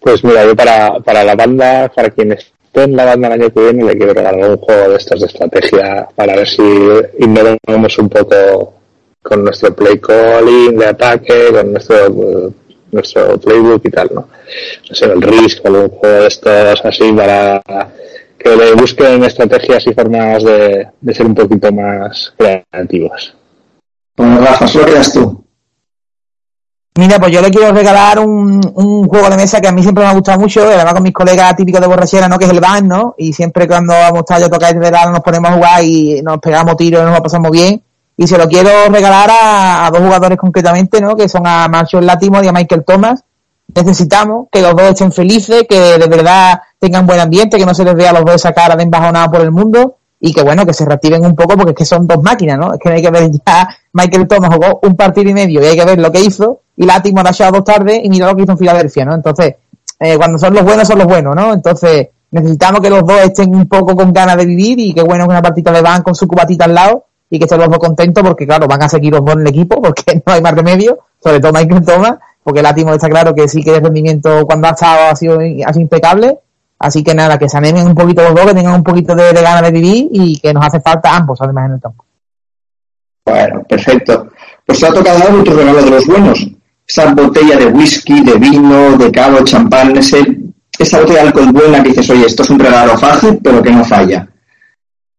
Pues 0.00 0.22
mira, 0.22 0.44
yo 0.44 0.54
para, 0.54 1.00
para 1.00 1.24
la 1.24 1.34
banda, 1.34 1.88
para 1.88 2.10
quienes 2.10 2.52
en 2.82 2.96
la 2.96 3.04
banda 3.04 3.28
el 3.28 3.40
año 3.40 3.52
que 3.52 3.60
viene 3.60 3.84
le 3.84 3.96
quiero 3.96 4.14
regalar 4.14 4.50
un 4.50 4.56
juego 4.58 4.90
de 4.90 4.96
estos 4.96 5.20
de 5.20 5.26
estrategia 5.26 6.08
para 6.14 6.36
ver 6.36 6.48
si 6.48 6.62
innovamos 7.18 7.98
un 7.98 8.08
poco 8.08 8.74
con 9.22 9.44
nuestro 9.44 9.74
play 9.74 9.98
calling 9.98 10.78
de 10.78 10.86
ataque, 10.86 11.48
con 11.52 11.72
nuestro 11.72 12.52
nuestro 12.92 13.38
playbook 13.38 13.84
y 13.84 13.90
tal, 13.90 14.10
¿no? 14.14 14.28
No 14.88 14.94
sé, 14.94 15.04
el 15.06 15.22
Risk 15.22 15.66
algún 15.66 15.88
juego 15.88 16.22
de 16.22 16.28
estos 16.28 16.84
así 16.84 17.12
para 17.12 17.60
que 18.38 18.56
le 18.56 18.72
busquen 18.74 19.24
estrategias 19.24 19.86
y 19.86 19.94
formas 19.94 20.44
de, 20.44 20.88
de 21.00 21.14
ser 21.14 21.26
un 21.26 21.34
poquito 21.34 21.72
más 21.72 22.32
creativos. 22.36 23.34
Bueno, 24.16 24.40
Rafa, 24.40 24.66
solo 24.66 24.86
quedas 24.86 25.12
tú. 25.12 25.45
Mira, 26.96 27.18
pues 27.18 27.30
yo 27.30 27.42
le 27.42 27.50
quiero 27.50 27.72
regalar 27.72 28.18
un, 28.18 29.06
juego 29.06 29.28
de 29.28 29.36
mesa 29.36 29.60
que 29.60 29.68
a 29.68 29.72
mí 29.72 29.82
siempre 29.82 30.02
me 30.02 30.10
ha 30.10 30.14
gustado 30.14 30.40
mucho, 30.40 30.62
además 30.62 30.94
con 30.94 31.02
mis 31.02 31.12
colegas 31.12 31.54
típicos 31.54 31.82
de 31.82 31.86
borrachera, 31.86 32.26
¿no? 32.26 32.38
Que 32.38 32.46
es 32.46 32.50
el 32.50 32.60
van, 32.60 32.88
¿no? 32.88 33.14
Y 33.18 33.34
siempre 33.34 33.68
cuando 33.68 33.92
vamos 33.92 34.22
a 34.30 34.40
yo 34.40 34.48
tocar 34.48 34.72
el 34.72 34.80
verano 34.80 35.12
nos 35.12 35.20
ponemos 35.20 35.50
a 35.50 35.54
jugar 35.54 35.84
y 35.84 36.22
nos 36.22 36.38
pegamos 36.38 36.74
tiros 36.78 37.02
y 37.02 37.04
nos 37.04 37.14
lo 37.14 37.22
pasamos 37.22 37.50
bien. 37.50 37.82
Y 38.16 38.26
se 38.26 38.38
lo 38.38 38.48
quiero 38.48 38.70
regalar 38.88 39.28
a, 39.30 39.90
dos 39.92 40.00
jugadores 40.00 40.38
concretamente, 40.38 41.02
¿no? 41.02 41.14
Que 41.14 41.28
son 41.28 41.46
a 41.46 41.68
Marshall 41.68 42.06
Latimo 42.06 42.42
y 42.42 42.48
a 42.48 42.52
Michael 42.52 42.82
Thomas. 42.86 43.22
Necesitamos 43.74 44.48
que 44.50 44.62
los 44.62 44.74
dos 44.74 44.88
estén 44.88 45.12
felices, 45.12 45.64
que 45.68 45.98
de 45.98 46.06
verdad 46.06 46.62
tengan 46.78 47.06
buen 47.06 47.20
ambiente, 47.20 47.58
que 47.58 47.66
no 47.66 47.74
se 47.74 47.84
les 47.84 47.94
vea 47.94 48.08
a 48.08 48.14
los 48.14 48.24
dos 48.24 48.36
esa 48.36 48.54
cara 48.54 48.74
de 48.74 48.84
embajonada 48.84 49.30
por 49.30 49.42
el 49.42 49.52
mundo 49.52 49.96
y 50.18 50.32
que 50.32 50.42
bueno, 50.42 50.64
que 50.64 50.72
se 50.72 50.86
reactiven 50.86 51.26
un 51.26 51.36
poco 51.36 51.56
porque 51.58 51.72
es 51.72 51.76
que 51.76 51.84
son 51.84 52.06
dos 52.06 52.22
máquinas, 52.22 52.58
¿no? 52.58 52.72
Es 52.72 52.80
que 52.80 52.88
hay 52.88 53.02
que 53.02 53.10
ver 53.10 53.30
ya, 53.30 53.68
Michael 53.92 54.26
Thomas 54.26 54.54
jugó 54.54 54.80
un 54.82 54.96
partido 54.96 55.28
y 55.28 55.34
medio 55.34 55.62
y 55.62 55.66
hay 55.66 55.76
que 55.76 55.84
ver 55.84 55.98
lo 55.98 56.10
que 56.10 56.20
hizo 56.20 56.62
y 56.76 56.84
Latimer 56.84 57.26
ha 57.26 57.50
dos 57.50 57.64
tardes 57.64 58.00
y 58.02 58.08
mira 58.08 58.26
lo 58.26 58.36
que 58.36 58.42
hizo 58.42 58.52
en 58.52 58.58
Filadelfia, 58.58 59.04
¿no? 59.04 59.14
Entonces, 59.14 59.54
eh, 59.98 60.16
cuando 60.16 60.38
son 60.38 60.54
los 60.54 60.64
buenos, 60.64 60.86
son 60.86 60.98
los 60.98 61.06
buenos, 61.06 61.34
¿no? 61.34 61.52
Entonces, 61.52 62.08
necesitamos 62.30 62.80
que 62.80 62.90
los 62.90 63.06
dos 63.06 63.18
estén 63.22 63.54
un 63.54 63.66
poco 63.68 63.96
con 63.96 64.12
ganas 64.12 64.36
de 64.36 64.46
vivir 64.46 64.78
y 64.78 64.94
que 64.94 65.02
bueno 65.02 65.24
que 65.24 65.30
una 65.30 65.42
partita 65.42 65.72
le 65.72 65.80
van 65.80 66.02
con 66.02 66.14
su 66.14 66.26
cubatita 66.26 66.66
al 66.66 66.74
lado 66.74 67.06
y 67.30 67.38
que 67.38 67.44
estén 67.44 67.58
los 67.58 67.68
dos 67.68 67.78
contentos 67.78 68.22
porque 68.22 68.46
claro, 68.46 68.66
van 68.66 68.82
a 68.82 68.88
seguir 68.88 69.12
los 69.12 69.24
dos 69.24 69.34
en 69.34 69.40
el 69.40 69.48
equipo 69.48 69.80
porque 69.82 70.22
no 70.26 70.32
hay 70.32 70.42
más 70.42 70.54
remedio, 70.54 70.98
sobre 71.22 71.40
todo 71.40 71.52
Michael 71.52 71.84
Thomas, 71.84 72.18
porque 72.42 72.62
Latimer 72.62 72.94
está 72.94 73.08
claro 73.08 73.34
que 73.34 73.48
sí 73.48 73.62
que 73.62 73.76
el 73.76 73.82
rendimiento 73.82 74.44
cuando 74.46 74.68
ha 74.68 74.72
estado 74.72 75.10
ha 75.10 75.16
sido, 75.16 75.38
ha 75.38 75.72
sido 75.72 75.80
impecable 75.80 76.38
Así 76.78 77.02
que 77.02 77.14
nada, 77.14 77.38
que 77.38 77.48
se 77.48 77.56
animen 77.56 77.86
un 77.86 77.94
poquito 77.94 78.22
los 78.22 78.34
dos, 78.34 78.46
que 78.46 78.54
tengan 78.54 78.74
un 78.74 78.84
poquito 78.84 79.14
de, 79.14 79.32
ganas 79.32 79.62
de 79.62 79.70
vivir 79.70 80.08
y 80.10 80.38
que 80.38 80.52
nos 80.52 80.66
hace 80.66 80.80
falta 80.80 81.16
ambos, 81.16 81.40
además, 81.40 81.66
en 81.66 81.74
el 81.74 81.80
campo. 81.80 82.04
Bueno, 83.24 83.62
perfecto. 83.64 84.28
Pues 84.64 84.80
te 84.80 84.86
ha 84.86 84.92
tocado 84.92 85.18
dar 85.18 85.34
otro 85.34 85.56
regalo 85.56 85.82
de 85.82 85.90
los 85.90 86.06
buenos. 86.06 86.46
Esa 86.86 87.12
botella 87.12 87.56
de 87.56 87.66
whisky, 87.66 88.22
de 88.22 88.34
vino, 88.34 88.96
de 88.96 89.10
cabo, 89.10 89.42
champán, 89.44 89.96
ese, 89.96 90.24
esa 90.78 91.00
botella 91.00 91.22
de 91.22 91.28
alcohol 91.28 91.52
buena 91.52 91.82
que 91.82 91.88
dices, 91.90 92.08
oye, 92.10 92.26
esto 92.26 92.42
es 92.42 92.50
un 92.50 92.58
regalo 92.58 92.96
fácil, 92.96 93.38
pero 93.42 93.62
que 93.62 93.70
no 93.70 93.84
falla. 93.84 94.28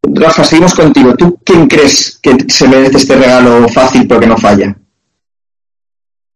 Rafa, 0.01 0.43
seguimos 0.43 0.73
contigo. 0.73 1.15
¿Tú 1.15 1.39
quién 1.43 1.67
crees 1.67 2.19
que 2.21 2.37
se 2.47 2.67
merece 2.67 2.97
este 2.97 3.15
regalo 3.15 3.67
fácil, 3.67 4.07
pero 4.07 4.19
que 4.19 4.27
no 4.27 4.37
falla? 4.37 4.75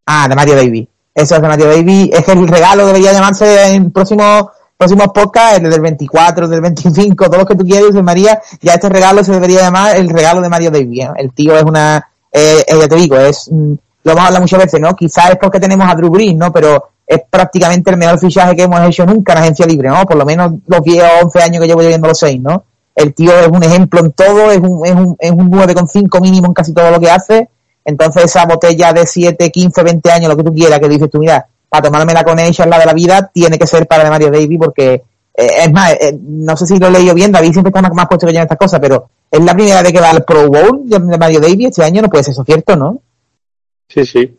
Ah, 0.06 0.28
de 0.28 0.36
Mario 0.36 0.56
Baby. 0.56 0.90
Eso 1.14 1.36
es 1.36 1.42
de 1.42 1.48
Mario 1.48 1.68
Baby. 1.68 2.10
Es 2.14 2.28
el 2.28 2.48
regalo 2.48 2.86
debería 2.86 3.14
llamarse 3.14 3.68
en 3.68 3.84
el 3.84 3.92
próximo 3.92 4.52
próximos 4.82 5.10
podcasts, 5.14 5.60
el 5.60 5.70
del 5.70 5.80
24, 5.80 6.46
el 6.46 6.52
del 6.52 6.62
25, 6.62 7.26
todos 7.26 7.38
los 7.38 7.46
que 7.46 7.56
tú 7.56 7.64
quieras, 7.64 7.94
de 7.94 8.02
María, 8.02 8.42
ya 8.62 8.74
este 8.74 8.90
regalo 8.90 9.24
se 9.24 9.32
debería 9.32 9.62
llamar 9.62 9.96
el 9.96 10.10
regalo 10.10 10.42
de 10.42 10.50
Mario 10.50 10.72
David. 10.72 11.04
El 11.18 11.32
tío 11.34 11.56
es 11.56 11.64
una, 11.64 12.10
eh, 12.32 12.66
eh, 12.68 12.80
ya 12.80 12.88
te 12.88 12.96
digo, 12.96 13.16
es, 13.16 13.48
mm, 13.52 13.74
lo 14.04 14.12
hemos 14.12 14.24
hablado 14.24 14.42
muchas 14.42 14.60
veces, 14.60 14.80
¿no? 14.80 14.96
Quizás 14.96 15.32
es 15.32 15.38
porque 15.38 15.60
tenemos 15.60 15.90
a 15.90 15.96
Drew 15.96 16.10
Brees, 16.10 16.36
¿no? 16.36 16.52
Pero 16.52 16.90
es 17.06 17.22
prácticamente 17.30 17.92
el 17.92 17.98
mejor 17.98 18.20
fichaje 18.20 18.56
que 18.56 18.64
hemos 18.64 18.82
hecho 18.82 19.06
nunca 19.06 19.34
en 19.34 19.40
agencia 19.40 19.66
libre, 19.66 19.90
¿no? 19.90 20.06
Por 20.06 20.18
lo 20.18 20.26
menos 20.26 20.54
los 20.68 20.82
10 20.82 21.04
o 21.04 21.26
11 21.26 21.44
años 21.44 21.62
que 21.62 21.68
llevo 21.68 21.82
llevando 21.82 22.08
los 22.08 22.20
6, 22.20 22.42
¿no? 22.42 22.64
El 22.96 23.14
tío 23.14 23.32
es 23.40 23.48
un 23.48 23.64
ejemplo 23.64 24.00
en 24.00 24.12
todo, 24.12 24.52
es 24.52 24.60
un, 24.60 24.86
es 24.86 24.94
un, 24.94 25.16
es 25.20 25.32
un 25.32 25.52
9,5 25.52 26.22
mínimo 26.22 26.48
en 26.48 26.54
casi 26.54 26.74
todo 26.74 26.92
lo 26.92 27.00
que 27.00 27.10
hace. 27.10 27.50
Entonces 27.84 28.26
esa 28.26 28.46
botella 28.46 28.94
de 28.94 29.06
7, 29.06 29.50
15, 29.50 29.84
20 29.84 30.12
años, 30.12 30.30
lo 30.30 30.38
que 30.38 30.44
tú 30.44 30.54
quieras, 30.54 30.80
que 30.80 30.90
dices 30.90 31.10
tú, 31.10 31.20
mira, 31.20 31.48
para 31.70 31.84
tomarme 31.84 32.14
la 32.14 32.24
connection, 32.24 32.70
la 32.70 32.80
de 32.80 32.86
la 32.86 32.94
vida, 32.94 33.32
tiene 33.34 33.58
que 33.58 33.66
ser 33.66 33.88
para 33.88 34.04
de 34.04 34.10
Mario 34.10 34.30
David 34.30 34.60
porque 34.60 35.04
eh, 35.34 35.64
es 35.64 35.72
más, 35.72 35.94
eh, 35.94 36.18
no 36.22 36.56
sé 36.58 36.66
si 36.66 36.78
lo 36.78 36.88
he 36.88 36.92
leído 36.92 37.14
bien, 37.14 37.32
David 37.32 37.54
siempre 37.54 37.72
está 37.74 37.82
más, 37.82 38.08
puesto 38.08 38.28
que 38.28 38.34
yo 38.34 38.40
en 38.40 38.44
estas 38.44 38.58
cosas, 38.58 38.80
pero 38.80 39.08
es 39.32 39.44
la 39.44 39.54
primera 39.54 39.82
vez 39.82 39.94
que 39.94 40.02
va 40.02 40.10
al 40.10 40.24
Pro 40.26 40.48
Bowl 40.48 40.82
de, 40.84 41.00
Mario 41.00 41.40
David 41.40 41.68
este 41.68 41.84
año, 41.84 42.02
no 42.02 42.10
puede 42.10 42.24
ser 42.24 42.34
eso 42.34 42.44
cierto, 42.44 42.76
¿no? 42.76 43.00
Sí, 43.94 44.06
sí. 44.06 44.38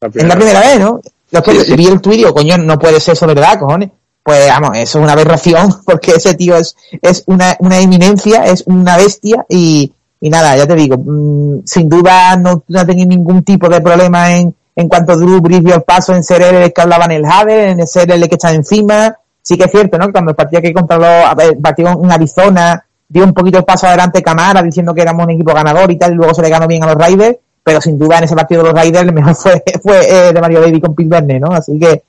es 0.00 0.24
la 0.24 0.36
primera 0.36 0.60
vez, 0.60 0.80
¿no? 0.80 1.00
Lo 1.30 1.42
que 1.42 1.52
vi 1.76 1.86
el 1.86 2.00
y 2.04 2.16
digo, 2.16 2.32
coño, 2.32 2.56
no 2.58 2.78
puede 2.78 3.00
ser 3.00 3.14
eso 3.14 3.26
verdad, 3.26 3.58
cojones. 3.58 3.90
Pues 4.22 4.48
vamos, 4.48 4.70
eso 4.74 4.98
es 4.98 5.04
una 5.04 5.12
aberración, 5.12 5.68
porque 5.84 6.12
ese 6.12 6.34
tío 6.34 6.56
es, 6.56 6.76
es 7.02 7.24
una, 7.26 7.56
una 7.58 7.78
eminencia, 7.80 8.46
es 8.46 8.64
una 8.66 8.96
bestia 8.96 9.44
y, 9.48 9.92
y 10.20 10.30
nada, 10.30 10.56
ya 10.56 10.66
te 10.66 10.74
digo, 10.74 10.96
mm, 10.96 11.62
sin 11.66 11.88
duda 11.88 12.36
no, 12.36 12.64
no 12.66 12.80
ha 12.80 12.86
tenido 12.86 13.08
ningún 13.08 13.42
tipo 13.42 13.68
de 13.68 13.82
problema 13.82 14.34
en, 14.34 14.54
en 14.76 14.88
cuanto 14.88 15.16
Drew 15.16 15.40
Brees 15.40 15.62
dio 15.62 15.74
el 15.74 15.82
paso 15.82 16.14
en 16.14 16.22
ser 16.22 16.42
el 16.42 16.72
que 16.72 16.80
hablaba 16.80 17.04
en 17.04 17.12
el 17.12 17.26
Jade, 17.26 17.70
en 17.70 17.86
ser 17.86 18.10
el 18.10 18.28
que 18.28 18.34
está 18.34 18.52
encima. 18.52 19.16
Sí 19.42 19.58
que 19.58 19.64
es 19.64 19.70
cierto, 19.70 19.98
¿no? 19.98 20.10
Cuando 20.10 20.30
el 20.30 20.36
partido 20.36 20.62
que 20.62 20.72
contra 20.72 20.96
los, 20.96 21.60
partido 21.62 21.90
en 22.02 22.10
Arizona, 22.10 22.86
dio 23.06 23.24
un 23.24 23.34
poquito 23.34 23.58
el 23.58 23.64
paso 23.64 23.86
adelante 23.86 24.22
Camara 24.22 24.62
diciendo 24.62 24.94
que 24.94 25.02
éramos 25.02 25.24
un 25.24 25.32
equipo 25.32 25.52
ganador 25.52 25.90
y 25.90 25.98
tal, 25.98 26.12
y 26.12 26.16
luego 26.16 26.32
se 26.32 26.42
le 26.42 26.48
ganó 26.48 26.66
bien 26.66 26.82
a 26.82 26.86
los 26.86 26.96
Raiders, 26.96 27.36
pero 27.64 27.80
sin 27.80 27.98
duda 27.98 28.18
en 28.18 28.24
ese 28.24 28.36
partido 28.36 28.62
de 28.62 28.68
los 28.68 28.78
Raiders 28.78 29.08
el 29.08 29.14
mejor 29.14 29.34
fue, 29.36 29.62
fue 29.82 30.00
eh, 30.00 30.32
de 30.32 30.40
Mario 30.40 30.60
David 30.60 30.82
con 30.82 30.94
Pete 30.94 31.08
Verne, 31.08 31.40
¿no? 31.40 31.48
Así 31.48 31.78
que, 31.78 32.02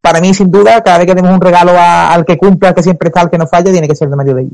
para 0.00 0.20
mí, 0.20 0.32
sin 0.34 0.50
duda, 0.50 0.82
cada 0.82 0.98
vez 0.98 1.06
que 1.06 1.14
tenemos 1.14 1.34
un 1.34 1.40
regalo 1.40 1.72
al 1.76 2.24
que 2.24 2.36
cumple, 2.36 2.68
al 2.68 2.74
que 2.74 2.82
siempre 2.82 3.08
está, 3.08 3.22
al 3.22 3.30
que 3.30 3.38
no 3.38 3.46
falla, 3.46 3.72
tiene 3.72 3.88
que 3.88 3.96
ser 3.96 4.08
de 4.08 4.16
Mario 4.16 4.34
David. 4.34 4.52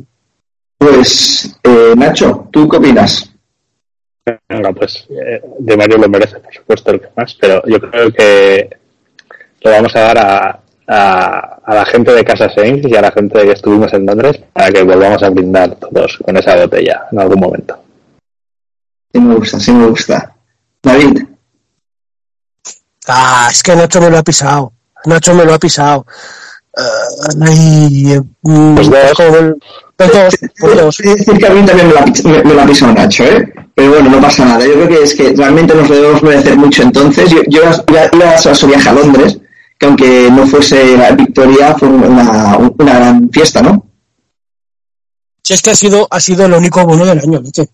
Pues, 0.79 1.59
eh, 1.63 1.95
Nacho, 1.97 2.49
¿tú 2.51 2.69
qué 2.69 2.77
opinas? 2.77 3.31
Venga, 4.49 4.73
pues 4.73 5.07
eh, 5.11 5.43
de 5.59 5.77
Mario 5.77 5.99
lo 5.99 6.09
merece, 6.09 6.39
por 6.39 6.55
supuesto, 6.55 6.91
el 6.93 7.01
que 7.01 7.09
más, 7.15 7.37
pero 7.39 7.63
yo 7.67 7.79
creo 7.79 8.11
que 8.11 8.71
lo 9.61 9.71
vamos 9.71 9.95
a 9.97 10.01
dar 10.01 10.19
a, 10.19 10.61
a, 10.87 11.75
la 11.75 11.85
gente 11.85 12.13
de 12.13 12.25
Casa 12.25 12.49
Sainz 12.49 12.87
y 12.87 12.97
a 12.97 13.03
la 13.03 13.11
gente 13.11 13.39
de 13.39 13.47
que 13.47 13.53
estuvimos 13.53 13.93
en 13.93 14.07
Londres 14.07 14.41
para 14.53 14.71
que 14.71 14.83
volvamos 14.83 15.23
a 15.23 15.31
brindar 15.31 15.77
todos 15.77 16.19
con 16.19 16.37
esa 16.37 16.57
botella 16.57 17.07
en 17.13 17.19
algún 17.19 17.41
momento. 17.41 17.79
Sí 19.13 19.21
me 19.21 19.35
gusta, 19.35 19.61
sí 19.61 19.73
me 19.73 19.87
gusta. 19.87 20.34
David. 20.85 21.25
Ah, 23.09 23.49
es 23.51 23.63
que 23.63 23.75
Nacho 23.75 24.01
me 24.01 24.11
lo 24.11 24.19
ha 24.19 24.23
pisado. 24.23 24.73
Nacho 25.07 25.35
me 25.35 25.45
lo 25.45 25.55
ha 25.55 25.59
pisado. 25.59 26.07
Uh, 26.77 28.75
pues 28.75 28.89
dos. 28.91 29.13
Pues 29.97 30.13
dos, 30.13 30.35
pues 30.61 30.77
dos. 30.77 31.01
Es 31.01 31.25
que 31.25 31.47
a 31.47 31.51
mí 31.51 31.65
también 31.65 31.89
me 31.89 32.63
ha, 32.63 32.67
pisado 32.67 32.93
Nacho, 32.93 33.25
¿eh? 33.25 33.53
Pero 33.75 33.91
bueno, 33.91 34.11
no 34.11 34.21
pasa 34.21 34.45
nada. 34.45 34.65
Yo 34.65 34.75
creo 34.75 34.89
que 34.89 35.03
es 35.03 35.15
que 35.15 35.33
realmente 35.35 35.75
nos 35.75 35.89
debemos 35.89 36.23
merecer 36.23 36.57
mucho. 36.57 36.83
Entonces, 36.83 37.31
yo, 37.31 37.43
yo 37.49 37.63
iba 38.13 38.31
a 38.31 38.39
su 38.39 38.67
viaje 38.67 38.89
a 38.89 38.93
Londres, 38.93 39.39
que 39.79 39.87
aunque 39.87 40.31
no 40.31 40.47
fuese 40.47 40.97
la 40.97 41.11
victoria, 41.13 41.75
fue 41.75 41.89
una, 41.89 42.59
una 42.79 42.95
gran 42.95 43.31
fiesta, 43.31 43.63
¿no? 43.63 43.87
Si 45.43 45.55
es 45.55 45.63
que 45.63 45.71
ha 45.71 45.75
sido, 45.75 46.07
ha 46.11 46.21
sido 46.21 46.47
el 46.47 46.55
único 46.55 46.85
bueno 46.85 47.05
del 47.05 47.19
año, 47.19 47.41
¿viste? 47.41 47.69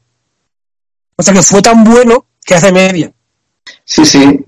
O 1.17 1.23
sea 1.23 1.35
que 1.35 1.43
fue 1.43 1.61
tan 1.61 1.85
bueno 1.85 2.27
que 2.45 2.55
hace 2.55 2.73
media. 2.73 3.13
Sí, 3.85 4.05
sí. 4.05 4.45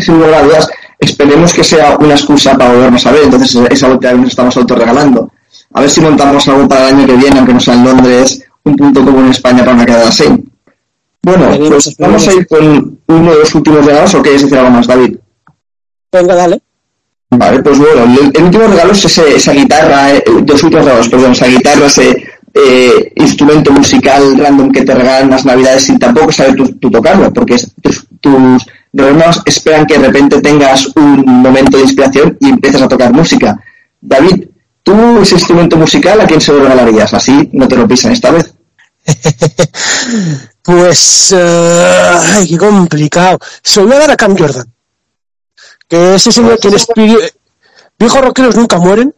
Sin 0.00 0.14
lugar 0.14 0.34
a 0.34 0.42
dudas. 0.42 0.68
Esperemos 0.98 1.54
que 1.54 1.64
sea 1.64 1.96
una 1.98 2.14
excusa 2.14 2.56
para 2.56 2.72
volvernos 2.72 3.06
a 3.06 3.12
ver. 3.12 3.24
Entonces, 3.24 3.54
esa 3.70 3.86
vuelta 3.88 4.10
que 4.10 4.18
nos 4.18 4.30
estamos 4.30 4.56
autorregalando. 4.56 5.30
A 5.74 5.80
ver 5.80 5.90
si 5.90 6.00
montamos 6.00 6.46
algo 6.48 6.66
para 6.66 6.88
el 6.88 6.96
año 6.96 7.06
que 7.06 7.16
viene, 7.16 7.38
aunque 7.38 7.54
no 7.54 7.60
sea 7.60 7.74
en 7.74 7.84
Londres, 7.84 8.42
un 8.64 8.76
punto 8.76 9.04
como 9.04 9.20
en 9.20 9.28
España 9.28 9.60
para 9.60 9.74
una 9.74 9.86
quedada 9.86 10.08
así. 10.08 10.24
Bueno, 11.22 11.50
pues 11.68 11.94
vamos 11.98 12.26
a 12.26 12.32
ir 12.32 12.46
con 12.46 12.98
uno 13.06 13.32
de 13.32 13.38
los 13.38 13.54
últimos 13.54 13.84
regalos 13.84 14.14
o 14.14 14.22
quieres 14.22 14.42
decir 14.42 14.58
algo 14.58 14.70
más, 14.70 14.86
David. 14.86 15.16
Venga, 16.10 16.34
dale. 16.34 16.62
Vale, 17.30 17.62
pues 17.62 17.78
bueno, 17.78 18.04
el, 18.04 18.42
último 18.42 18.66
regalo 18.66 18.92
es 18.92 19.04
esa 19.04 19.52
guitarra, 19.52 20.14
eh, 20.14 20.24
dos 20.42 20.62
últimos 20.62 20.86
regalos, 20.86 21.08
perdón, 21.10 21.32
esa 21.32 21.46
guitarra, 21.46 21.86
ese 21.86 22.24
eh, 22.54 23.12
instrumento 23.16 23.72
musical 23.72 24.38
random 24.38 24.72
que 24.72 24.82
te 24.82 24.94
regalan 24.94 25.30
las 25.30 25.44
navidades 25.44 25.84
sin 25.84 25.98
tampoco 25.98 26.32
saber 26.32 26.56
tú, 26.56 26.90
tocarlo, 26.90 27.32
porque 27.32 27.56
tus, 27.82 28.06
tus 28.20 28.66
hermanos 28.92 29.42
esperan 29.44 29.86
que 29.86 29.98
de 29.98 30.06
repente 30.06 30.40
tengas 30.40 30.86
un 30.96 31.24
momento 31.24 31.76
de 31.76 31.84
inspiración 31.84 32.36
y 32.40 32.48
empieces 32.48 32.82
a 32.82 32.88
tocar 32.88 33.12
música. 33.12 33.58
David, 34.00 34.44
tú 34.82 35.20
ese 35.20 35.34
instrumento 35.34 35.76
musical, 35.76 36.20
¿a 36.20 36.26
quién 36.26 36.40
se 36.40 36.52
lo 36.52 36.62
regalarías? 36.62 37.12
Así 37.14 37.50
no 37.52 37.68
te 37.68 37.76
lo 37.76 37.86
pisan 37.86 38.12
esta 38.12 38.30
vez. 38.30 38.52
pues, 40.62 41.32
uh, 41.32 42.34
ay, 42.34 42.48
qué 42.48 42.58
complicado. 42.58 43.38
Se 43.62 43.80
lo 43.80 43.86
voy 43.86 43.96
a 43.96 44.00
dar 44.00 44.10
a 44.10 44.16
Cam 44.16 44.36
Jordan. 44.36 44.66
Que 45.88 46.14
ese 46.14 46.32
señor 46.32 46.58
que 46.58 46.70
les 46.70 46.86
pidió. 46.86 47.18
Viejos 47.98 48.20
rockeros 48.20 48.56
nunca 48.56 48.78
mueren. 48.78 49.14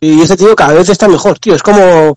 Y 0.00 0.20
este 0.20 0.36
tío 0.36 0.54
cada 0.54 0.74
vez 0.74 0.88
está 0.88 1.08
mejor, 1.08 1.38
tío. 1.38 1.54
Es 1.54 1.62
como 1.62 2.16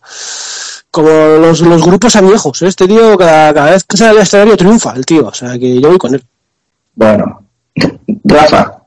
como 0.91 1.09
los, 1.09 1.61
los 1.61 1.83
grupos 1.83 2.15
añejos. 2.15 2.61
¿eh? 2.61 2.67
Este 2.67 2.87
tío 2.87 3.17
cada, 3.17 3.53
cada, 3.53 3.71
vez 3.71 3.83
que 3.83 3.97
sale 3.97 4.11
al 4.11 4.17
escenario 4.23 4.57
triunfa, 4.57 4.93
el 4.93 5.05
tío. 5.05 5.27
O 5.27 5.33
sea 5.33 5.57
que 5.57 5.79
yo 5.79 5.89
voy 5.89 5.97
con 5.97 6.15
él. 6.15 6.23
Bueno. 6.95 7.43
Rafa. 8.23 8.77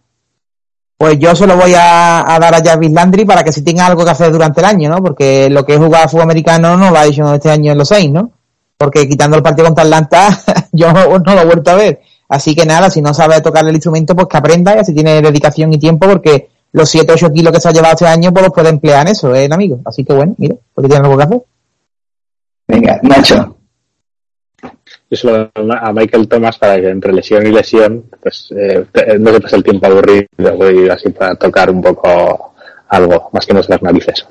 Pues 1.00 1.18
yo 1.18 1.34
se 1.34 1.46
lo 1.46 1.56
voy 1.56 1.72
a, 1.74 2.24
dar 2.40 2.54
a 2.54 2.62
Jarvis 2.62 2.92
Landry 2.92 3.24
para 3.24 3.42
que 3.42 3.52
si 3.52 3.62
tenga 3.62 3.86
algo 3.86 4.04
que 4.04 4.10
hacer 4.10 4.30
durante 4.30 4.60
el 4.60 4.66
año, 4.66 4.90
¿no? 4.90 5.02
Porque 5.02 5.48
lo 5.48 5.64
que 5.64 5.74
es 5.74 5.78
jugar 5.78 6.04
a 6.04 6.08
fútbol 6.08 6.24
americano 6.24 6.76
no 6.76 6.90
lo 6.90 6.98
ha 6.98 7.06
hecho 7.06 7.32
este 7.32 7.50
año 7.50 7.72
en 7.72 7.78
los 7.78 7.88
seis, 7.88 8.10
¿no? 8.10 8.32
Porque 8.76 9.08
quitando 9.08 9.36
el 9.36 9.42
partido 9.42 9.66
contra 9.66 9.84
Atlanta, 9.84 10.28
yo 10.72 10.92
no, 10.92 11.18
lo 11.18 11.40
he 11.40 11.44
vuelto 11.46 11.70
a 11.70 11.76
ver. 11.76 12.02
Así 12.28 12.54
que 12.54 12.66
nada, 12.66 12.90
si 12.90 13.00
no 13.00 13.14
sabe 13.14 13.40
tocar 13.40 13.66
el 13.66 13.74
instrumento, 13.74 14.14
pues 14.14 14.26
que 14.28 14.36
aprenda 14.36 14.76
y 14.76 14.80
así 14.80 14.92
tiene 14.92 15.22
dedicación 15.22 15.72
y 15.72 15.78
tiempo, 15.78 16.06
porque 16.06 16.50
los 16.72 16.88
7 16.88 17.12
8 17.12 17.32
kilos 17.32 17.52
que 17.52 17.60
se 17.60 17.68
ha 17.68 17.72
llevado 17.72 17.94
este 17.94 18.06
año, 18.06 18.32
pues 18.32 18.44
los 18.44 18.54
puede 18.54 18.68
emplear 18.68 19.06
en 19.06 19.12
eso, 19.12 19.34
¿eh, 19.34 19.48
amigo? 19.50 19.80
Así 19.84 20.04
que 20.04 20.12
bueno, 20.12 20.34
mira, 20.38 20.54
porque 20.74 20.88
tiene 20.88 21.04
algo 21.04 21.16
que 21.16 21.24
hacer. 21.24 21.42
Venga, 22.68 23.00
Nacho 23.02 23.56
yo 25.10 25.16
solo 25.16 25.50
a 25.54 25.92
Michael 25.92 26.28
Thomas 26.28 26.56
para 26.56 26.80
que 26.80 26.88
entre 26.88 27.12
lesión 27.12 27.44
y 27.46 27.50
lesión 27.50 28.04
pues 28.22 28.52
eh, 28.56 28.86
no 29.18 29.32
se 29.32 29.40
pase 29.40 29.56
el 29.56 29.64
tiempo 29.64 29.86
aburrido 29.86 30.26
y 30.70 30.88
así 30.88 31.10
para 31.10 31.34
tocar 31.34 31.70
un 31.70 31.82
poco 31.82 32.54
algo 32.88 33.28
más 33.32 33.44
que 33.44 33.52
no 33.52 33.60
las 33.66 33.82
narices 33.82 34.24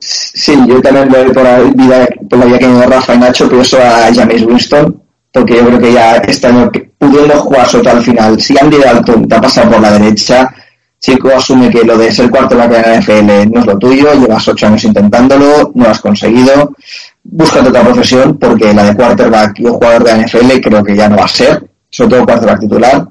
sí 0.00 0.58
yo 0.66 0.80
también 0.80 1.08
voy 1.08 1.32
por 1.32 1.44
la 1.44 1.60
vida 1.60 2.08
por 2.28 2.38
la 2.40 2.44
vida 2.46 2.58
que 2.58 2.66
me 2.66 2.86
Rafa 2.86 3.14
y 3.14 3.18
Nacho 3.18 3.48
pero 3.48 3.62
eso 3.62 3.78
a 3.78 4.12
James 4.12 4.42
Winston 4.42 5.00
porque 5.32 5.56
yo 5.56 5.66
creo 5.66 5.78
que 5.78 5.92
ya 5.92 6.16
este 6.16 6.48
año 6.48 6.70
pudiendo 6.98 7.34
jugar 7.36 7.68
sobre 7.68 7.90
al 7.90 8.02
final 8.02 8.40
si 8.40 8.58
Andy 8.58 8.78
Dalton 8.78 9.28
te 9.28 9.34
ha 9.36 9.40
pasado 9.40 9.70
por 9.70 9.80
la 9.80 9.92
derecha 9.92 10.52
Chico 11.00 11.30
asume 11.34 11.70
que 11.70 11.82
lo 11.82 11.96
de 11.96 12.12
ser 12.12 12.30
cuarto 12.30 12.54
en 12.54 12.70
la 12.70 12.98
NFL 12.98 13.50
no 13.50 13.60
es 13.60 13.66
lo 13.66 13.78
tuyo, 13.78 14.12
llevas 14.14 14.46
ocho 14.48 14.66
años 14.66 14.84
intentándolo, 14.84 15.72
no 15.74 15.84
lo 15.84 15.90
has 15.90 16.00
conseguido 16.00 16.74
búscate 17.22 17.68
otra 17.68 17.82
profesión 17.84 18.38
porque 18.38 18.72
la 18.72 18.84
de 18.84 18.96
quarterback 18.96 19.58
y 19.58 19.64
un 19.66 19.74
jugador 19.74 20.04
de 20.04 20.24
NFL 20.24 20.60
creo 20.60 20.84
que 20.84 20.96
ya 20.96 21.08
no 21.08 21.16
va 21.16 21.24
a 21.24 21.28
ser 21.28 21.68
sobre 21.90 22.10
todo 22.10 22.24
quarterback 22.24 22.60
titular. 22.60 23.08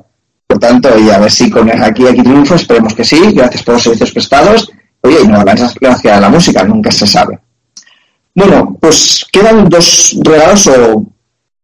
Por 0.47 0.57
tanto, 0.57 0.97
y 0.97 1.09
a 1.11 1.19
ver 1.19 1.29
si 1.29 1.49
con 1.49 1.69
aquí, 1.69 2.07
aquí 2.07 2.23
triunfo, 2.23 2.55
esperemos 2.55 2.95
que 2.95 3.03
sí, 3.03 3.33
gracias 3.33 3.61
por 3.61 3.75
los 3.75 3.83
servicios 3.83 4.11
prestados. 4.11 4.71
Oye, 5.01 5.21
y 5.23 5.27
no 5.27 5.43
gracias 5.43 5.75
a 6.05 6.19
la 6.19 6.29
música, 6.29 6.63
nunca 6.63 6.89
se 6.89 7.05
sabe. 7.05 7.39
Bueno, 8.33 8.75
pues 8.79 9.27
quedan 9.31 9.69
dos 9.69 10.17
regalos, 10.23 10.65
o, 10.67 11.05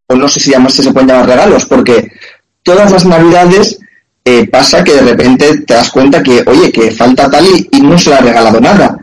o 0.07 0.15
no 0.15 0.28
sé 0.28 0.39
si 0.39 0.51
llamarse 0.51 0.84
se 0.84 0.93
pueden 0.93 1.09
llamar 1.09 1.28
regalos, 1.28 1.65
porque 1.65 2.11
todas 2.61 2.91
las 2.91 3.05
navidades 3.05 3.80
eh, 4.28 4.47
pasa 4.47 4.84
que 4.84 4.93
de 4.93 5.01
repente 5.01 5.59
te 5.59 5.76
das 5.76 5.91
cuenta 5.91 6.23
que, 6.23 6.43
oye, 6.47 6.71
que 6.71 6.89
falta 6.89 7.30
tal 7.30 7.45
y, 7.45 7.69
y 7.71 7.82
no 7.82 7.95
se 7.95 8.09
le 8.09 8.15
ha 8.15 8.21
regalado 8.21 8.59
nada. 8.59 8.97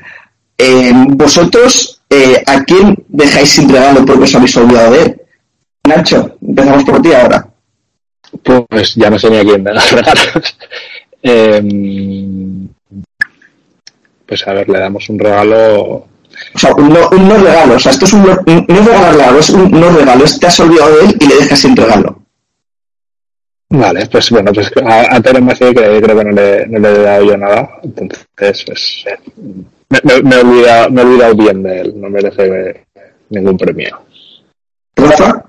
Eh, 0.58 0.92
vosotros, 0.94 2.02
eh, 2.10 2.42
¿a 2.44 2.62
quién 2.64 2.96
dejáis 3.08 3.50
sin 3.50 3.68
regalo 3.68 4.04
porque 4.04 4.24
os 4.24 4.34
habéis 4.34 4.56
olvidado 4.56 4.92
de 4.92 5.02
él? 5.02 5.20
Nacho, 5.84 6.36
empezamos 6.42 6.84
por 6.84 7.00
ti 7.00 7.12
ahora. 7.12 7.48
Pues 8.68 8.94
ya 8.96 9.10
no 9.10 9.18
sé 9.18 9.30
ni 9.30 9.38
a 9.38 9.44
quién 9.44 9.62
dar 9.64 9.74
los 9.74 9.92
regalos. 9.92 10.56
Em, 11.22 12.68
pues 14.26 14.46
a 14.48 14.52
ver, 14.54 14.68
le 14.68 14.78
damos 14.80 15.08
un 15.08 15.18
regalo. 15.18 16.06
O 16.54 16.58
sea, 16.58 16.74
un 16.74 16.88
no, 16.88 17.08
un 17.10 17.28
no 17.28 17.36
regalo. 17.36 17.74
O 17.74 17.78
sea, 17.78 17.92
esto 17.92 18.06
es 18.06 18.12
un 18.12 18.22
no, 18.24 18.36
no 18.46 19.10
regalo, 19.10 19.38
es 19.38 19.50
un 19.50 19.70
no 19.70 19.90
regalo. 19.90 20.24
Es 20.24 20.40
te 20.40 20.46
has 20.46 20.58
olvidado 20.58 20.96
de 20.96 21.04
él 21.04 21.16
y 21.20 21.26
le 21.26 21.36
dejas 21.36 21.60
sin 21.60 21.76
regalo. 21.76 22.21
Vale, 23.74 24.06
pues 24.06 24.30
bueno, 24.30 24.52
pues 24.52 24.70
a, 24.84 25.16
a 25.16 25.20
Tere 25.22 25.40
Macié 25.40 25.74
que 25.74 26.02
creo 26.02 26.18
que 26.18 26.24
no 26.24 26.30
le, 26.30 26.66
no 26.66 26.78
le 26.78 26.88
he 26.90 27.02
dado 27.02 27.24
yo 27.24 27.36
nada. 27.38 27.70
Entonces, 27.82 28.64
pues 28.66 29.04
eh, 29.06 29.18
me, 29.88 29.98
me, 30.02 30.22
me 30.22 30.36
he 30.36 30.40
olvidado, 30.40 30.90
me 30.90 31.00
he 31.00 31.04
olvidado 31.06 31.34
bien 31.34 31.62
de 31.62 31.80
él. 31.80 31.94
No 31.96 32.10
merece 32.10 32.84
ningún 33.30 33.56
premio. 33.56 33.98
Rafa, 34.94 35.44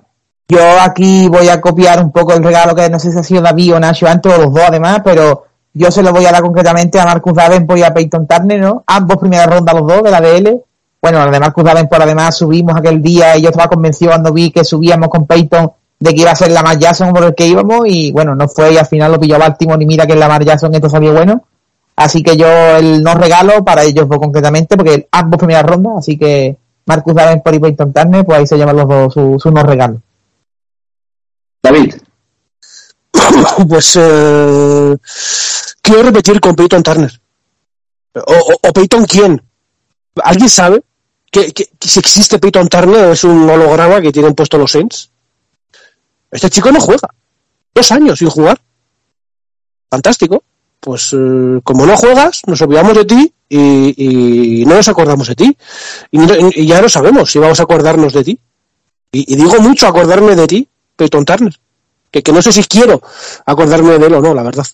Yo 0.47 0.61
aquí 0.79 1.27
voy 1.27 1.49
a 1.49 1.59
copiar 1.59 2.01
un 2.01 2.13
poco 2.13 2.33
el 2.33 2.41
regalo 2.41 2.73
que 2.73 2.89
no 2.89 2.97
sé 2.97 3.11
si 3.11 3.19
ha 3.19 3.23
sido 3.23 3.41
David 3.41 3.75
o 3.75 3.79
Nacho 3.81 4.07
antes 4.07 4.33
o 4.33 4.41
los 4.41 4.53
dos 4.53 4.63
además, 4.65 5.01
pero 5.03 5.47
yo 5.73 5.91
se 5.91 6.01
lo 6.01 6.13
voy 6.13 6.25
a 6.25 6.31
dar 6.31 6.41
concretamente 6.41 7.01
a 7.01 7.05
Marcus 7.05 7.33
Davenport 7.33 7.79
y 7.79 7.83
a 7.83 7.93
Peyton 7.93 8.25
Turner, 8.25 8.61
¿no? 8.61 8.85
Ambos 8.87 9.17
primera 9.17 9.47
ronda 9.47 9.73
los 9.73 9.85
dos 9.85 10.01
de 10.01 10.11
la 10.11 10.21
DL. 10.21 10.61
Bueno, 11.01 11.25
la 11.25 11.29
de 11.29 11.39
Marcus 11.41 11.65
Davenport 11.65 12.03
además 12.03 12.37
subimos 12.37 12.73
aquel 12.77 13.01
día 13.01 13.35
y 13.35 13.41
yo 13.41 13.49
estaba 13.49 13.67
convencido 13.67 14.11
cuando 14.11 14.31
vi 14.31 14.49
que 14.49 14.63
subíamos 14.63 15.09
con 15.09 15.27
Peyton 15.27 15.73
de 16.03 16.13
que 16.13 16.21
iba 16.21 16.31
a 16.31 16.35
ser 16.35 16.51
Lamar 16.51 16.77
Jackson 16.77 17.13
por 17.13 17.23
el 17.23 17.33
que 17.35 17.47
íbamos 17.47 17.81
y 17.87 18.11
bueno, 18.11 18.35
no 18.35 18.47
fue 18.49 18.73
y 18.73 18.77
al 18.77 18.85
final 18.85 19.11
lo 19.13 19.19
pilló 19.19 19.39
Baltimore 19.39 19.81
y 19.81 19.85
mira 19.87 20.05
que 20.05 20.13
el 20.13 20.19
Lamar 20.19 20.43
Jackson 20.43 20.73
esto 20.75 20.89
salió 20.89 21.13
bueno. 21.13 21.43
Así 21.95 22.21
que 22.23 22.35
yo 22.35 22.47
el 22.77 23.01
no 23.03 23.13
regalo 23.15 23.63
para 23.63 23.83
ellos 23.83 24.09
dos 24.09 24.17
concretamente 24.19 24.75
porque 24.75 25.07
ambos 25.11 25.37
primera 25.37 25.61
ronda, 25.63 25.91
así 25.97 26.17
que 26.17 26.57
Marcus 26.85 27.13
Davenport 27.15 27.55
y 27.55 27.59
Peyton 27.59 27.93
Turner, 27.93 28.25
pues 28.25 28.39
ahí 28.39 28.47
se 28.47 28.57
llevan 28.57 28.75
los 28.75 28.87
dos 28.89 29.13
su, 29.13 29.37
su 29.39 29.51
no 29.51 29.63
regalo. 29.63 30.01
David, 31.61 31.93
Pues 33.69 33.95
eh, 33.99 34.97
quiero 35.81 36.03
repetir 36.03 36.39
con 36.41 36.55
Peyton 36.55 36.83
Turner. 36.83 37.11
O, 38.15 38.19
o- 38.33 38.69
o 38.69 38.73
Peyton 38.73 39.05
quién? 39.05 39.41
¿Alguien 40.23 40.49
sabe 40.49 40.81
que, 41.31 41.51
que- 41.53 41.69
que 41.79 41.87
si 41.87 41.99
existe 41.99 42.39
Peyton 42.39 42.67
Turner 42.67 43.11
es 43.11 43.23
un 43.23 43.49
holograma 43.49 44.01
que 44.01 44.11
tienen 44.11 44.33
puesto 44.35 44.57
los 44.57 44.71
Saints? 44.71 45.09
Este 46.33 46.49
chico 46.49 46.71
no 46.71 46.79
juega. 46.79 47.07
Dos 47.73 47.91
años 47.91 48.19
sin 48.19 48.29
jugar. 48.29 48.59
Fantástico. 49.89 50.43
Pues 50.79 51.13
eh, 51.13 51.61
como 51.63 51.85
no 51.85 51.95
juegas, 51.95 52.41
nos 52.47 52.61
olvidamos 52.61 52.97
de 52.97 53.05
ti 53.05 53.33
y, 53.47 54.65
no 54.65 54.75
nos 54.75 54.89
acordamos 54.89 55.27
de 55.27 55.35
ti. 55.35 55.57
Y, 56.11 56.65
ya 56.65 56.81
no 56.81 56.89
sabemos 56.89 57.31
si 57.31 57.39
vamos 57.39 57.59
a 57.59 57.63
acordarnos 57.63 58.11
de 58.13 58.23
ti. 58.23 58.39
Y, 59.11 59.35
digo 59.35 59.61
mucho 59.61 59.87
acordarme 59.87 60.35
de 60.35 60.47
ti, 60.47 60.67
Peyton 60.95 61.23
Turner. 61.23 61.53
Que, 62.11 62.21
que 62.21 62.31
no 62.33 62.41
sé 62.41 62.51
si 62.51 62.63
quiero 62.63 63.01
acordarme 63.45 63.97
de 63.97 64.07
él 64.07 64.13
o 64.15 64.21
no, 64.21 64.33
la 64.33 64.43
verdad. 64.43 64.65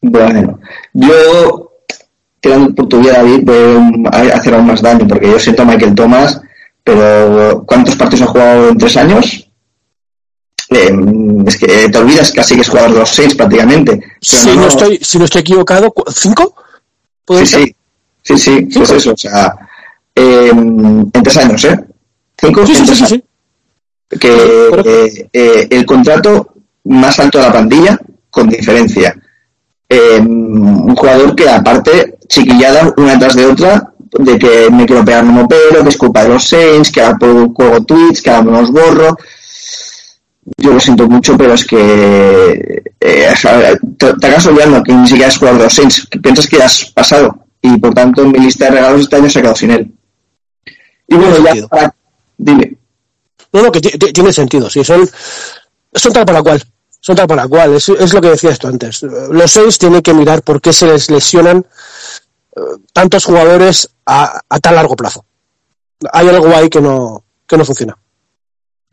bueno, 0.00 0.60
yo, 0.92 1.72
tirando 2.40 2.74
por 2.74 2.88
tu 2.88 3.00
vida, 3.00 3.14
David, 3.14 3.40
voy 3.44 4.06
a 4.12 4.36
hacer 4.36 4.54
aún 4.54 4.66
más 4.66 4.80
daño, 4.80 5.08
porque 5.08 5.30
yo 5.30 5.38
siento 5.38 5.62
a 5.62 5.66
Michael 5.66 5.94
Thomas, 5.94 6.40
pero 6.84 7.64
¿cuántos 7.66 7.96
partidos 7.96 8.28
ha 8.28 8.32
jugado 8.32 8.68
en 8.68 8.78
tres 8.78 8.96
años? 8.96 9.45
Eh, 10.70 10.92
es 11.46 11.56
que 11.58 11.88
te 11.88 11.98
olvidas 11.98 12.32
casi 12.32 12.56
que 12.56 12.62
es 12.62 12.68
jugador 12.68 12.92
de 12.92 12.98
los 13.00 13.10
seis 13.10 13.34
prácticamente. 13.34 14.00
Si 14.20 14.36
no, 14.56 14.66
estoy, 14.66 14.98
si 15.02 15.18
no 15.18 15.24
estoy 15.24 15.40
equivocado, 15.42 15.90
¿cu- 15.92 16.10
¿cinco? 16.12 16.54
¿Puede 17.24 17.46
Sí, 17.46 17.74
sí, 18.22 18.36
sí, 18.38 18.66
sí, 18.70 18.78
pues 18.78 18.90
eso, 18.90 19.12
o 19.12 19.16
sea, 19.16 19.54
eh, 20.14 20.50
en 20.52 21.10
tres 21.12 21.36
años, 21.36 21.64
¿eh? 21.64 21.78
Cinco 22.38 22.66
Sí, 22.66 22.74
sí, 22.74 23.22
que 24.20 24.70
eh, 24.84 25.28
eh, 25.32 25.66
el 25.70 25.86
contrato 25.86 26.52
más 26.84 27.18
alto 27.18 27.38
de 27.38 27.44
la 27.44 27.52
plantilla, 27.52 28.00
con 28.30 28.48
diferencia. 28.48 29.16
Eh, 29.88 30.18
un 30.20 30.94
jugador 30.96 31.34
que 31.36 31.48
aparte 31.48 32.16
chiquillada 32.28 32.92
una 32.96 33.18
tras 33.18 33.36
de 33.36 33.46
otra 33.46 33.92
de 34.18 34.38
que 34.38 34.68
me 34.70 34.84
quiero 34.86 35.04
pegar 35.04 35.24
no 35.24 35.32
me 35.32 35.46
pelo, 35.46 35.82
que 35.82 35.88
es 35.90 35.96
culpa 35.96 36.24
de 36.24 36.30
los 36.30 36.44
Saints, 36.48 36.90
que 36.90 37.00
ahora 37.02 37.18
juego 37.54 37.84
tweets, 37.84 38.20
que 38.22 38.30
ahora 38.30 38.42
me 38.50 38.60
los 38.60 38.70
borro. 38.72 39.16
Yo 40.58 40.72
lo 40.72 40.80
siento 40.80 41.08
mucho, 41.08 41.36
pero 41.36 41.54
es 41.54 41.64
que 41.64 42.82
eh, 43.00 43.34
te, 43.98 44.14
te 44.14 44.26
acabas 44.26 44.46
olvidando 44.46 44.82
que 44.82 44.92
ni 44.92 45.06
siquiera 45.08 45.28
es 45.28 45.38
jugador 45.38 45.58
de 45.58 45.64
los 45.64 45.74
Saints, 45.74 46.06
que 46.08 46.20
piensas 46.20 46.46
que 46.46 46.62
has 46.62 46.84
pasado 46.92 47.46
y 47.60 47.76
por 47.78 47.92
tanto 47.94 48.22
en 48.22 48.32
mi 48.32 48.38
lista 48.38 48.66
de 48.66 48.70
regalos 48.72 49.00
este 49.02 49.16
año 49.16 49.28
se 49.28 49.38
ha 49.38 49.42
quedado 49.42 49.56
sin 49.56 49.70
él. 49.72 49.92
Y 51.08 51.14
bueno, 51.16 51.36
ya 51.38 51.44
sentido. 51.46 51.68
para, 51.68 51.94
dime. 52.38 52.76
No, 53.52 53.62
no, 53.62 53.72
que 53.72 53.80
ti- 53.80 53.98
ti- 53.98 54.12
tiene 54.12 54.32
sentido, 54.32 54.70
sí, 54.70 54.84
son, 54.84 55.08
son 55.92 56.12
tal 56.12 56.24
para 56.26 56.42
cual. 56.42 56.62
Son 57.00 57.14
tal 57.16 57.26
para 57.26 57.46
cual, 57.46 57.74
es, 57.74 57.88
es 57.88 58.12
lo 58.14 58.20
que 58.20 58.30
decías 58.30 58.58
tú 58.58 58.66
antes. 58.68 59.02
Los 59.02 59.50
seis 59.52 59.78
tienen 59.78 60.02
que 60.02 60.12
mirar 60.14 60.42
por 60.42 60.60
qué 60.60 60.72
se 60.72 60.86
les 60.86 61.08
lesionan 61.10 61.64
eh, 62.56 62.60
tantos 62.92 63.24
jugadores 63.24 63.88
a, 64.06 64.40
a 64.48 64.58
tan 64.58 64.74
largo 64.74 64.96
plazo. 64.96 65.24
Hay 66.12 66.28
algo 66.28 66.48
ahí 66.54 66.68
que 66.68 66.80
no, 66.80 67.24
que 67.46 67.56
no 67.56 67.64
funciona. 67.64 67.96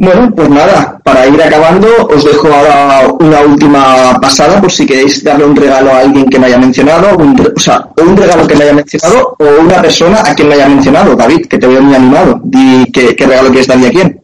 Bueno, 0.03 0.33
pues 0.35 0.49
nada, 0.49 0.99
para 1.01 1.25
ir 1.27 1.41
acabando, 1.41 1.87
os 2.09 2.25
dejo 2.25 2.47
ahora 2.47 3.07
una 3.21 3.39
última 3.39 4.19
pasada 4.19 4.59
por 4.59 4.69
si 4.69 4.85
queréis 4.85 5.23
darle 5.23 5.45
un 5.45 5.55
regalo 5.55 5.91
a 5.91 5.99
alguien 5.99 6.25
que 6.29 6.37
me 6.37 6.47
haya 6.47 6.57
mencionado, 6.57 7.15
un 7.17 7.39
o 7.55 7.59
sea, 7.59 7.87
un 7.95 8.17
regalo 8.17 8.45
que 8.45 8.53
me 8.53 8.65
haya 8.65 8.73
mencionado 8.73 9.33
o 9.39 9.61
una 9.61 9.81
persona 9.81 10.21
a 10.25 10.35
quien 10.35 10.49
me 10.49 10.55
haya 10.55 10.67
mencionado. 10.67 11.15
David, 11.15 11.45
que 11.47 11.57
te 11.57 11.67
veo 11.67 11.81
muy 11.81 11.95
animado. 11.95 12.41
Di 12.43 12.91
qué, 12.91 13.15
qué 13.15 13.25
regalo 13.25 13.47
quieres 13.47 13.67
darle 13.67 13.87
a 13.87 13.91
quién. 13.91 14.21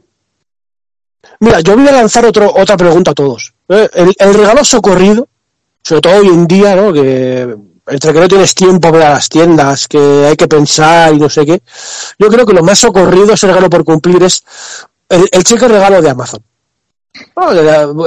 Mira, 1.39 1.61
yo 1.61 1.77
voy 1.77 1.87
a 1.87 1.93
lanzar 1.93 2.25
otro, 2.25 2.53
otra 2.53 2.75
pregunta 2.75 3.11
a 3.11 3.13
todos. 3.13 3.53
Eh, 3.69 3.87
El, 3.93 4.13
el 4.17 4.33
regalo 4.33 4.65
socorrido, 4.65 5.29
sobre 5.81 6.01
todo 6.01 6.17
hoy 6.17 6.27
en 6.27 6.45
día, 6.45 6.75
¿no? 6.75 6.91
Que 6.91 7.55
entre 7.87 8.13
que 8.13 8.19
no 8.19 8.27
tienes 8.27 8.53
tiempo 8.53 8.91
para 8.91 9.11
las 9.11 9.29
tiendas, 9.29 9.87
que 9.87 10.25
hay 10.27 10.35
que 10.35 10.49
pensar 10.49 11.13
y 11.13 11.19
no 11.19 11.29
sé 11.29 11.45
qué. 11.45 11.61
Yo 12.19 12.27
creo 12.27 12.45
que 12.45 12.53
lo 12.53 12.63
más 12.63 12.79
socorrido, 12.79 13.33
ese 13.33 13.47
regalo 13.47 13.69
por 13.69 13.85
cumplir, 13.85 14.21
es 14.21 14.43
el, 15.09 15.43
cheque 15.43 15.67
regalo 15.67 16.01
de 16.01 16.09
Amazon. 16.09 16.41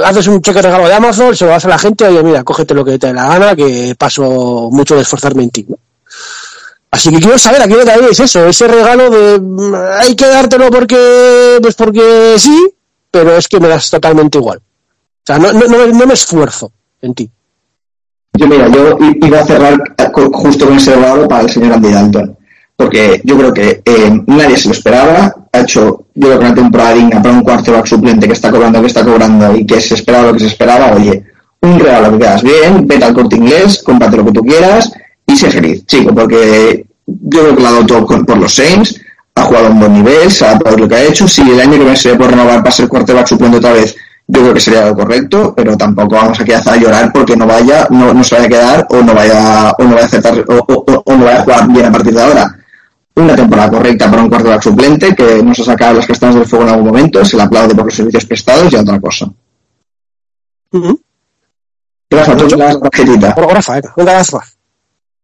Haces 0.05 0.27
un 0.27 0.41
cheque 0.41 0.61
regalo 0.61 0.87
de 0.87 0.93
Amazon, 0.93 1.35
se 1.35 1.45
lo 1.45 1.51
das 1.51 1.65
a 1.65 1.69
la 1.69 1.77
gente, 1.77 2.05
oye, 2.07 2.23
mira, 2.23 2.43
cógete 2.43 2.73
lo 2.73 2.83
que 2.85 2.97
te 2.97 3.07
dé 3.07 3.13
la 3.13 3.27
gana, 3.27 3.55
que 3.55 3.95
paso 3.97 4.69
mucho 4.71 4.95
de 4.95 5.01
esforzarme 5.01 5.43
en 5.43 5.49
ti. 5.51 5.67
Así 6.91 7.09
que 7.09 7.19
quiero 7.19 7.37
saber 7.37 7.61
a 7.61 7.65
quién 7.65 7.79
le 7.79 7.85
daréis 7.85 8.19
eso, 8.19 8.45
ese 8.47 8.67
regalo 8.67 9.09
de 9.09 9.41
hay 9.99 10.15
que 10.15 10.27
dártelo 10.27 10.69
porque, 10.69 11.57
pues 11.61 11.75
porque 11.75 12.35
sí, 12.37 12.69
pero 13.11 13.35
es 13.35 13.47
que 13.47 13.59
me 13.59 13.67
das 13.67 13.89
totalmente 13.89 14.37
igual. 14.37 14.59
O 14.59 15.25
sea, 15.25 15.37
no, 15.39 15.51
no, 15.53 15.67
no, 15.67 15.87
no 15.87 16.05
me 16.05 16.13
esfuerzo 16.13 16.71
en 17.01 17.13
ti. 17.15 17.29
Yo, 18.35 18.47
mira, 18.47 18.67
yo 18.69 18.97
iba 19.21 19.39
a 19.39 19.45
cerrar 19.45 19.77
co- 20.11 20.31
justo 20.33 20.65
con 20.65 20.77
ese 20.77 20.95
regalo 20.95 21.27
para 21.27 21.43
el 21.43 21.49
señor 21.49 21.73
Andy. 21.73 22.19
Porque 22.75 23.21
yo 23.23 23.37
creo 23.37 23.53
que 23.53 23.81
eh, 23.85 24.21
nadie 24.27 24.57
se 24.57 24.67
lo 24.67 24.73
esperaba. 24.73 25.33
Ha 25.51 25.59
hecho, 25.59 26.05
yo 26.15 26.27
creo 26.27 26.39
que 26.39 26.45
una 26.45 26.55
temporada 26.55 26.93
digna 26.93 27.21
para 27.21 27.35
un 27.35 27.43
quarterback 27.43 27.85
suplente 27.85 28.27
que 28.27 28.33
está 28.33 28.49
cobrando, 28.51 28.81
que 28.81 28.87
está 28.87 29.03
cobrando 29.03 29.55
y 29.55 29.65
que 29.65 29.79
se 29.79 29.93
esperaba 29.95 30.27
lo 30.27 30.33
que 30.33 30.39
se 30.39 30.47
esperaba. 30.47 30.91
Oye, 30.93 31.23
un 31.61 31.79
regalo 31.79 32.11
que 32.13 32.19
quedas 32.19 32.41
bien, 32.43 32.85
vete 32.87 33.05
al 33.05 33.13
corte 33.13 33.35
inglés, 33.35 33.81
cómprate 33.83 34.17
lo 34.17 34.25
que 34.25 34.31
tú 34.31 34.41
quieras 34.41 34.91
y 35.25 35.35
sé 35.35 35.49
feliz, 35.51 35.85
chico, 35.85 36.13
porque 36.13 36.85
yo 37.07 37.41
creo 37.41 37.55
que 37.55 37.61
lo 37.61 37.67
ha 37.67 37.71
dado 37.71 37.85
todo 37.85 38.05
por 38.05 38.37
los 38.37 38.53
Saints, 38.53 38.99
ha 39.35 39.43
jugado 39.43 39.67
a 39.67 39.69
un 39.69 39.79
buen 39.79 39.93
nivel, 39.93 40.27
adaptado 40.41 40.75
a 40.75 40.79
lo 40.79 40.87
que 40.89 40.95
ha 40.95 41.03
hecho. 41.03 41.27
Si 41.27 41.41
el 41.41 41.59
año 41.59 41.71
que 41.73 41.77
viene 41.79 41.95
se 41.95 42.15
puede 42.15 42.31
renovar 42.31 42.59
para 42.59 42.71
ser 42.71 42.87
quarterback 42.89 43.27
suplente 43.27 43.57
otra 43.57 43.71
vez, 43.73 43.95
yo 44.27 44.41
creo 44.41 44.53
que 44.53 44.59
sería 44.59 44.85
lo 44.87 44.95
correcto, 44.95 45.53
pero 45.55 45.77
tampoco 45.77 46.15
vamos 46.15 46.39
a 46.39 46.43
hacer 46.43 46.69
a 46.69 46.77
llorar 46.77 47.11
porque 47.13 47.35
no 47.37 47.45
vaya, 47.45 47.87
no, 47.91 48.13
no 48.13 48.23
se 48.23 48.35
vaya 48.35 48.47
a 48.47 48.49
quedar 48.49 48.87
o 48.89 49.01
no 49.01 49.13
vaya, 49.13 49.71
o 49.77 49.83
no 49.83 49.89
vaya 49.91 50.03
a 50.03 50.07
aceptar, 50.07 50.43
o- 50.47 50.65
o- 50.67 51.03
o 51.05 51.15
no 51.15 51.25
vaya 51.25 51.39
a 51.39 51.43
jugar 51.43 51.67
bien 51.69 51.85
a 51.85 51.91
partir 51.91 52.13
de 52.13 52.21
ahora. 52.23 52.55
Una 53.15 53.35
temporada 53.35 53.69
correcta 53.69 54.09
para 54.09 54.23
un 54.23 54.29
quarterback 54.29 54.61
suplente 54.63 55.15
que 55.15 55.43
nos 55.43 55.59
ha 55.59 55.63
sacado 55.63 55.93
las 55.95 56.07
castañas 56.07 56.35
del 56.35 56.45
fuego 56.47 56.65
en 56.65 56.71
algún 56.71 56.87
momento, 56.87 57.23
se 57.23 57.37
le 57.37 57.43
aplaude 57.43 57.75
por 57.75 57.85
los 57.85 57.93
servicios 57.95 58.25
prestados 58.25 58.73
y 58.73 58.75
otra 58.75 58.99
cosa. 58.99 59.27
Ujú. 60.71 60.99
Rafa, 62.09 62.37
tú 62.37 62.47
la 62.57 62.79
tarjetita. 62.79 63.35
Por 63.35 63.47
Rafa, 63.53 63.73
venga, 63.73 63.93
venga, 63.95 64.13
Rafa. 64.17 64.39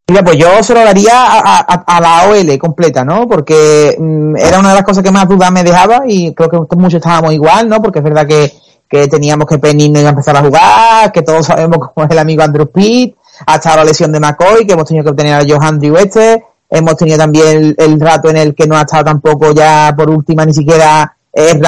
Mira, 0.07 0.23
pues 0.23 0.37
yo 0.37 0.63
se 0.63 0.73
lo 0.73 0.79
daría 0.81 1.13
a, 1.13 1.59
a- 1.59 1.83
a 1.85 2.01
la 2.01 2.29
OL 2.29 2.57
completa, 2.57 3.05
¿no? 3.05 3.27
Porque 3.27 3.95
mm, 3.99 4.37
era 4.37 4.59
una 4.59 4.69
de 4.69 4.75
las 4.75 4.83
cosas 4.83 5.03
que 5.03 5.11
más 5.11 5.27
dudas 5.27 5.51
me 5.51 5.63
dejaba 5.63 6.01
y 6.07 6.33
creo 6.33 6.49
que 6.67 6.75
muchos 6.75 6.95
estábamos 6.95 7.33
igual, 7.33 7.69
¿no? 7.69 7.79
Porque 7.81 7.99
es 7.99 8.05
verdad 8.05 8.25
que, 8.27 8.51
que 8.87 9.07
teníamos 9.07 9.47
que 9.47 9.59
Penny 9.59 9.89
no 9.89 9.99
iba 9.99 10.09
a 10.09 10.11
empezar 10.11 10.35
a 10.35 10.41
jugar, 10.41 11.11
que 11.11 11.21
todos 11.21 11.45
sabemos 11.45 11.77
cómo 11.93 12.05
es 12.05 12.11
el 12.11 12.17
amigo 12.19 12.41
Andrew 12.41 12.71
Pitt, 12.71 13.15
hasta 13.45 13.75
la 13.75 13.83
lesión 13.83 14.11
de 14.11 14.19
McCoy, 14.19 14.65
que 14.65 14.73
hemos 14.73 14.87
tenido 14.87 15.03
que 15.03 15.11
obtener 15.11 15.33
a 15.35 15.41
Joe 15.47 15.59
Andrew 15.67 15.95
este, 15.97 16.43
hemos 16.69 16.95
tenido 16.95 17.17
también 17.17 17.75
el, 17.77 17.99
rato 17.99 18.29
en 18.29 18.37
el 18.37 18.55
que 18.55 18.67
no 18.67 18.77
ha 18.77 18.81
estado 18.81 19.05
tampoco 19.05 19.51
ya 19.53 19.93
por 19.97 20.09
última 20.09 20.45
ni 20.45 20.53
siquiera 20.53 21.15
eh, 21.33 21.59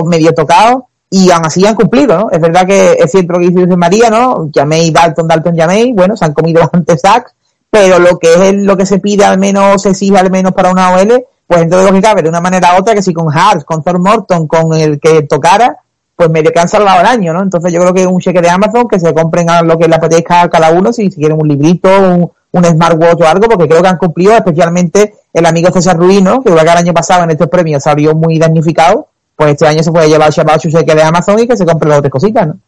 o, 0.00 0.04
medio 0.04 0.32
tocado, 0.32 0.88
y 1.10 1.30
aún 1.30 1.46
así 1.46 1.64
han 1.66 1.74
cumplido, 1.74 2.18
¿no? 2.18 2.30
Es 2.30 2.40
verdad 2.40 2.66
que 2.66 2.92
es 2.92 3.10
cierto 3.10 3.34
lo 3.34 3.38
que 3.38 3.50
dice 3.50 3.76
María, 3.76 4.10
¿no? 4.10 4.50
Llamé 4.50 4.90
Dalton, 4.90 5.28
Dalton, 5.28 5.54
llamé, 5.54 5.92
bueno, 5.94 6.16
se 6.16 6.24
han 6.24 6.32
comido 6.32 6.60
bastantes 6.62 7.00
sacks, 7.00 7.32
pero 7.70 7.98
lo 7.98 8.18
que 8.18 8.32
es 8.32 8.54
lo 8.54 8.76
que 8.76 8.86
se 8.86 8.98
pide 8.98 9.24
al 9.24 9.38
menos, 9.38 9.82
se 9.82 9.90
exige 9.90 10.16
al 10.18 10.30
menos 10.30 10.52
para 10.52 10.70
una 10.70 10.92
OL, 10.92 11.24
pues 11.46 11.62
entonces 11.62 11.88
lo 11.88 11.94
que 11.94 12.02
cabe 12.02 12.22
de 12.22 12.28
una 12.28 12.40
manera 12.40 12.74
u 12.74 12.80
otra, 12.80 12.94
que 12.94 13.02
si 13.02 13.12
con 13.12 13.32
Hart, 13.32 13.64
con 13.64 13.82
Thor 13.82 13.98
Morton, 13.98 14.48
con 14.48 14.74
el 14.74 14.98
que 14.98 15.22
tocara, 15.22 15.78
pues 16.16 16.30
medio 16.30 16.50
que 16.50 16.58
han 16.58 16.68
salvado 16.68 17.00
el 17.00 17.06
año, 17.06 17.32
¿no? 17.34 17.42
Entonces 17.42 17.72
yo 17.72 17.80
creo 17.80 17.92
que 17.92 18.06
un 18.06 18.20
cheque 18.20 18.40
de 18.40 18.48
Amazon, 18.48 18.88
que 18.88 18.98
se 18.98 19.12
compren 19.12 19.50
a 19.50 19.62
lo 19.62 19.78
que 19.78 19.86
le 19.86 19.94
apetezca 19.94 20.42
a 20.42 20.48
cada 20.48 20.70
uno, 20.70 20.92
si, 20.92 21.10
quieren 21.10 21.38
un 21.38 21.46
librito, 21.46 21.88
un, 21.88 22.32
un 22.58 22.64
smartwatch 22.64 23.20
o 23.20 23.26
algo, 23.26 23.48
porque 23.48 23.68
creo 23.68 23.82
que 23.82 23.88
han 23.88 23.98
cumplido, 23.98 24.32
especialmente 24.32 25.14
el 25.32 25.46
amigo 25.46 25.70
César 25.70 25.96
Ruiz, 25.96 26.22
¿no? 26.22 26.42
Que 26.42 26.50
el 26.50 26.68
año 26.68 26.92
pasado 26.92 27.24
en 27.24 27.30
estos 27.30 27.48
premios 27.48 27.82
salió 27.82 28.14
muy 28.14 28.38
damnificado, 28.38 29.08
pues 29.34 29.52
este 29.52 29.66
año 29.66 29.82
se 29.82 29.92
puede 29.92 30.08
llevar 30.08 30.28
a 30.28 30.58
su 30.58 30.70
cheque 30.70 30.94
de 30.94 31.02
Amazon 31.02 31.38
y 31.38 31.46
que 31.46 31.56
se 31.56 31.66
compre 31.66 31.88
las 31.88 31.98
otras 31.98 32.12
cositas, 32.12 32.48
¿no? 32.48 32.58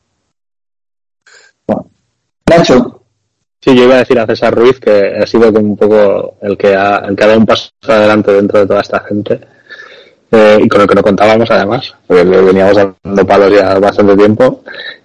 Nacho. 2.46 3.02
Sí, 3.60 3.74
yo 3.74 3.84
iba 3.84 3.96
a 3.96 3.98
decir 3.98 4.18
a 4.18 4.26
César 4.26 4.54
Ruiz 4.54 4.78
que 4.78 5.16
ha 5.20 5.26
sido 5.26 5.52
como 5.52 5.66
un 5.66 5.76
poco 5.76 6.34
el 6.40 6.56
que 6.56 6.74
ha, 6.74 6.98
el 6.98 7.16
que 7.16 7.24
ha 7.24 7.26
dado 7.26 7.40
un 7.40 7.46
paso 7.46 7.70
adelante 7.86 8.32
dentro 8.32 8.60
de 8.60 8.66
toda 8.66 8.80
esta 8.80 9.00
gente 9.00 9.40
eh, 10.30 10.58
y 10.62 10.68
con 10.68 10.82
el 10.82 10.86
que 10.86 10.94
no 10.94 11.02
contábamos 11.02 11.50
además, 11.50 11.94
porque 12.06 12.24
le 12.24 12.40
veníamos 12.40 12.76
dando 13.02 13.26
palos 13.26 13.52
ya 13.52 13.78
bastante 13.78 14.16
tiempo 14.16 14.62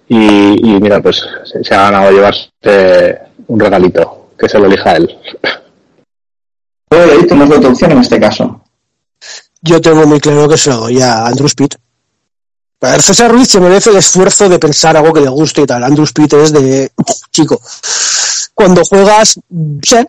y, 0.08 0.78
mira, 0.80 1.00
pues 1.00 1.26
se, 1.44 1.74
ha 1.74 1.90
ganado 1.90 2.12
llevarse 2.12 3.18
un 3.46 3.58
regalito, 3.58 4.23
que 4.38 4.48
se 4.48 4.58
lo 4.58 4.66
elija 4.66 4.96
él. 4.96 5.18
Tenemos 7.28 7.56
otra 7.56 7.70
opción 7.70 7.92
en 7.92 7.98
este 7.98 8.20
caso. 8.20 8.62
Yo 9.60 9.80
tengo 9.80 10.06
muy 10.06 10.20
claro 10.20 10.48
que 10.48 10.56
se 10.56 10.70
lo 10.70 10.76
doy 10.76 11.00
a 11.00 11.26
Andrew 11.26 11.46
Speed. 11.46 11.70
A 12.80 13.00
César 13.00 13.32
Ruiz 13.32 13.48
se 13.48 13.60
merece 13.60 13.90
el 13.90 13.96
esfuerzo 13.96 14.48
de 14.48 14.58
pensar 14.58 14.96
algo 14.96 15.12
que 15.12 15.22
le 15.22 15.28
guste 15.28 15.62
y 15.62 15.66
tal. 15.66 15.82
Andrew 15.82 16.04
Speed 16.04 16.34
es 16.34 16.52
de 16.52 16.90
chico. 17.30 17.60
Cuando 18.54 18.84
juegas, 18.84 19.40
sé, 19.82 20.06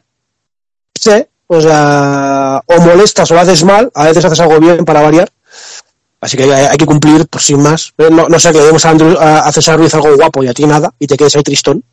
sé, 0.93 1.30
o 1.47 1.61
sea, 1.61 2.61
o 2.65 2.82
molestas 2.82 3.32
o 3.32 3.34
lo 3.34 3.39
haces 3.39 3.63
mal, 3.63 3.89
a 3.93 4.05
veces 4.05 4.26
haces 4.26 4.39
algo 4.39 4.59
bien 4.59 4.84
para 4.84 5.01
variar. 5.01 5.32
Así 6.19 6.38
que 6.38 6.51
hay, 6.51 6.78
que 6.78 6.86
cumplir, 6.86 7.28
por 7.28 7.41
sin 7.41 7.61
más. 7.61 7.93
Eh, 7.97 8.09
no, 8.11 8.28
no 8.28 8.39
sé, 8.39 8.51
que 8.51 8.59
demos 8.59 8.86
a, 8.86 8.91
a, 9.39 9.51
César 9.51 9.78
Ruiz 9.78 9.93
algo 9.93 10.15
guapo 10.15 10.43
y 10.43 10.47
a 10.47 10.53
ti 10.53 10.65
nada, 10.65 10.91
y 10.99 11.07
te 11.07 11.17
quedes 11.17 11.36
ahí 11.36 11.43
tristón. 11.43 11.84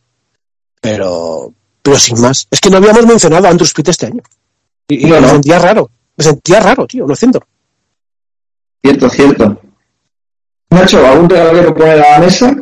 Pero, 0.81 1.53
pero 1.83 1.99
sin 1.99 2.21
más. 2.21 2.47
Es 2.51 2.61
que 2.61 2.71
no 2.71 2.79
habíamos 2.79 3.07
mencionado 3.07 3.47
a 3.47 3.51
Andrew 3.51 3.67
Speed 3.67 3.89
este 3.89 4.07
año. 4.07 4.23
Y, 4.89 5.07
me 5.07 5.29
sentía 5.29 5.59
raro. 5.59 5.91
Me 6.17 6.25
sentía 6.25 6.61
raro, 6.61 6.87
tío, 6.87 7.07
lo 7.07 7.17
siento. 7.17 7.41
Cierto, 8.83 9.09
cierto. 9.09 9.61
Nacho, 10.71 11.07
¿algún 11.07 11.29
regalo 11.29 11.67
que 11.67 11.73
poner 11.73 12.01
a 12.01 12.11
la 12.13 12.19
mesa? 12.19 12.57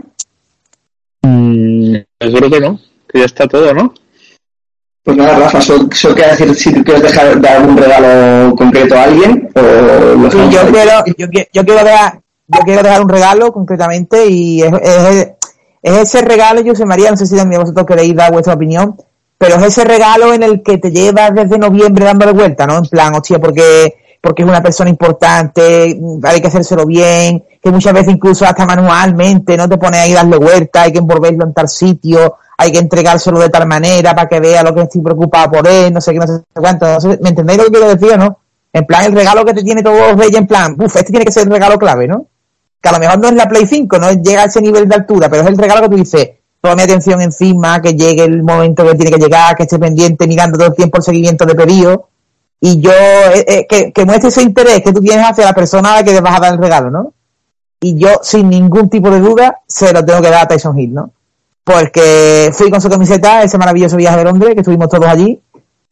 Mm, 1.23 1.97
creo 2.19 2.51
que 2.51 2.61
no, 2.61 2.81
que 3.09 3.19
ya 3.19 3.25
está 3.25 3.47
todo, 3.47 3.73
¿no? 3.73 3.95
Pues 5.03 5.17
nada, 5.17 5.39
Rafa, 5.39 5.61
¿solo, 5.61 5.89
queda 5.89 6.37
decir 6.37 6.55
si 6.55 6.85
quieres 6.85 7.03
dejar 7.03 7.41
dar 7.41 7.57
algún 7.57 7.77
regalo 7.77 8.55
concreto 8.55 8.95
a 8.97 9.05
alguien? 9.05 9.49
O 9.55 10.51
yo, 10.51 10.71
quiero, 10.71 11.05
yo, 11.17 11.27
yo, 11.53 11.65
quiero 11.65 11.85
dejar, 11.85 12.21
yo 12.49 12.61
quiero 12.65 12.83
dejar 12.83 13.01
un 13.01 13.09
regalo 13.09 13.53
concretamente 13.53 14.27
y 14.27 14.63
es, 14.63 14.73
es, 14.83 15.29
es 15.83 15.99
ese 15.99 16.21
regalo, 16.23 16.63
José 16.65 16.85
María, 16.85 17.11
no 17.11 17.17
sé 17.17 17.27
si 17.27 17.37
también 17.37 17.63
vosotros 17.63 17.87
queréis 17.87 18.15
dar 18.15 18.31
vuestra 18.31 18.55
opinión, 18.55 18.97
pero 19.41 19.57
es 19.57 19.63
ese 19.63 19.85
regalo 19.85 20.35
en 20.35 20.43
el 20.43 20.63
que 20.63 20.77
te 20.77 20.91
llevas 20.91 21.35
desde 21.35 21.57
noviembre 21.57 22.05
dándole 22.05 22.33
vuelta, 22.33 22.67
¿no? 22.67 22.77
En 22.77 22.85
plan, 22.85 23.15
hostia, 23.15 23.39
porque, 23.39 24.19
porque 24.21 24.43
es 24.43 24.49
una 24.49 24.63
persona 24.63 24.91
importante, 24.91 25.99
hay 26.25 26.41
que 26.43 26.49
hacérselo 26.49 26.85
bien, 26.85 27.43
que 27.59 27.71
muchas 27.71 27.95
veces 27.95 28.13
incluso 28.13 28.45
hasta 28.45 28.67
manualmente, 28.67 29.57
¿no? 29.57 29.67
Te 29.67 29.79
pones 29.79 29.99
ahí 29.99 30.13
darle 30.13 30.37
vuelta, 30.37 30.83
hay 30.83 30.93
que 30.93 30.99
envolverlo 30.99 31.47
en 31.47 31.55
tal 31.55 31.71
sitio, 31.71 32.37
hay 32.59 32.71
que 32.71 32.81
entregárselo 32.81 33.39
de 33.39 33.49
tal 33.49 33.67
manera 33.67 34.15
para 34.15 34.29
que 34.29 34.41
vea 34.41 34.63
lo 34.63 34.75
que 34.75 34.83
estoy 34.83 35.01
preocupado 35.01 35.53
por 35.53 35.67
él, 35.67 35.91
no 35.91 36.03
sé 36.03 36.13
qué, 36.13 36.19
no 36.19 36.27
sé 36.27 36.43
cuánto. 36.53 36.87
¿Me 37.23 37.31
entendéis 37.31 37.61
lo 37.61 37.65
que 37.65 37.71
quiero 37.71 37.97
decir, 37.97 38.19
no? 38.19 38.41
En 38.75 38.85
plan, 38.85 39.07
el 39.07 39.13
regalo 39.13 39.43
que 39.47 39.55
te 39.55 39.63
tiene 39.63 39.83
todos 39.83 40.01
los 40.01 40.19
reyes, 40.19 40.37
en 40.37 40.47
plan, 40.47 40.77
uff, 40.79 40.97
este 40.97 41.13
tiene 41.13 41.25
que 41.25 41.33
ser 41.33 41.45
el 41.45 41.51
regalo 41.51 41.79
clave, 41.79 42.07
¿no? 42.07 42.27
Que 42.79 42.91
a 42.91 42.93
lo 42.93 42.99
mejor 42.99 43.19
no 43.19 43.29
es 43.29 43.35
la 43.35 43.49
Play 43.49 43.67
5, 43.67 43.99
no 43.99 44.13
llega 44.13 44.43
a 44.43 44.45
ese 44.45 44.61
nivel 44.61 44.87
de 44.87 44.97
altura, 44.97 45.31
pero 45.31 45.45
es 45.45 45.49
el 45.49 45.57
regalo 45.57 45.81
que 45.81 45.89
tú 45.89 45.97
dices, 45.97 46.29
toda 46.61 46.77
mi 46.77 46.83
atención 46.83 47.21
encima, 47.21 47.81
que 47.81 47.95
llegue 47.95 48.25
el 48.25 48.43
momento 48.43 48.85
que 48.85 48.95
tiene 48.95 49.11
que 49.11 49.23
llegar, 49.23 49.57
que 49.57 49.65
esté 49.65 49.79
pendiente, 49.79 50.27
mirando 50.27 50.59
todo 50.59 50.69
el 50.69 50.75
tiempo 50.75 50.99
el 50.99 51.03
seguimiento 51.03 51.45
de 51.45 51.55
pedido, 51.55 52.09
y 52.61 52.81
yo, 52.81 52.93
eh, 52.93 53.45
eh, 53.49 53.67
que, 53.69 53.93
que 53.93 54.05
muestre 54.05 54.29
ese 54.29 54.43
interés 54.43 54.83
que 54.83 54.93
tú 54.93 55.01
tienes 55.01 55.25
hacia 55.25 55.45
la 55.45 55.55
persona 55.55 55.95
a 55.95 55.97
la 55.97 56.03
que 56.05 56.13
le 56.13 56.21
vas 56.21 56.37
a 56.37 56.41
dar 56.41 56.53
el 56.53 56.59
regalo, 56.59 56.91
¿no? 56.91 57.15
Y 57.81 57.97
yo, 57.97 58.21
sin 58.23 58.51
ningún 58.51 58.91
tipo 58.91 59.11
de 59.11 59.21
duda, 59.21 59.61
se 59.67 59.93
lo 59.93 60.05
tengo 60.05 60.21
que 60.21 60.29
dar 60.29 60.45
a 60.45 60.49
Tyson 60.49 60.79
Hill, 60.79 60.93
¿no? 60.93 61.13
porque 61.65 62.51
fui 62.53 62.71
con 62.71 62.81
su 62.81 62.89
camiseta 62.89 63.43
ese 63.43 63.59
maravilloso 63.59 63.97
viaje 63.97 64.19
de 64.19 64.25
Londres, 64.25 64.55
que 64.55 64.61
estuvimos 64.61 64.89
todos 64.89 65.07
allí. 65.07 65.41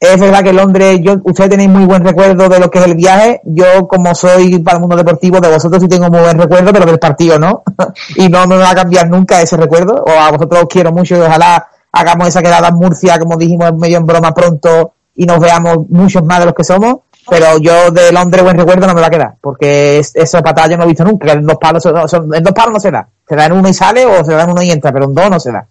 Es 0.00 0.20
verdad 0.20 0.44
que 0.44 0.52
Londres, 0.52 1.00
yo, 1.02 1.16
ustedes 1.24 1.50
tenéis 1.50 1.70
muy 1.70 1.84
buen 1.84 2.04
recuerdo 2.04 2.48
de 2.48 2.60
lo 2.60 2.70
que 2.70 2.78
es 2.78 2.86
el 2.86 2.94
viaje. 2.94 3.40
Yo, 3.44 3.88
como 3.88 4.14
soy 4.14 4.58
para 4.60 4.76
el 4.76 4.80
mundo 4.80 4.96
deportivo, 4.96 5.40
de 5.40 5.50
vosotros 5.50 5.82
sí 5.82 5.88
tengo 5.88 6.08
muy 6.08 6.20
buen 6.20 6.38
recuerdo, 6.38 6.72
pero 6.72 6.86
del 6.86 6.98
partido 6.98 7.38
no. 7.38 7.64
y 8.16 8.28
no 8.28 8.46
me 8.46 8.56
va 8.56 8.70
a 8.70 8.74
cambiar 8.74 9.08
nunca 9.10 9.40
ese 9.42 9.56
recuerdo. 9.56 10.04
O 10.06 10.10
a 10.10 10.30
vosotros 10.30 10.62
os 10.62 10.68
quiero 10.68 10.92
mucho 10.92 11.16
y 11.16 11.20
ojalá 11.20 11.66
hagamos 11.92 12.28
esa 12.28 12.42
quedada 12.42 12.68
en 12.68 12.76
Murcia, 12.76 13.18
como 13.18 13.36
dijimos 13.36 13.74
medio 13.74 13.98
en 13.98 14.06
broma 14.06 14.32
pronto, 14.32 14.92
y 15.16 15.26
nos 15.26 15.40
veamos 15.40 15.88
muchos 15.88 16.24
más 16.24 16.40
de 16.40 16.44
los 16.46 16.54
que 16.54 16.64
somos. 16.64 16.98
Pero 17.28 17.58
yo 17.58 17.90
de 17.90 18.12
Londres 18.12 18.42
buen 18.42 18.56
recuerdo 18.56 18.86
no 18.86 18.94
me 18.94 19.00
va 19.00 19.08
a 19.08 19.10
quedar, 19.10 19.34
porque 19.40 19.98
esa 19.98 20.42
patada 20.42 20.68
yo 20.68 20.76
no 20.78 20.84
he 20.84 20.86
visto 20.86 21.04
nunca. 21.04 21.32
En 21.32 21.44
dos 21.44 21.58
palos, 21.60 21.84
en 21.84 22.42
dos 22.42 22.54
palos 22.54 22.72
no 22.72 22.80
se 22.80 22.90
da 22.90 23.08
se 23.28 23.36
da 23.36 23.46
en 23.46 23.52
uno 23.52 23.68
y 23.68 23.74
sale 23.74 24.06
o 24.06 24.24
se 24.24 24.32
da 24.32 24.44
en 24.44 24.50
uno 24.50 24.62
y 24.62 24.70
entra, 24.70 24.92
pero 24.92 25.04
en 25.04 25.14
dos 25.14 25.30
no 25.30 25.38
se 25.38 25.52
da. 25.52 25.66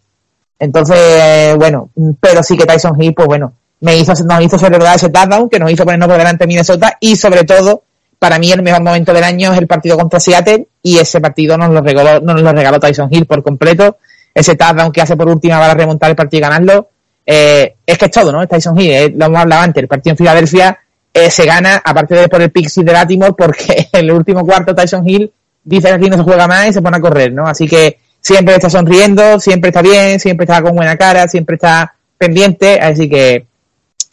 Entonces, 0.59 1.55
bueno, 1.57 1.89
pero 2.19 2.43
sí 2.43 2.55
que 2.55 2.65
Tyson 2.65 3.01
Hill, 3.01 3.13
pues 3.15 3.28
bueno, 3.28 3.53
me 3.80 3.97
hizo, 3.97 4.13
nos 4.25 4.41
hizo 4.41 4.57
celebrar 4.57 4.95
ese 4.95 5.09
touchdown 5.09 5.49
que 5.49 5.59
nos 5.59 5.71
hizo 5.71 5.84
ponernos 5.84 6.07
por 6.07 6.17
delante 6.17 6.47
Minnesota 6.47 6.97
y 6.99 7.15
sobre 7.15 7.43
todo, 7.43 7.84
para 8.19 8.39
mí 8.39 8.51
el 8.51 8.63
mejor 8.63 8.82
momento 8.82 9.13
del 9.13 9.23
año 9.23 9.53
es 9.53 9.59
el 9.59 9.67
partido 9.67 9.97
contra 9.97 10.19
Seattle 10.19 10.67
y 10.82 10.97
ese 10.97 11.21
partido 11.21 11.57
nos 11.57 11.69
lo 11.69 11.82
regaló, 11.82 12.19
nos 12.19 12.41
lo 12.41 12.51
regaló 12.51 12.80
Tyson 12.80 13.09
Hill 13.11 13.25
por 13.25 13.43
completo. 13.43 13.97
Ese 14.34 14.55
touchdown 14.55 14.91
que 14.91 15.01
hace 15.01 15.15
por 15.15 15.28
última 15.28 15.59
para 15.59 15.73
remontar 15.73 16.09
el 16.09 16.15
partido 16.15 16.39
y 16.39 16.41
ganarlo. 16.41 16.89
Eh, 17.25 17.75
es 17.86 17.97
que 17.97 18.05
es 18.05 18.11
todo, 18.11 18.32
¿no? 18.32 18.47
Tyson 18.47 18.80
Hill, 18.80 18.91
eh, 18.91 19.13
lo 19.15 19.25
hemos 19.25 19.41
hablado 19.41 19.61
antes, 19.63 19.82
el 19.82 19.88
partido 19.88 20.13
en 20.13 20.17
Filadelfia 20.17 20.80
eh, 21.13 21.32
se 21.32 21.45
gana, 21.45 21.82
aparte 21.84 22.15
de 22.15 22.30
por 22.30 22.41
el 22.41 22.51
Pixie 22.51 22.84
de 22.84 22.93
Latimore, 22.93 23.34
porque 23.34 23.89
en 23.93 23.99
el 24.05 24.11
último 24.11 24.45
cuarto 24.45 24.73
Tyson 24.75 25.07
Hill 25.07 25.32
dice 25.63 25.88
que 25.89 25.93
aquí 25.95 26.09
no 26.09 26.17
se 26.17 26.23
juega 26.23 26.47
más 26.47 26.69
y 26.69 26.73
se 26.73 26.82
pone 26.82 26.97
a 26.97 27.01
correr, 27.01 27.34
¿no? 27.34 27.47
Así 27.47 27.67
que 27.67 27.99
siempre 28.21 28.55
está 28.55 28.69
sonriendo, 28.69 29.39
siempre 29.39 29.69
está 29.69 29.82
bien, 29.82 30.19
siempre 30.19 30.45
está 30.45 30.61
con 30.61 30.75
buena 30.75 30.95
cara, 30.95 31.28
siempre 31.28 31.55
está 31.55 31.95
pendiente, 32.17 32.80
así 32.80 33.09
que 33.09 33.45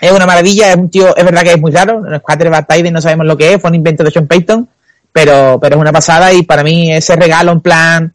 es 0.00 0.12
una 0.12 0.26
maravilla, 0.26 0.70
es 0.70 0.76
un 0.76 0.90
tío, 0.90 1.16
es 1.16 1.24
verdad 1.24 1.42
que 1.42 1.52
es 1.52 1.60
muy 1.60 1.72
raro, 1.72 2.00
los 2.00 2.20
quarterback 2.20 2.68
Tiden 2.68 2.92
no 2.92 3.00
sabemos 3.00 3.26
lo 3.26 3.36
que 3.36 3.54
es, 3.54 3.60
fue 3.60 3.70
un 3.70 3.76
invento 3.76 4.04
de 4.04 4.10
Sean 4.10 4.26
Payton, 4.26 4.68
pero, 5.12 5.58
pero 5.60 5.76
es 5.76 5.80
una 5.80 5.92
pasada 5.92 6.32
y 6.32 6.42
para 6.42 6.64
mí 6.64 6.92
ese 6.92 7.16
regalo 7.16 7.52
en 7.52 7.60
plan 7.60 8.12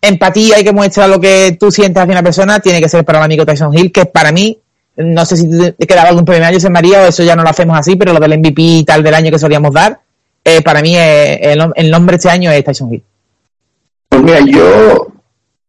empatía 0.00 0.60
y 0.60 0.64
que 0.64 0.72
muestra 0.72 1.06
lo 1.06 1.20
que 1.20 1.56
tú 1.58 1.70
sientes 1.70 2.02
hacia 2.02 2.12
una 2.12 2.22
persona 2.22 2.60
tiene 2.60 2.80
que 2.80 2.88
ser 2.88 3.04
para 3.04 3.18
el 3.18 3.24
amigo 3.24 3.44
Tyson 3.44 3.76
Hill, 3.76 3.92
que 3.92 4.06
para 4.06 4.32
mí, 4.32 4.58
no 4.96 5.26
sé 5.26 5.36
si 5.36 5.48
te 5.48 5.86
quedaba 5.86 6.08
algún 6.08 6.24
premio 6.24 6.46
año 6.46 6.58
en 6.62 6.72
María 6.72 7.02
o 7.02 7.06
eso 7.06 7.22
ya 7.22 7.36
no 7.36 7.42
lo 7.42 7.50
hacemos 7.50 7.78
así, 7.78 7.96
pero 7.96 8.12
lo 8.12 8.20
del 8.20 8.38
MVP 8.38 8.62
y 8.62 8.84
tal 8.84 9.02
del 9.02 9.14
año 9.14 9.30
que 9.30 9.38
solíamos 9.38 9.72
dar, 9.72 10.00
eh, 10.44 10.62
para 10.62 10.80
mí 10.80 10.96
eh, 10.96 11.56
el, 11.74 11.90
nombre 11.90 12.16
este 12.16 12.30
año 12.30 12.50
es 12.50 12.64
Tyson 12.64 12.92
Hill. 12.92 13.02
Pues 14.08 14.22
mira, 14.22 14.40
yo 14.40 15.08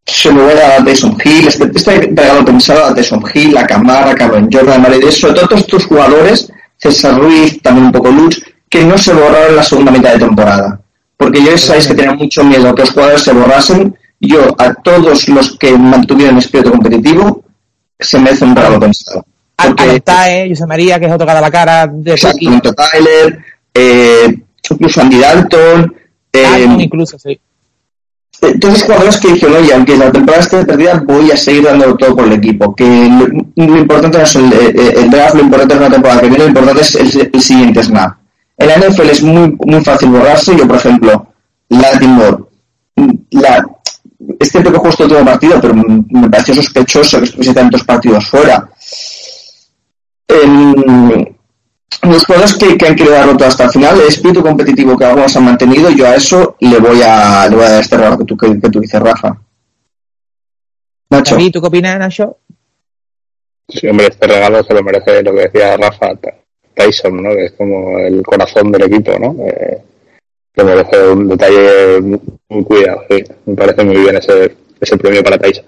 se 0.08 0.32
me 0.32 0.42
voy 0.42 0.54
a 0.54 0.56
dar 0.56 0.82
a 0.82 0.86
Tyson 0.86 1.18
Hill, 1.24 1.48
este, 1.48 1.70
este 1.76 2.00
regalo 2.14 2.46
pensado 2.46 2.86
a 2.86 2.96
Tyson 2.96 3.24
Hill, 3.34 3.58
a 3.58 3.68
Camara, 3.68 4.12
a 4.12 4.16
Cameron 4.16 4.50
Jordan, 4.52 4.86
a 4.86 5.12
sobre 5.12 5.34
todo 5.34 5.48
todos 5.48 5.62
estos 5.62 5.86
jugadores, 5.86 6.52
César 6.78 7.20
Ruiz, 7.20 7.62
también 7.62 7.88
un 7.88 7.92
poco 7.92 8.10
Lutz, 8.10 8.42
que 8.70 8.84
no 8.86 8.98
se 8.98 9.14
borraron 9.14 9.50
en 9.50 9.56
la 9.58 9.64
segunda 9.64 9.92
mitad 9.92 10.14
de 10.14 10.20
temporada. 10.20 10.80
Porque 11.18 11.44
yo 11.44 11.58
sabéis 11.58 11.88
que 11.88 11.96
tenía 11.96 12.14
mucho 12.14 12.44
miedo 12.44 12.74
que 12.74 12.82
los 12.84 12.92
jugadores 12.92 13.22
se 13.22 13.34
borrasen. 13.34 13.98
Yo, 14.20 14.56
a 14.58 14.74
todos 14.76 15.28
los 15.28 15.58
que 15.58 15.78
mantuvieron 15.78 16.38
espíritu 16.38 16.72
competitivo, 16.72 17.44
se 18.00 18.20
me 18.20 18.30
hace 18.30 18.46
un 18.46 18.56
regalo 18.56 18.80
pensado. 18.80 19.26
Porque, 19.56 20.02
eh, 20.28 20.48
José 20.50 20.66
María, 20.68 21.00
que 21.00 21.08
es 21.08 21.12
otro 21.12 21.26
cara 21.26 21.40
a 21.40 21.42
la 21.42 21.52
cara 21.52 21.88
de 21.88 22.14
aquí. 22.14 22.48
Tyler, 22.62 23.40
eh, 23.74 24.40
incluso 24.70 25.02
Andy 25.02 25.20
Dalton. 25.20 25.96
Eh, 26.32 26.68
incluso, 26.80 27.18
sí. 27.18 27.40
Entonces, 28.42 28.84
jugadores 28.84 29.18
que 29.18 29.34
dijeron, 29.34 29.56
oye, 29.58 29.74
aunque 29.74 29.98
la 29.98 30.12
temporada 30.12 30.44
esté 30.44 30.64
perdida, 30.66 31.04
voy 31.06 31.32
a 31.32 31.38
seguir 31.38 31.64
dando 31.64 31.96
todo 31.96 32.16
por 32.16 32.26
el 32.26 32.34
equipo. 32.34 32.76
Que 32.76 32.86
lo, 32.86 33.78
importante 33.78 34.18
no 34.18 34.24
es 34.24 34.36
el, 34.36 35.10
draft, 35.10 35.36
lo 35.36 35.42
importante 35.42 35.74
es 35.74 35.82
la 35.82 35.90
temporada 35.90 36.22
que 36.22 36.28
viene, 36.28 36.44
lo 36.44 36.50
importante 36.50 36.82
es 36.82 36.96
el, 36.96 37.42
siguiente 37.42 37.84
snap. 37.84 38.18
En 38.58 38.68
la 38.68 38.78
NFL 38.78 39.10
es 39.10 39.24
muy, 39.24 39.58
muy 39.66 39.84
fácil 39.84 40.10
borrarse. 40.10 40.56
Yo, 40.56 40.68
por 40.68 40.78
ejemplo, 40.78 41.28
Latimore, 41.70 42.38
la, 43.32 43.68
es 44.40 44.52
cierto 44.52 44.72
que 44.72 44.78
justo 44.80 45.08
todo 45.08 45.26
partido, 45.26 45.60
pero 45.60 45.74
me 45.74 46.30
pareció 46.30 46.56
sospechoso 46.56 47.20
que 47.20 47.26
estuviese 47.26 47.54
tantos 47.54 47.84
partidos 47.84 48.28
fuera. 48.28 48.70
Los 52.04 52.26
jugadores 52.26 52.56
que, 52.56 52.86
han 52.86 52.96
querido 52.96 53.12
darlo 53.12 53.38
todo 53.38 53.48
hasta 53.48 53.66
el 53.66 53.70
final, 53.72 54.00
el 54.00 54.08
espíritu 54.08 54.42
competitivo 54.42 54.98
que 54.98 55.06
algunos 55.06 55.36
han 55.36 55.46
mantenido, 55.46 55.90
yo 55.90 56.06
a 56.06 56.16
eso 56.16 56.56
le 56.60 56.80
voy 56.80 57.02
a, 57.04 57.48
le 57.50 57.56
voy 57.56 57.66
a 57.66 57.70
dar 57.70 57.82
este 57.82 57.98
regalo 57.98 58.18
que 58.18 58.26
tú, 58.26 58.38
que, 58.38 58.70
tú 58.70 58.80
dices, 58.80 59.00
Rafa. 59.02 59.38
Nacho. 61.10 61.40
¿Y 61.40 61.52
tú 61.52 61.62
qué 61.62 61.68
opinas, 61.68 61.98
Nacho? 61.98 62.38
Sí, 63.70 63.88
hombre, 63.88 64.08
este 64.08 64.28
regalo 64.28 64.64
se 64.64 64.74
lo 64.74 64.84
merece 64.84 65.24
lo 65.24 65.34
que 65.34 65.42
decía 65.42 65.76
Rafa 65.78 66.14
Tyson, 66.74 67.22
¿no? 67.22 67.30
Que 67.32 67.46
es 67.46 67.52
como 67.54 68.00
el 68.00 68.22
corazón 68.24 68.72
del 68.72 68.84
equipo, 68.84 69.18
¿no? 69.20 69.36
Eh, 69.46 69.82
que 70.54 70.64
merece 70.64 71.10
un 71.10 71.28
detalle 71.28 72.02
muy, 72.50 72.64
cuidado. 72.64 73.04
Sí. 73.10 73.24
Me 73.46 73.56
parece 73.56 73.84
muy 73.84 73.98
bien 73.98 74.18
ese, 74.18 74.56
ese 74.80 74.98
premio 74.98 75.24
para 75.24 75.38
Tyson. 75.38 75.66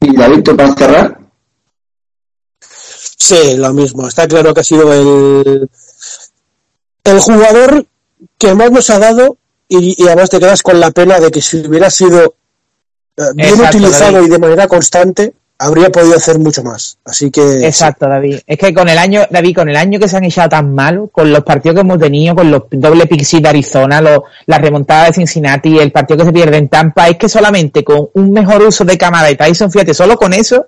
¿Y 0.00 0.16
David, 0.16 0.42
tú 0.42 0.56
para 0.56 0.74
cerrar? 0.74 1.18
Sí, 3.18 3.56
lo 3.56 3.72
mismo. 3.74 4.06
Está 4.06 4.26
claro 4.26 4.54
que 4.54 4.60
ha 4.60 4.64
sido 4.64 4.92
el, 4.92 5.68
el 7.04 7.20
jugador 7.20 7.86
que 8.38 8.54
más 8.54 8.70
nos 8.70 8.88
ha 8.90 8.98
dado 8.98 9.36
y, 9.68 10.02
además 10.06 10.30
te 10.30 10.38
quedas 10.38 10.62
con 10.62 10.80
la 10.80 10.90
pena 10.92 11.20
de 11.20 11.30
que 11.30 11.42
si 11.42 11.58
hubiera 11.66 11.90
sido 11.90 12.36
eh, 13.16 13.22
bien 13.34 13.60
utilizado 13.60 14.22
y 14.22 14.28
de 14.28 14.38
manera 14.38 14.66
constante, 14.66 15.34
habría 15.58 15.90
podido 15.90 16.16
hacer 16.16 16.38
mucho 16.38 16.62
más. 16.62 16.98
Así 17.04 17.30
que. 17.30 17.66
Exacto, 17.66 18.08
David. 18.08 18.38
Es 18.46 18.56
que 18.56 18.72
con 18.72 18.88
el 18.88 18.96
año, 18.96 19.26
David, 19.28 19.56
con 19.56 19.68
el 19.68 19.76
año 19.76 19.98
que 19.98 20.08
se 20.08 20.16
han 20.16 20.24
echado 20.24 20.48
tan 20.48 20.74
mal, 20.74 21.10
con 21.12 21.30
los 21.30 21.42
partidos 21.42 21.74
que 21.74 21.80
hemos 21.80 21.98
tenido, 21.98 22.34
con 22.34 22.50
los 22.50 22.62
doble 22.70 23.06
pixie 23.06 23.40
de 23.40 23.48
Arizona, 23.48 24.00
los, 24.00 24.20
la 24.46 24.58
remontada 24.58 25.06
de 25.06 25.12
Cincinnati, 25.12 25.78
el 25.78 25.92
partido 25.92 26.18
que 26.18 26.24
se 26.26 26.32
pierde 26.32 26.56
en 26.56 26.68
Tampa, 26.68 27.08
es 27.08 27.18
que 27.18 27.28
solamente 27.28 27.84
con 27.84 28.08
un 28.14 28.30
mejor 28.30 28.62
uso 28.62 28.84
de 28.84 28.96
cámara 28.96 29.28
de 29.28 29.34
Tyson, 29.34 29.70
fíjate, 29.70 29.92
solo 29.92 30.16
con 30.16 30.32
eso, 30.32 30.66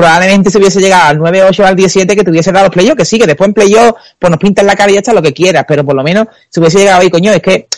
probablemente 0.00 0.50
se 0.50 0.58
hubiese 0.58 0.80
llegado 0.80 1.08
al 1.08 1.18
9-8 1.18 1.64
al 1.64 1.76
17 1.76 2.16
que 2.16 2.24
te 2.24 2.30
hubiese 2.30 2.50
dado 2.52 2.66
los 2.66 2.74
playoffs, 2.74 2.96
que 2.96 3.04
sí, 3.04 3.18
que 3.18 3.26
después 3.26 3.48
en 3.48 3.54
playoffs, 3.54 3.94
pues 4.18 4.30
nos 4.30 4.40
pintan 4.40 4.66
la 4.66 4.74
cara 4.74 4.90
y 4.90 4.96
echa 4.96 5.12
lo 5.12 5.20
que 5.20 5.34
quieras, 5.34 5.64
pero 5.68 5.84
por 5.84 5.94
lo 5.94 6.02
menos 6.02 6.26
se 6.48 6.60
hubiese 6.60 6.78
llegado 6.78 7.02
ahí, 7.02 7.10
coño, 7.10 7.32
es 7.32 7.42
que 7.42 7.68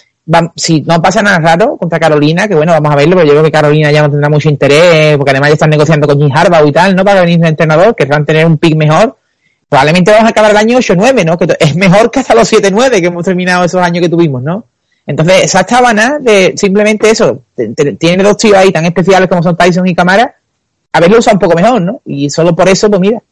si 0.55 0.83
no 0.83 1.03
pasa 1.03 1.20
nada 1.20 1.41
raro 1.41 1.77
contra 1.77 1.99
Carolina, 1.99 2.47
que 2.47 2.55
bueno, 2.55 2.73
vamos 2.73 2.93
a 2.93 2.97
verlo, 2.97 3.16
pero 3.16 3.27
yo 3.27 3.33
creo 3.33 3.43
que 3.43 3.51
Carolina 3.51 3.91
ya 3.91 4.03
no 4.03 4.11
tendrá 4.11 4.29
mucho 4.29 4.49
interés, 4.49 5.16
porque 5.16 5.33
además 5.33 5.51
ya 5.51 5.55
están 5.55 5.70
negociando 5.70 6.07
con 6.07 6.18
Jim 6.18 6.31
Harbaugh 6.33 6.68
y 6.68 6.73
tal, 6.73 6.95
¿no? 6.95 7.05
Para 7.05 7.23
venir 7.23 7.41
de 7.41 7.49
entrenador, 7.49 7.97
que 7.97 8.05
van 8.05 8.23
a 8.23 8.25
tener 8.25 8.47
un 8.47 8.57
pick 8.57 8.77
mejor. 8.77 9.16
Probablemente 9.68 10.12
vamos 10.12 10.27
a 10.27 10.31
acabar 10.31 10.53
el 10.53 10.57
año 10.57 10.79
8-9, 10.79 11.25
¿no? 11.25 11.37
Que 11.37 11.57
es 11.59 11.75
mejor 11.75 12.11
que 12.11 12.20
hasta 12.20 12.37
los 12.37 12.53
7-9 12.53 13.01
que 13.01 13.07
hemos 13.07 13.25
terminado 13.25 13.64
esos 13.64 13.83
años 13.83 14.01
que 14.01 14.09
tuvimos, 14.09 14.43
¿no? 14.43 14.66
Entonces, 15.07 15.45
esa 15.45 15.61
estábana 15.61 16.18
de 16.20 16.53
simplemente 16.57 17.11
eso, 17.11 17.43
tiene 17.99 18.23
dos 18.23 18.37
tíos 18.37 18.57
ahí 18.57 18.70
tan 18.70 18.85
especiales 18.85 19.29
como 19.29 19.43
son 19.43 19.57
Tyson 19.57 19.89
y 19.89 19.95
Camara, 19.95 20.37
haberlo 20.93 21.18
usado 21.18 21.36
un 21.36 21.40
poco 21.40 21.55
mejor, 21.55 21.80
¿no? 21.80 22.01
Y 22.05 22.30
solo 22.30 22.55
por 22.55 22.68
eso, 22.68 22.88
pues 22.88 23.01
mira, 23.01 23.22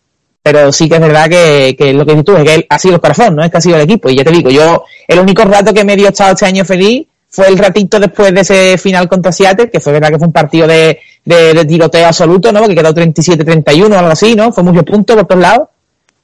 pero 0.43 0.73
sí 0.73 0.89
que 0.89 0.95
es 0.95 1.01
verdad 1.01 1.29
que, 1.29 1.77
que 1.77 1.93
lo 1.93 2.07
que 2.07 2.13
dices 2.13 2.25
tú 2.25 2.37
es 2.37 2.45
que 2.45 2.55
él 2.55 2.67
ha 2.69 2.79
sido 2.79 2.95
el 2.95 3.01
corazón, 3.01 3.37
no 3.37 3.45
es 3.45 3.51
que 3.51 3.59
ha 3.59 3.61
sido 3.61 3.77
el 3.77 3.83
equipo. 3.83 4.09
Y 4.09 4.17
ya 4.17 4.25
te 4.25 4.31
digo, 4.31 4.51
yo, 4.51 4.85
el 5.07 5.19
único 5.19 5.45
rato 5.45 5.75
que 5.75 5.85
me 5.85 5.97
dio 5.97 6.09
estado 6.09 6.33
este 6.33 6.47
año 6.47 6.65
feliz 6.65 7.07
fue 7.29 7.49
el 7.49 7.59
ratito 7.59 8.01
después 8.01 8.35
de 8.35 8.41
ese 8.41 8.79
final 8.79 9.09
contra 9.09 9.33
Seattle, 9.33 9.71
que 9.71 9.81
fue 9.81 9.93
verdad 9.93 10.09
que 10.09 10.19
fue 10.19 10.27
un 10.27 10.33
partido 10.33 10.67
de, 10.67 10.99
de, 11.25 11.65
tiroteo 11.65 12.07
absoluto, 12.07 12.53
¿no? 12.53 12.67
Que 12.67 12.75
quedó 12.75 12.93
37-31 12.95 13.93
o 13.93 13.99
algo 13.99 14.11
así, 14.11 14.35
¿no? 14.35 14.51
Fue 14.51 14.65
mucho 14.65 14.85
punto 14.85 15.15
por 15.15 15.27
todos 15.27 15.43
lados. 15.43 15.69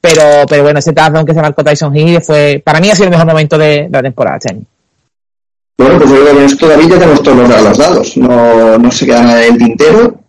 Pero, 0.01 0.23
pero 0.49 0.63
bueno, 0.63 0.79
ese 0.79 0.93
touchdown 0.93 1.27
que 1.27 1.35
se 1.35 1.43
marcó 1.43 1.65
Tyson 1.65 1.97
Hill 1.97 2.21
fue, 2.21 2.63
para 2.65 2.81
mí 2.81 2.91
ha 2.91 2.95
sido 2.95 3.07
el 3.07 3.11
mejor 3.11 3.27
momento 3.27 3.59
de, 3.59 3.89
la 3.91 4.03
temporada 4.03 4.37
este 4.37 4.53
año. 4.53 4.63
Bueno, 5.79 5.99
pues 5.99 6.11
yo 6.11 6.17
creo 6.17 6.33
que 6.33 6.39
en 6.39 6.47
esto 6.47 6.69
David 6.69 6.89
tenemos 6.89 7.23
todos 7.23 7.49
los 7.49 7.79
dados. 7.79 8.17
No, 8.17 8.79
no 8.79 8.91
se 8.91 9.07
quedan 9.07 9.31
en 9.31 9.53
el 9.53 9.59
tintero 9.59 10.26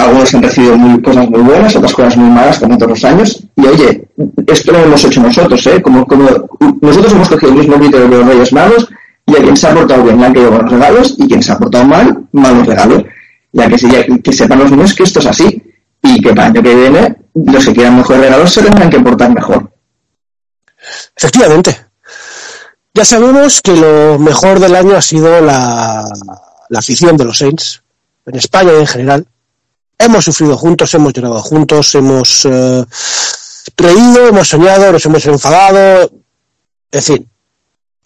algunos 0.00 0.34
han 0.34 0.42
recibido 0.42 0.76
cosas 1.02 1.28
muy 1.30 1.40
buenas, 1.40 1.76
otras 1.76 1.92
cosas 1.92 2.16
muy 2.16 2.30
malas, 2.30 2.58
como 2.58 2.76
todos 2.76 2.90
los 2.90 3.04
años. 3.04 3.42
Y 3.56 3.66
oye, 3.66 4.08
esto 4.46 4.72
lo 4.72 4.78
hemos 4.78 5.04
hecho 5.04 5.22
nosotros, 5.22 5.66
¿eh? 5.66 5.82
Como, 5.82 6.06
como 6.06 6.28
nosotros 6.80 7.12
hemos 7.12 7.28
cogido 7.28 7.52
el 7.52 7.58
mismo 7.58 7.74
criterio 7.76 8.08
de 8.08 8.16
los 8.16 8.26
Reyes 8.26 8.52
Magos 8.52 8.88
y 9.26 9.36
a 9.36 9.42
quien 9.42 9.56
se 9.56 9.68
ha 9.68 9.74
portado 9.74 10.02
bien 10.02 10.18
le 10.18 10.26
han 10.26 10.34
caído 10.34 10.50
buenos 10.50 10.72
regalos 10.72 11.14
y 11.18 11.28
quien 11.28 11.42
se 11.42 11.52
ha 11.52 11.58
portado 11.58 11.84
mal, 11.84 12.24
malos 12.32 12.66
regalos. 12.66 13.04
Ya 13.52 13.68
que, 13.68 14.32
sepan 14.32 14.58
los 14.58 14.70
niños 14.70 14.94
que 14.94 15.02
esto 15.02 15.18
es 15.18 15.26
así 15.26 15.62
y 16.02 16.20
que 16.20 16.30
para 16.30 16.46
el 16.48 16.52
año 16.52 16.62
que 16.62 16.74
viene 16.74 17.16
los 17.34 17.66
que 17.66 17.72
quieran 17.72 17.96
mejores 17.96 18.22
regalos 18.22 18.52
se 18.52 18.62
tendrán 18.62 18.90
que 18.90 19.00
portar 19.00 19.32
mejor. 19.32 19.72
Efectivamente. 21.16 21.76
Ya 22.94 23.04
sabemos 23.04 23.60
que 23.62 23.76
lo 23.76 24.18
mejor 24.18 24.58
del 24.58 24.74
año 24.74 24.96
ha 24.96 25.02
sido 25.02 25.40
la, 25.40 26.04
afición 26.74 27.16
de 27.16 27.24
los 27.24 27.38
Saints, 27.38 27.82
en 28.26 28.36
España 28.36 28.72
en 28.72 28.86
general 28.86 29.26
hemos 30.00 30.24
sufrido 30.24 30.56
juntos, 30.56 30.92
hemos 30.94 31.12
llorado 31.12 31.42
juntos, 31.42 31.94
hemos 31.94 32.46
eh, 32.46 32.84
reído, 33.76 34.28
hemos 34.28 34.48
soñado, 34.48 34.90
nos 34.90 35.04
hemos 35.04 35.24
enfadado, 35.26 36.10
en 36.90 37.02
fin, 37.02 37.30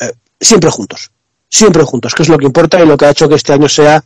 eh, 0.00 0.12
siempre 0.40 0.70
juntos, 0.70 1.10
siempre 1.48 1.84
juntos, 1.84 2.12
que 2.14 2.24
es 2.24 2.28
lo 2.28 2.36
que 2.36 2.46
importa 2.46 2.80
y 2.80 2.86
lo 2.86 2.96
que 2.96 3.06
ha 3.06 3.10
hecho 3.10 3.28
que 3.28 3.36
este 3.36 3.52
año 3.52 3.68
sea 3.68 4.04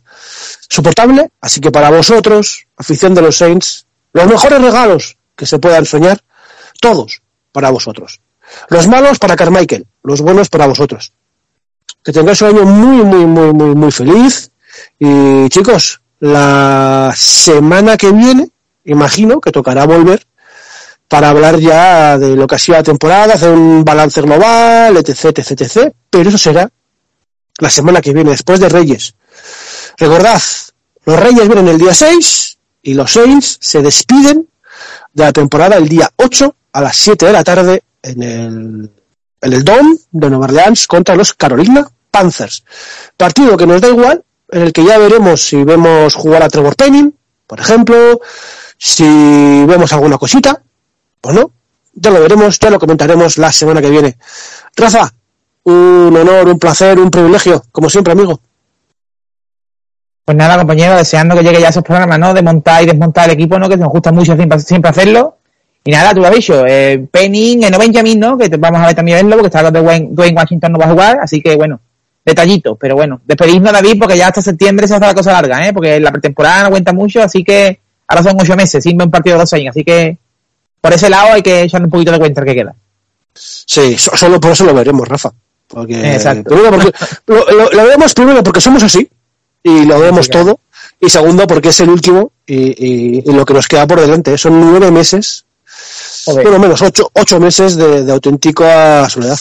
soportable. 0.69 1.31
Así 1.41 1.59
que 1.59 1.71
para 1.71 1.89
vosotros, 1.89 2.67
afición 2.77 3.15
de 3.15 3.23
los 3.23 3.37
Saints, 3.37 3.87
los 4.13 4.27
mejores 4.27 4.61
regalos 4.61 5.17
que 5.35 5.47
se 5.47 5.57
puedan 5.57 5.85
soñar, 5.85 6.21
todos 6.79 7.21
para 7.51 7.71
vosotros. 7.71 8.21
Los 8.69 8.87
malos 8.87 9.17
para 9.17 9.35
Carmichael, 9.35 9.85
los 10.03 10.21
buenos 10.21 10.49
para 10.49 10.67
vosotros. 10.67 11.11
Que 12.03 12.13
tengáis 12.13 12.41
un 12.41 12.49
año 12.49 12.63
muy, 12.65 13.03
muy, 13.03 13.25
muy, 13.25 13.53
muy, 13.53 13.75
muy 13.75 13.91
feliz. 13.91 14.51
Y 14.97 15.49
chicos, 15.49 16.01
la 16.19 17.13
semana 17.15 17.97
que 17.97 18.11
viene, 18.11 18.49
imagino 18.85 19.39
que 19.39 19.51
tocará 19.51 19.85
volver 19.85 20.25
para 21.07 21.29
hablar 21.29 21.59
ya 21.59 22.17
de 22.17 22.35
lo 22.35 22.45
que 22.45 22.55
ha 22.55 22.59
sido 22.59 22.77
la 22.77 22.83
temporada, 22.83 23.33
hacer 23.33 23.51
un 23.51 23.83
balance 23.83 24.21
global, 24.21 24.95
etc, 24.97 25.37
etc, 25.37 25.61
etc. 25.61 25.93
Pero 26.09 26.29
eso 26.29 26.37
será 26.37 26.69
la 27.57 27.69
semana 27.69 28.01
que 28.01 28.13
viene, 28.13 28.31
después 28.31 28.59
de 28.59 28.69
Reyes. 28.69 29.15
Recordad, 29.97 30.41
los 31.05 31.19
Reyes 31.19 31.47
vienen 31.47 31.67
el 31.67 31.77
día 31.77 31.93
6 31.93 32.57
y 32.83 32.93
los 32.93 33.11
Saints 33.11 33.57
se 33.59 33.81
despiden 33.81 34.47
de 35.13 35.23
la 35.23 35.33
temporada 35.33 35.77
el 35.77 35.89
día 35.89 36.09
8 36.15 36.55
a 36.73 36.81
las 36.81 36.95
7 36.95 37.25
de 37.25 37.33
la 37.33 37.43
tarde 37.43 37.83
en 38.03 38.23
el, 38.23 38.91
en 39.41 39.53
el 39.53 39.63
Dome 39.63 39.97
de 40.11 40.29
Nueva 40.29 40.45
Orleans 40.45 40.87
contra 40.87 41.15
los 41.15 41.33
Carolina 41.33 41.89
Panthers. 42.11 42.63
Partido 43.17 43.57
que 43.57 43.65
nos 43.65 43.81
da 43.81 43.89
igual 43.89 44.23
en 44.51 44.61
el 44.61 44.73
que 44.73 44.83
ya 44.83 44.97
veremos 44.97 45.41
si 45.41 45.63
vemos 45.63 46.15
jugar 46.15 46.43
a 46.43 46.49
Trevor 46.49 46.75
Penning, 46.75 47.13
por 47.45 47.59
ejemplo, 47.59 48.19
si 48.77 49.03
vemos 49.65 49.91
alguna 49.93 50.17
cosita, 50.17 50.61
o 51.21 51.31
no, 51.31 51.51
ya 51.93 52.11
lo 52.11 52.21
veremos, 52.21 52.59
ya 52.59 52.69
lo 52.69 52.79
comentaremos 52.79 53.37
la 53.37 53.51
semana 53.51 53.81
que 53.81 53.89
viene. 53.89 54.17
Rafa, 54.75 55.11
un 55.63 56.15
honor, 56.15 56.47
un 56.47 56.59
placer, 56.59 56.99
un 56.99 57.11
privilegio, 57.11 57.63
como 57.71 57.89
siempre, 57.89 58.13
amigo. 58.13 58.39
Pues 60.25 60.37
nada, 60.37 60.57
compañero, 60.57 60.95
deseando 60.95 61.35
que 61.35 61.43
llegue 61.43 61.59
ya 61.59 61.69
esos 61.69 61.83
programas, 61.83 62.19
¿no? 62.19 62.33
De 62.33 62.41
montar 62.41 62.83
y 62.83 62.85
desmontar 62.85 63.25
el 63.25 63.31
equipo, 63.31 63.57
¿no? 63.57 63.67
Que 63.67 63.77
nos 63.77 63.89
gusta 63.89 64.11
mucho 64.11 64.35
siempre, 64.35 64.89
hacerlo. 64.89 65.37
Y 65.83 65.91
nada, 65.91 66.13
tú 66.13 66.21
lo 66.21 66.27
has 66.27 66.35
dicho, 66.35 66.65
eh, 66.67 67.07
Penning, 67.11 67.63
eh, 67.63 67.71
no 67.71 67.79
Benjamin, 67.79 68.19
¿no? 68.19 68.37
Que 68.37 68.47
vamos 68.57 68.81
a 68.81 68.87
ver 68.87 68.95
también 68.95 69.17
verlo, 69.17 69.37
porque 69.37 69.47
está 69.47 69.71
de 69.71 69.81
Dwayne 69.81 70.35
Washington 70.35 70.71
no 70.73 70.77
va 70.77 70.85
a 70.85 70.89
jugar, 70.89 71.19
así 71.21 71.41
que 71.41 71.55
bueno, 71.55 71.79
detallito, 72.29 72.75
pero 72.75 72.95
bueno, 72.95 73.21
despedidnos 73.25 73.73
David 73.73 73.99
porque 73.99 74.17
ya 74.17 74.27
hasta 74.27 74.41
septiembre 74.41 74.87
se 74.87 74.95
hace 74.95 75.05
la 75.05 75.13
cosa 75.13 75.31
larga, 75.31 75.67
¿eh? 75.67 75.73
porque 75.73 75.99
la 75.99 76.11
pretemporada 76.11 76.63
no 76.63 76.69
cuenta 76.71 76.93
mucho, 76.93 77.21
así 77.21 77.43
que 77.43 77.79
ahora 78.07 78.23
son 78.23 78.39
ocho 78.39 78.55
meses, 78.55 78.83
sin 78.83 79.01
un 79.01 79.11
partido 79.11 79.35
de 79.35 79.41
dos 79.41 79.53
años, 79.53 79.71
así 79.71 79.83
que 79.83 80.17
por 80.81 80.93
ese 80.93 81.09
lado 81.09 81.33
hay 81.33 81.41
que 81.41 81.63
echarle 81.63 81.85
un 81.85 81.91
poquito 81.91 82.11
de 82.11 82.19
cuenta 82.19 82.43
que 82.43 82.55
queda. 82.55 82.75
Sí, 83.33 83.97
solo 83.97 84.39
por 84.39 84.51
eso 84.51 84.65
lo 84.65 84.73
veremos, 84.73 85.07
Rafa. 85.07 85.31
Porque, 85.67 86.13
Exacto. 86.13 86.55
lo, 87.27 87.69
veremos 87.85 88.13
primero 88.13 88.43
porque 88.43 88.61
somos 88.61 88.81
así 88.83 89.07
y 89.61 89.85
lo 89.85 89.99
vemos 89.99 90.29
todo, 90.29 90.59
y 90.99 91.09
segundo 91.09 91.45
porque 91.45 91.69
es 91.69 91.79
el 91.81 91.89
último 91.89 92.31
y, 92.45 93.21
lo 93.31 93.45
que 93.45 93.53
nos 93.53 93.67
queda 93.67 93.85
por 93.85 94.01
delante. 94.01 94.37
Son 94.37 94.59
nueve 94.59 94.89
meses, 94.89 95.45
por 96.25 96.49
lo 96.49 96.59
menos 96.59 96.81
ocho, 96.81 97.11
ocho 97.13 97.39
meses 97.39 97.75
de, 97.75 98.03
de 98.03 98.11
auténtica 98.11 99.07
soledad. 99.09 99.37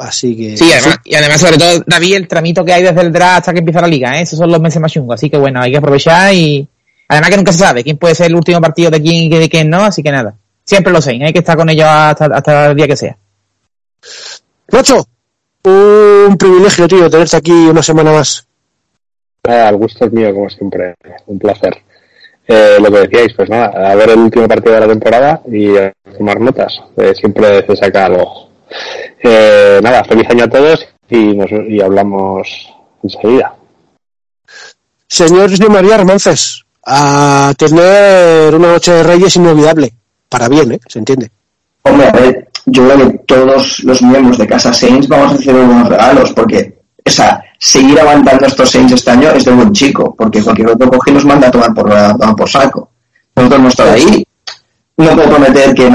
Así 0.00 0.36
que. 0.36 0.56
Sí, 0.56 0.70
y 1.04 1.14
además, 1.14 1.40
sobre 1.40 1.58
todo, 1.58 1.84
David, 1.86 2.16
el 2.16 2.28
tramito 2.28 2.64
que 2.64 2.72
hay 2.72 2.82
desde 2.82 3.00
el 3.02 3.12
draft 3.12 3.38
hasta 3.38 3.52
que 3.52 3.58
empieza 3.58 3.82
la 3.82 3.88
liga, 3.88 4.18
¿eh? 4.18 4.22
esos 4.22 4.38
son 4.38 4.50
los 4.50 4.60
meses 4.60 4.80
más 4.80 4.90
chungos. 4.90 5.14
Así 5.14 5.28
que 5.28 5.36
bueno, 5.36 5.60
hay 5.60 5.70
que 5.70 5.78
aprovechar 5.78 6.32
y. 6.34 6.66
Además 7.08 7.30
que 7.30 7.36
nunca 7.36 7.52
se 7.52 7.58
sabe 7.58 7.82
quién 7.82 7.98
puede 7.98 8.14
ser 8.14 8.28
el 8.28 8.36
último 8.36 8.60
partido 8.60 8.90
de 8.90 9.02
quién 9.02 9.24
y 9.24 9.28
de 9.28 9.48
quién 9.48 9.68
no, 9.68 9.82
así 9.82 10.02
que 10.02 10.12
nada. 10.12 10.34
Siempre 10.64 10.92
lo 10.92 11.02
sé, 11.02 11.18
hay 11.22 11.32
que 11.32 11.40
estar 11.40 11.56
con 11.56 11.68
ellos 11.68 11.86
hasta, 11.88 12.26
hasta 12.26 12.66
el 12.70 12.76
día 12.76 12.86
que 12.86 12.96
sea. 12.96 13.18
Rocho, 14.68 15.04
un 15.64 16.36
privilegio, 16.38 16.86
tío, 16.86 17.10
tenerte 17.10 17.36
aquí 17.36 17.50
una 17.50 17.82
semana 17.82 18.12
más. 18.12 18.46
Nada, 19.44 19.70
el 19.70 19.76
gusto 19.76 20.04
es 20.04 20.12
mío, 20.12 20.32
como 20.32 20.48
siempre. 20.48 20.94
Un 21.26 21.38
placer. 21.38 21.76
Eh, 22.46 22.78
lo 22.80 22.90
que 22.90 23.00
decíais, 23.00 23.34
pues 23.34 23.50
nada, 23.50 23.90
a 23.90 23.94
ver 23.96 24.10
el 24.10 24.18
último 24.18 24.46
partido 24.48 24.74
de 24.74 24.80
la 24.80 24.88
temporada 24.88 25.42
y 25.50 25.76
a 25.76 25.92
tomar 26.16 26.40
notas. 26.40 26.80
Eh, 26.96 27.12
siempre 27.14 27.66
se 27.66 27.76
saca 27.76 28.06
algo. 28.06 28.49
Eh, 29.22 29.80
nada, 29.82 30.04
feliz 30.04 30.28
año 30.30 30.44
a 30.44 30.48
todos 30.48 30.86
y, 31.08 31.36
nos, 31.36 31.50
y 31.50 31.80
hablamos 31.80 32.72
enseguida. 33.02 33.54
Señor 35.06 35.50
José 35.50 35.68
María 35.68 35.98
Romances, 35.98 36.64
a 36.86 37.52
tener 37.58 38.54
una 38.54 38.72
noche 38.72 38.92
de 38.92 39.02
Reyes 39.02 39.36
inolvidable. 39.36 39.92
Para 40.28 40.48
bien, 40.48 40.72
¿eh? 40.72 40.80
Se 40.86 41.00
entiende. 41.00 41.30
Hombre, 41.82 42.06
a 42.06 42.12
ver, 42.12 42.48
yo 42.66 42.84
creo 42.84 43.10
que 43.10 43.18
todos 43.18 43.80
los 43.80 44.02
miembros 44.02 44.38
de 44.38 44.46
Casa 44.46 44.72
Saints 44.72 45.08
vamos 45.08 45.32
a 45.32 45.34
hacer 45.34 45.54
unos 45.54 45.88
regalos, 45.88 46.32
porque, 46.32 46.78
o 47.04 47.10
sea, 47.10 47.42
seguir 47.58 47.98
aguantando 47.98 48.46
estos 48.46 48.70
Saints 48.70 48.92
este 48.92 49.10
año 49.10 49.30
es 49.30 49.44
de 49.44 49.52
buen 49.52 49.72
chico, 49.72 50.14
porque 50.16 50.42
cualquier 50.42 50.68
otro 50.68 50.88
coge 50.88 51.10
y 51.10 51.14
nos 51.14 51.24
manda 51.24 51.48
a 51.48 51.50
tomar 51.50 51.74
por, 51.74 51.92
a 51.92 52.16
tomar 52.16 52.36
por 52.36 52.48
saco. 52.48 52.90
Nosotros 53.34 53.58
hemos 53.58 53.72
estado 53.72 53.92
ahí. 53.92 54.24
No 55.00 55.16
puedo 55.16 55.30
prometer 55.30 55.74
que 55.74 55.86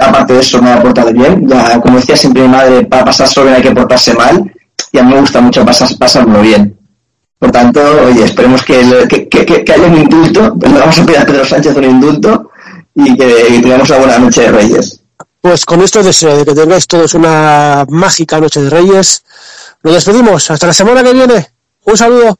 aparte 0.00 0.32
de 0.34 0.40
eso 0.40 0.60
me 0.60 0.70
ha 0.72 0.82
portado 0.82 1.12
bien. 1.12 1.46
Ya, 1.48 1.80
como 1.80 1.96
decía 1.98 2.16
siempre 2.16 2.42
mi 2.42 2.48
madre, 2.48 2.84
para 2.86 3.04
pasar 3.04 3.28
sobre 3.28 3.54
hay 3.54 3.62
que 3.62 3.70
portarse 3.70 4.14
mal. 4.14 4.52
Y 4.92 4.98
a 4.98 5.02
mí 5.02 5.14
me 5.14 5.20
gusta 5.20 5.40
mucho 5.40 5.64
pasar, 5.64 5.88
pasarlo 5.98 6.40
bien. 6.40 6.76
Por 7.38 7.52
tanto, 7.52 7.80
oye, 8.06 8.24
esperemos 8.24 8.64
que, 8.64 8.82
que, 9.08 9.28
que- 9.46 9.72
haya 9.72 9.86
un 9.86 9.96
indulto. 9.98 10.52
Vamos 10.56 10.98
a 10.98 11.04
pedir 11.06 11.18
a 11.20 11.24
Pedro 11.26 11.44
Sánchez 11.44 11.76
un 11.76 11.84
indulto 11.84 12.50
y 12.94 13.16
que, 13.16 13.26
que 13.48 13.60
tengamos 13.60 13.88
una 13.90 13.98
buena 13.98 14.18
noche 14.18 14.40
de 14.42 14.48
Reyes. 14.52 15.00
Pues 15.40 15.64
con 15.64 15.80
esto 15.82 16.02
deseo 16.02 16.36
de 16.36 16.44
que 16.44 16.52
tengáis 16.54 16.86
todos 16.88 17.14
una 17.14 17.86
mágica 17.88 18.40
noche 18.40 18.60
de 18.60 18.70
Reyes. 18.70 19.22
Nos 19.84 19.94
despedimos. 19.94 20.50
Hasta 20.50 20.66
la 20.66 20.72
semana 20.72 21.04
que 21.04 21.12
viene. 21.12 21.46
Un 21.84 21.96
saludo. 21.96 22.36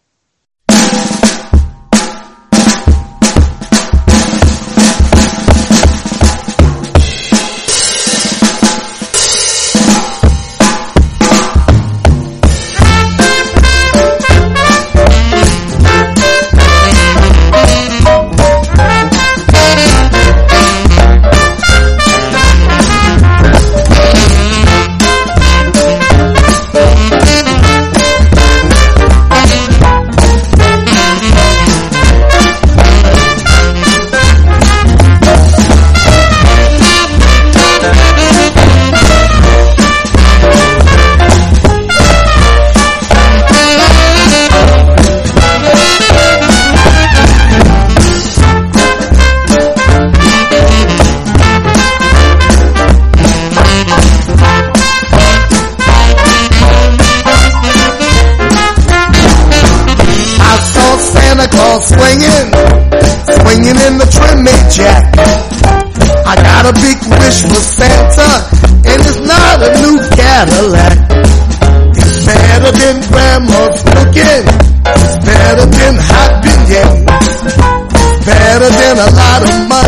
A 78.99 79.07
lot 79.14 79.42
of 79.49 79.68
money. 79.68 79.88